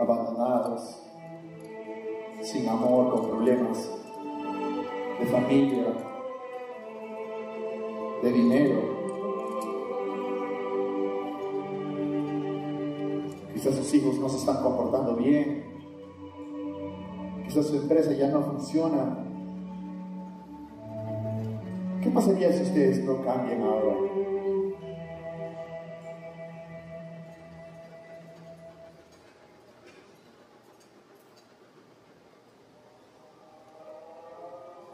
abandonados, 0.00 1.02
sin 2.40 2.66
amor, 2.66 3.10
con 3.10 3.28
problemas 3.28 3.90
de 5.20 5.26
familia, 5.26 5.84
de 8.22 8.32
dinero. 8.32 8.80
Quizás 13.52 13.74
sus 13.74 13.92
hijos 13.92 14.18
no 14.18 14.30
se 14.30 14.38
están 14.38 14.62
comportando 14.62 15.16
bien. 15.16 15.64
Quizás 17.44 17.66
su 17.66 17.76
empresa 17.76 18.12
ya 18.12 18.28
no 18.28 18.40
funciona. 18.44 19.18
¿Qué 22.02 22.08
pasaría 22.08 22.50
si 22.50 22.62
ustedes 22.62 23.04
no 23.04 23.22
cambian 23.22 23.60
ahora? 23.60 24.23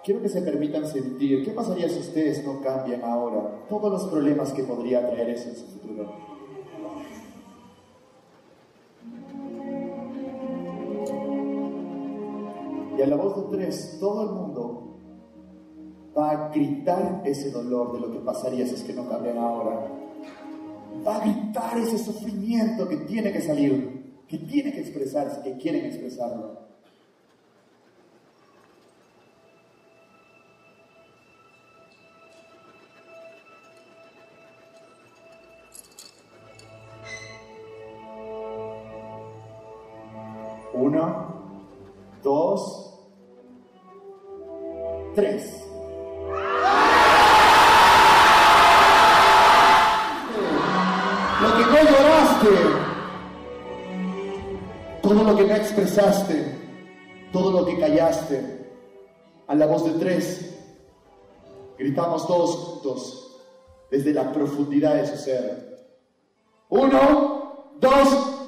Quiero 0.02 0.22
que 0.22 0.30
se 0.30 0.40
permitan 0.40 0.86
sentir, 0.86 1.44
¿qué 1.44 1.50
pasaría 1.50 1.86
si 1.88 1.98
ustedes 1.98 2.42
no 2.44 2.62
cambian 2.62 3.04
ahora? 3.04 3.66
Todos 3.68 3.92
los 3.92 4.04
problemas 4.06 4.50
que 4.52 4.64
podría 4.64 5.06
traer 5.06 5.28
eso 5.30 5.50
en 5.50 5.56
su 5.56 5.66
futuro. 5.66 6.10
Y 12.96 13.02
a 13.02 13.06
la 13.06 13.16
voz 13.16 13.50
de 13.50 13.56
tres, 13.58 13.98
todo 14.00 14.22
el 14.22 14.30
mundo 14.30 14.96
va 16.16 16.30
a 16.30 16.48
gritar 16.48 17.22
ese 17.26 17.50
dolor 17.50 17.92
de 17.92 18.00
lo 18.00 18.10
que 18.10 18.20
pasaría 18.20 18.66
si 18.66 18.76
es 18.76 18.82
que 18.82 18.94
no 18.94 19.06
cambian 19.06 19.36
ahora. 19.36 19.86
Va 21.06 21.16
a 21.16 21.20
gritar 21.20 21.78
ese 21.78 21.98
sufrimiento 21.98 22.88
que 22.88 22.96
tiene 22.96 23.32
que 23.32 23.42
salir, 23.42 24.22
que 24.26 24.38
tiene 24.38 24.72
que 24.72 24.80
expresarse, 24.80 25.42
que 25.42 25.58
quieren 25.58 25.84
expresarlo. 25.84 26.69
Profundidad 64.60 64.94
de 64.94 65.06
su. 65.06 65.80
Uno, 66.68 67.72
dos, 67.80 68.39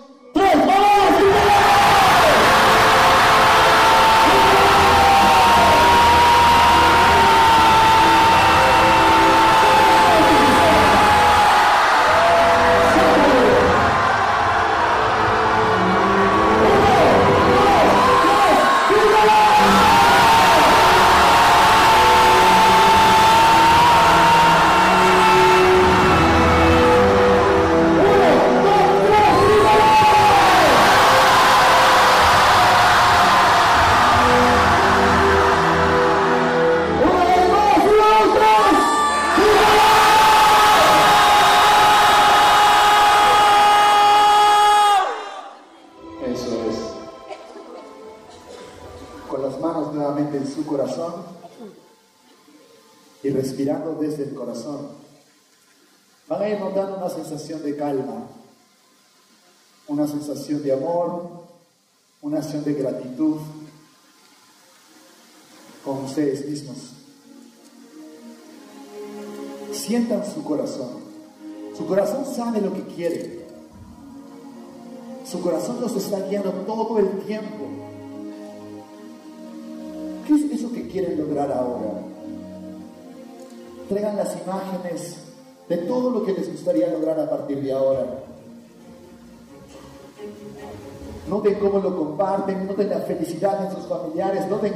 cómo 91.63 91.79
lo 91.79 91.97
comparten, 91.97 92.67
noten 92.67 92.91
la 92.91 92.99
felicidad 93.01 93.65
en 93.65 93.77
sus 93.77 93.87
familiares, 93.87 94.49
noten 94.49 94.75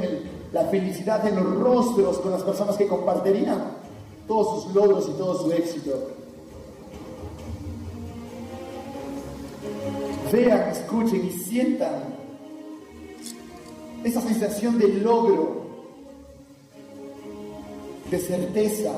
la 0.53 0.63
felicidad 0.65 1.27
en 1.27 1.35
los 1.35 1.59
rostros 1.59 2.17
con 2.19 2.31
las 2.31 2.41
personas 2.43 2.77
que 2.77 2.87
compartirían 2.87 3.61
todos 4.25 4.63
sus 4.63 4.73
logros 4.73 5.09
y 5.09 5.17
todo 5.17 5.37
su 5.37 5.51
éxito. 5.51 5.91
Vean, 10.31 10.69
escuchen 10.69 11.25
y 11.25 11.31
sientan 11.31 12.03
esa 14.03 14.21
sensación 14.21 14.77
de 14.77 14.87
logro 14.87 15.67
de 18.09 18.19
certeza. 18.19 18.91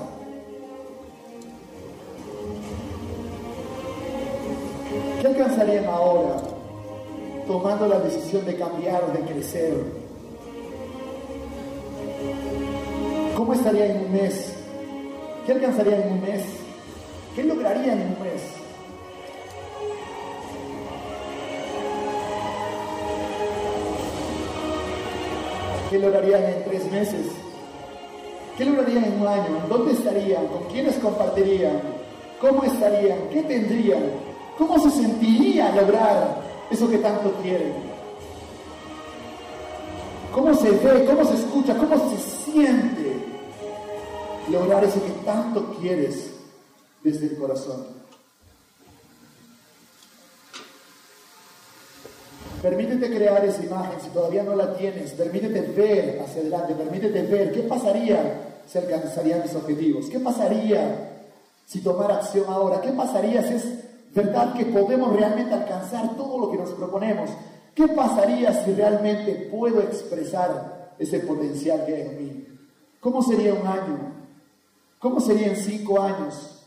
¿Qué 5.21 5.27
alcanzarían 5.27 5.85
ahora 5.85 6.48
tomando 7.49 7.87
la 7.87 7.97
decisión 7.97 8.45
de 8.45 8.55
cambiar 8.55 9.03
o 9.05 9.11
de 9.11 9.21
crecer? 9.21 9.73
¿Cómo 13.35 13.53
estarían 13.53 13.89
en 13.89 14.05
un 14.05 14.11
mes? 14.11 14.53
¿Qué 15.47 15.53
alcanzarían 15.53 16.01
en 16.03 16.11
un 16.13 16.21
mes? 16.21 16.43
¿Qué 17.35 17.43
lograrían 17.43 18.01
en 18.01 18.07
un 18.09 18.21
mes? 18.21 18.41
¿Qué 25.89 25.97
lograrían 25.97 26.43
en 26.43 26.63
tres 26.65 26.91
meses? 26.91 27.25
¿Qué 28.59 28.65
lograrían 28.65 29.05
en 29.05 29.21
un 29.21 29.27
año? 29.27 29.65
¿Dónde 29.67 29.93
estarían? 29.93 30.45
¿Con 30.45 30.65
quiénes 30.65 30.97
compartirían? 30.99 31.81
¿Cómo 32.39 32.63
estarían? 32.63 33.17
¿Qué 33.33 33.41
tendrían? 33.41 34.03
¿Cómo 34.55 34.77
se 34.77 34.91
sentiría 34.91 35.71
lograr 35.71 36.38
eso 36.71 36.89
que 36.89 36.97
tanto 36.99 37.31
quieren? 37.41 37.73
¿Cómo 40.33 40.53
se 40.53 40.71
ve? 40.71 41.05
¿Cómo 41.05 41.25
se 41.25 41.35
escucha? 41.35 41.75
¿Cómo 41.75 42.11
se 42.11 42.51
siente 42.51 43.15
lograr 44.51 44.83
eso 44.83 45.03
que 45.03 45.11
tanto 45.25 45.75
quieres 45.79 46.31
desde 47.03 47.27
el 47.27 47.37
corazón? 47.37 47.99
Permítete 52.61 53.09
crear 53.09 53.43
esa 53.45 53.63
imagen 53.63 54.01
si 54.01 54.09
todavía 54.09 54.43
no 54.43 54.55
la 54.55 54.75
tienes. 54.75 55.11
Permítete 55.11 55.61
ver 55.61 56.21
hacia 56.21 56.41
adelante. 56.41 56.75
Permítete 56.75 57.23
ver 57.23 57.51
qué 57.53 57.61
pasaría 57.61 58.61
si 58.67 58.77
alcanzarían 58.77 59.41
mis 59.41 59.55
objetivos. 59.55 60.07
¿Qué 60.09 60.19
pasaría 60.19 61.23
si 61.65 61.81
tomara 61.81 62.17
acción 62.17 62.45
ahora? 62.49 62.81
¿Qué 62.81 62.91
pasaría 62.91 63.47
si 63.47 63.53
es 63.55 63.65
verdad 64.13 64.53
que 64.53 64.65
podemos 64.65 65.15
realmente 65.15 65.53
alcanzar 65.53 66.15
todo 66.15 66.39
lo 66.39 66.51
que 66.51 66.57
nos 66.57 66.71
proponemos? 66.71 67.29
¿Qué 67.75 67.87
pasaría 67.87 68.53
si 68.63 68.73
realmente 68.73 69.49
puedo 69.51 69.81
expresar 69.81 70.95
ese 70.97 71.19
potencial 71.19 71.85
que 71.85 71.95
hay 71.95 72.01
en 72.01 72.17
mí? 72.17 72.47
¿Cómo 72.99 73.21
sería 73.21 73.53
un 73.53 73.65
año? 73.65 74.13
¿Cómo 74.99 75.19
serían 75.19 75.55
cinco 75.55 76.01
años? 76.01 76.59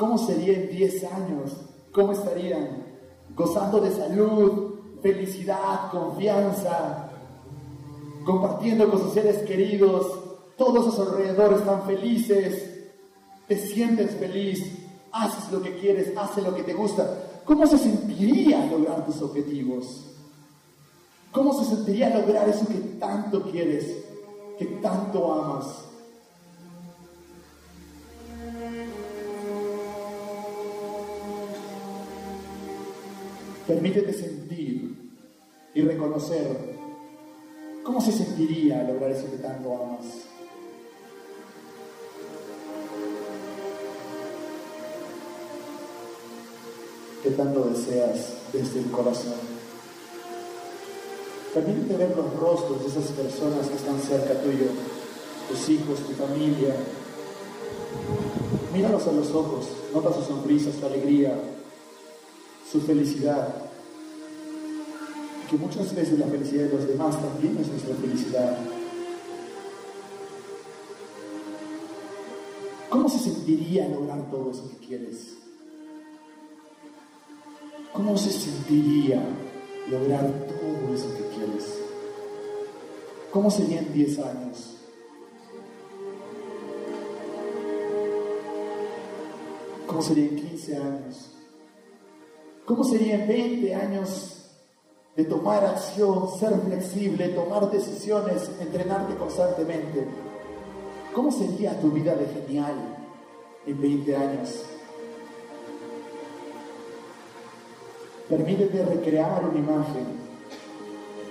¿Cómo 0.00 0.16
sería 0.16 0.54
en 0.54 0.70
10 0.70 1.04
años? 1.12 1.56
¿Cómo 1.92 2.12
estarían? 2.12 2.86
Gozando 3.36 3.80
de 3.80 3.90
salud, 3.90 4.76
felicidad, 5.02 5.90
confianza, 5.90 7.09
compartiendo 8.24 8.90
con 8.90 9.00
sus 9.00 9.12
seres 9.12 9.38
queridos, 9.46 10.06
todos 10.56 10.88
a 10.88 10.90
su 10.90 11.02
alrededor 11.02 11.54
están 11.54 11.84
felices, 11.84 12.70
te 13.48 13.56
sientes 13.56 14.12
feliz, 14.12 14.60
haces 15.12 15.50
lo 15.50 15.62
que 15.62 15.76
quieres, 15.78 16.16
haces 16.16 16.44
lo 16.44 16.54
que 16.54 16.62
te 16.62 16.74
gusta. 16.74 17.42
¿Cómo 17.44 17.66
se 17.66 17.78
sentiría 17.78 18.66
lograr 18.66 19.04
tus 19.06 19.20
objetivos? 19.22 20.06
¿Cómo 21.32 21.52
se 21.52 21.74
sentiría 21.74 22.10
lograr 22.10 22.48
eso 22.48 22.66
que 22.66 22.78
tanto 22.98 23.42
quieres, 23.50 23.96
que 24.58 24.66
tanto 24.66 25.32
amas? 25.32 25.84
Permítete 33.66 34.12
sentir 34.12 35.12
y 35.74 35.82
reconocer 35.82 36.69
cómo 37.90 38.00
se 38.00 38.12
sentiría 38.12 38.84
lograr 38.84 39.10
eso 39.10 39.28
que 39.28 39.38
tanto 39.38 39.74
amas. 39.74 40.06
que 47.20 47.30
tanto 47.32 47.64
deseas 47.64 48.34
desde 48.50 48.78
el 48.78 48.90
corazón. 48.90 49.34
Permítete 51.52 51.96
ver 51.96 52.16
los 52.16 52.32
rostros 52.34 52.80
de 52.80 52.88
esas 52.88 53.10
personas 53.10 53.66
que 53.66 53.74
están 53.74 54.00
cerca 54.00 54.40
tuyo, 54.40 54.68
tus 55.48 55.68
hijos, 55.68 55.98
tu 55.98 56.12
familia. 56.12 56.74
Míralos 58.72 59.06
a 59.06 59.12
los 59.12 59.30
ojos, 59.32 59.66
nota 59.92 60.14
su 60.14 60.22
sonrisa, 60.22 60.70
su 60.72 60.86
alegría, 60.86 61.34
su 62.70 62.80
felicidad. 62.80 63.69
Que 65.50 65.56
muchas 65.56 65.92
veces 65.96 66.16
la 66.16 66.26
felicidad 66.26 66.66
de 66.66 66.76
los 66.76 66.86
demás 66.86 67.20
también 67.20 67.58
es 67.58 67.66
nuestra 67.66 67.96
felicidad. 67.96 68.56
¿Cómo 72.88 73.08
se 73.08 73.18
sentiría 73.18 73.88
lograr 73.88 74.30
todo 74.30 74.52
eso 74.52 74.70
que 74.70 74.86
quieres? 74.86 75.38
¿Cómo 77.92 78.16
se 78.16 78.30
sentiría 78.30 79.24
lograr 79.90 80.32
todo 80.46 80.94
eso 80.94 81.12
que 81.16 81.24
quieres? 81.34 81.80
¿Cómo 83.32 83.50
serían 83.50 83.92
10 83.92 84.18
años? 84.20 84.76
¿Cómo 89.88 90.00
serían 90.00 90.36
15 90.36 90.76
años? 90.76 91.32
¿Cómo 92.64 92.84
sería 92.84 93.16
en 93.16 93.26
20 93.26 93.74
años 93.74 94.39
de 95.16 95.24
tomar 95.24 95.64
acción, 95.64 96.28
ser 96.38 96.58
flexible, 96.60 97.28
tomar 97.30 97.70
decisiones, 97.70 98.50
entrenarte 98.60 99.14
constantemente? 99.16 100.06
¿Cómo 101.14 101.32
sería 101.32 101.78
tu 101.80 101.90
vida 101.90 102.14
de 102.14 102.26
genial 102.26 102.74
en 103.66 103.80
20 103.80 104.16
años? 104.16 104.64
Permítete 108.28 108.84
recrear 108.84 109.44
una 109.44 109.58
imagen. 109.58 110.06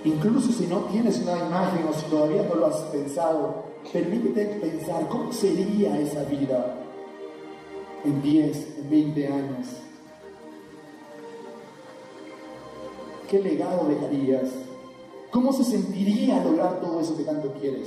Incluso 0.04 0.52
si 0.52 0.66
no 0.66 0.80
tienes 0.84 1.18
una 1.20 1.38
imagen 1.38 1.86
o 1.88 1.94
si 1.94 2.04
todavía 2.06 2.42
no 2.42 2.56
lo 2.56 2.66
has 2.66 2.80
pensado, 2.92 3.64
permítete 3.90 4.46
pensar 4.60 5.08
cómo 5.08 5.32
sería 5.32 5.98
esa 5.98 6.24
vida 6.24 6.76
en 8.04 8.20
10, 8.20 8.78
en 8.78 8.90
20 8.90 9.26
años. 9.26 9.66
¿Qué 13.30 13.38
legado 13.38 13.86
dejarías? 13.86 14.50
¿Cómo 15.30 15.52
se 15.52 15.62
sentiría 15.62 16.42
lograr 16.42 16.80
todo 16.80 17.00
eso 17.00 17.16
que 17.16 17.22
tanto 17.22 17.52
quieres? 17.60 17.86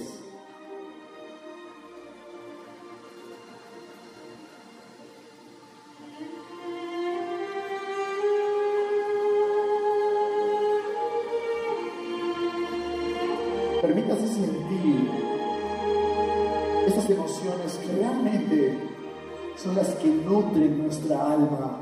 Permítase 13.81 14.27
sentir 14.29 15.09
estas 16.87 17.09
emociones 17.09 17.79
que 17.85 17.97
realmente 17.97 18.79
son 19.57 19.75
las 19.75 19.89
que 19.95 20.07
nutren 20.07 20.83
nuestra 20.83 21.33
alma. 21.33 21.81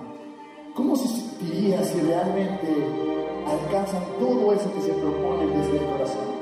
¿Cómo 0.74 0.96
se 0.96 1.08
sentiría 1.08 1.84
si 1.84 2.00
realmente 2.00 3.21
alcanzan 3.52 4.04
todo 4.20 4.54
eso 4.54 4.74
que 4.74 4.82
se 4.82 4.94
propone 4.94 5.46
desde 5.48 5.78
el 5.78 5.92
corazón. 5.92 6.42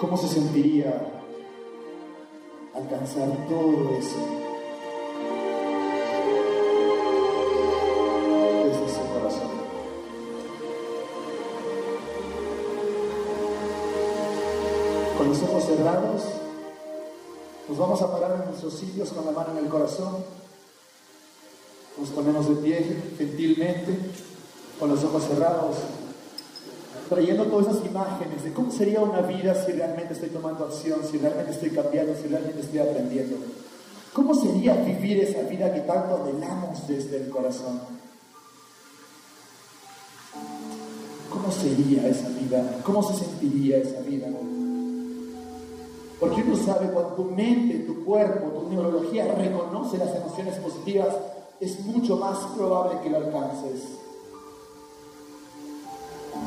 ¿Cómo 0.00 0.16
se 0.16 0.28
sentiría 0.28 1.06
alcanzar 2.74 3.28
todo 3.48 3.96
eso 3.98 4.16
desde 8.64 8.88
su 8.88 9.12
corazón? 9.12 9.50
Con 15.18 15.28
los 15.28 15.42
ojos 15.42 15.64
cerrados, 15.64 16.22
nos 17.68 17.78
vamos 17.78 18.00
a 18.00 18.10
parar 18.10 18.40
en 18.40 18.46
nuestros 18.46 18.74
sitios 18.74 19.10
con 19.10 19.26
la 19.26 19.32
mano 19.32 19.52
en 19.52 19.64
el 19.64 19.70
corazón. 19.70 20.24
Nos 21.98 22.08
ponemos 22.08 22.48
de 22.48 22.54
pie 22.54 23.02
gentilmente 23.18 23.98
con 24.80 24.88
los 24.88 25.04
ojos 25.04 25.24
cerrados, 25.24 25.76
trayendo 27.10 27.44
todas 27.44 27.76
esas 27.76 27.86
imágenes 27.86 28.42
de 28.42 28.52
cómo 28.54 28.72
sería 28.72 29.00
una 29.02 29.20
vida 29.20 29.54
si 29.54 29.72
realmente 29.72 30.14
estoy 30.14 30.30
tomando 30.30 30.64
acción, 30.64 31.00
si 31.08 31.18
realmente 31.18 31.52
estoy 31.52 31.70
cambiando, 31.70 32.14
si 32.14 32.28
realmente 32.28 32.62
estoy 32.62 32.78
aprendiendo. 32.78 33.36
¿Cómo 34.14 34.34
sería 34.34 34.74
vivir 34.76 35.20
esa 35.20 35.42
vida 35.42 35.72
que 35.72 35.80
tanto 35.80 36.22
anhelamos 36.24 36.88
desde 36.88 37.18
el 37.18 37.28
corazón? 37.28 37.80
¿Cómo 41.28 41.52
sería 41.52 42.08
esa 42.08 42.28
vida? 42.30 42.80
¿Cómo 42.82 43.02
se 43.02 43.24
sentiría 43.24 43.78
esa 43.78 44.00
vida? 44.00 44.28
Porque 46.18 46.42
uno 46.42 46.56
sabe 46.56 46.90
cuando 46.90 47.14
tu 47.14 47.24
mente, 47.24 47.80
tu 47.80 48.04
cuerpo, 48.04 48.48
tu 48.48 48.70
neurología 48.70 49.32
reconoce 49.34 49.98
las 49.98 50.14
emociones 50.14 50.54
positivas, 50.56 51.14
es 51.60 51.80
mucho 51.84 52.16
más 52.16 52.38
probable 52.56 52.98
que 53.02 53.10
lo 53.10 53.18
alcances 53.18 54.00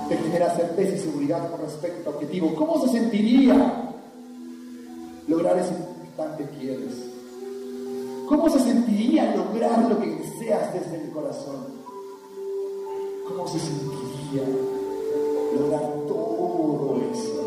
te 0.09 0.17
genera 0.17 0.55
certeza 0.55 0.95
y 0.95 0.99
seguridad 0.99 1.49
con 1.51 1.61
respecto 1.61 2.09
a 2.09 2.13
objetivo. 2.13 2.53
¿Cómo 2.55 2.81
se 2.85 2.89
sentiría 2.89 3.91
lograr 5.27 5.57
ese 5.57 5.73
que 6.37 6.45
quieres? 6.59 6.93
¿Cómo 8.27 8.49
se 8.49 8.59
sentiría 8.59 9.35
lograr 9.35 9.89
lo 9.89 9.99
que 9.99 10.07
deseas 10.07 10.73
desde 10.73 11.03
el 11.03 11.11
corazón? 11.11 11.67
¿Cómo 13.27 13.47
se 13.47 13.59
sentiría 13.59 14.43
lograr 15.59 15.81
todo 16.07 17.01
eso? 17.11 17.42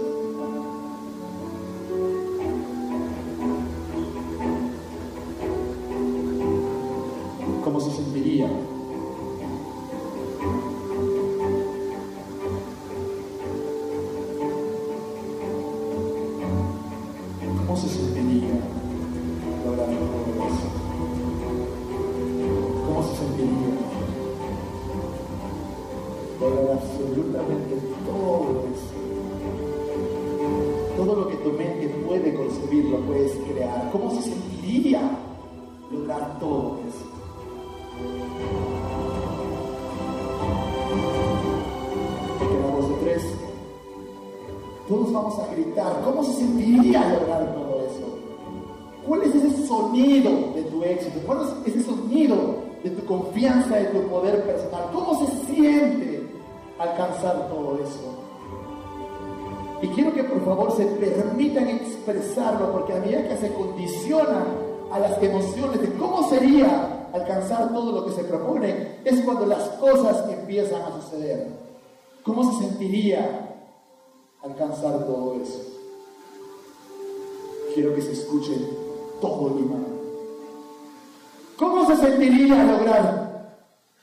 Alcanzar 56.78 57.48
todo 57.48 57.78
eso? 57.82 58.26
Y 59.82 59.88
quiero 59.88 60.12
que 60.14 60.24
por 60.24 60.44
favor 60.44 60.76
se 60.76 60.86
permitan 60.86 61.68
expresarlo, 61.68 62.72
porque 62.72 62.94
a 62.94 63.00
medida 63.00 63.28
que 63.28 63.36
se 63.36 63.52
condicionan 63.52 64.44
a 64.90 64.98
las 64.98 65.22
emociones 65.22 65.80
de 65.82 65.92
cómo 65.94 66.28
sería 66.28 67.08
alcanzar 67.12 67.72
todo 67.72 67.92
lo 67.92 68.06
que 68.06 68.12
se 68.12 68.24
propone, 68.24 69.00
es 69.04 69.20
cuando 69.22 69.46
las 69.46 69.62
cosas 69.70 70.28
empiezan 70.30 70.82
a 70.82 71.00
suceder. 71.00 71.48
¿Cómo 72.22 72.52
se 72.52 72.66
sentiría 72.66 73.58
alcanzar 74.42 75.04
todo 75.06 75.36
eso? 75.40 75.60
Quiero 77.74 77.94
que 77.94 78.02
se 78.02 78.12
escuche 78.12 78.56
todo 79.20 79.54
Lima. 79.56 79.76
¿Cómo 81.58 81.86
se 81.86 81.96
sentiría 81.96 82.64
lograr 82.64 83.58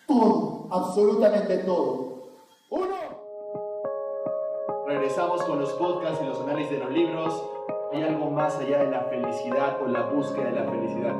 todo, 0.08 0.68
absolutamente 0.72 1.58
todo? 1.60 2.03
Uno. 2.76 2.96
Regresamos 4.88 5.44
con 5.44 5.60
los 5.60 5.74
podcasts 5.74 6.20
y 6.24 6.26
los 6.26 6.42
análisis 6.42 6.72
de 6.72 6.80
los 6.80 6.92
libros. 6.92 7.44
Hay 7.94 8.02
algo 8.02 8.32
más 8.32 8.56
allá 8.56 8.80
de 8.80 8.90
la 8.90 9.02
felicidad 9.04 9.78
o 9.84 9.88
la 9.88 10.02
búsqueda 10.08 10.46
de 10.46 10.52
la 10.54 10.64
felicidad. 10.72 11.14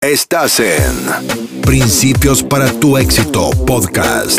Estás 0.00 0.60
en 0.60 1.60
Principios 1.62 2.44
para 2.44 2.70
tu 2.78 2.96
éxito 2.96 3.50
podcast. 3.66 4.38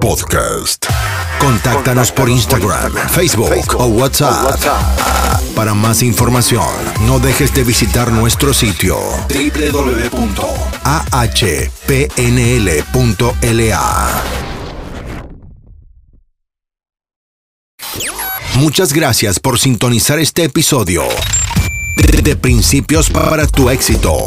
Podcast. 0.00 0.86
Contáctanos 1.40 2.12
por 2.12 2.28
Instagram, 2.28 2.92
Facebook 3.08 3.74
o 3.78 3.86
WhatsApp. 3.86 4.56
Para 5.54 5.74
más 5.74 6.02
información, 6.02 6.66
no 7.06 7.18
dejes 7.18 7.52
de 7.54 7.64
visitar 7.64 8.12
nuestro 8.12 8.54
sitio 8.54 8.98
www.ahpnl.la. 9.28 10.10
Muchas 18.56 18.92
gracias 18.92 19.40
por 19.40 19.58
sintonizar 19.58 20.18
este 20.18 20.44
episodio 20.44 21.04
de, 21.96 22.36
Principios 22.36 23.08
para 23.10 23.46
tu 23.46 23.70
éxito. 23.70 24.26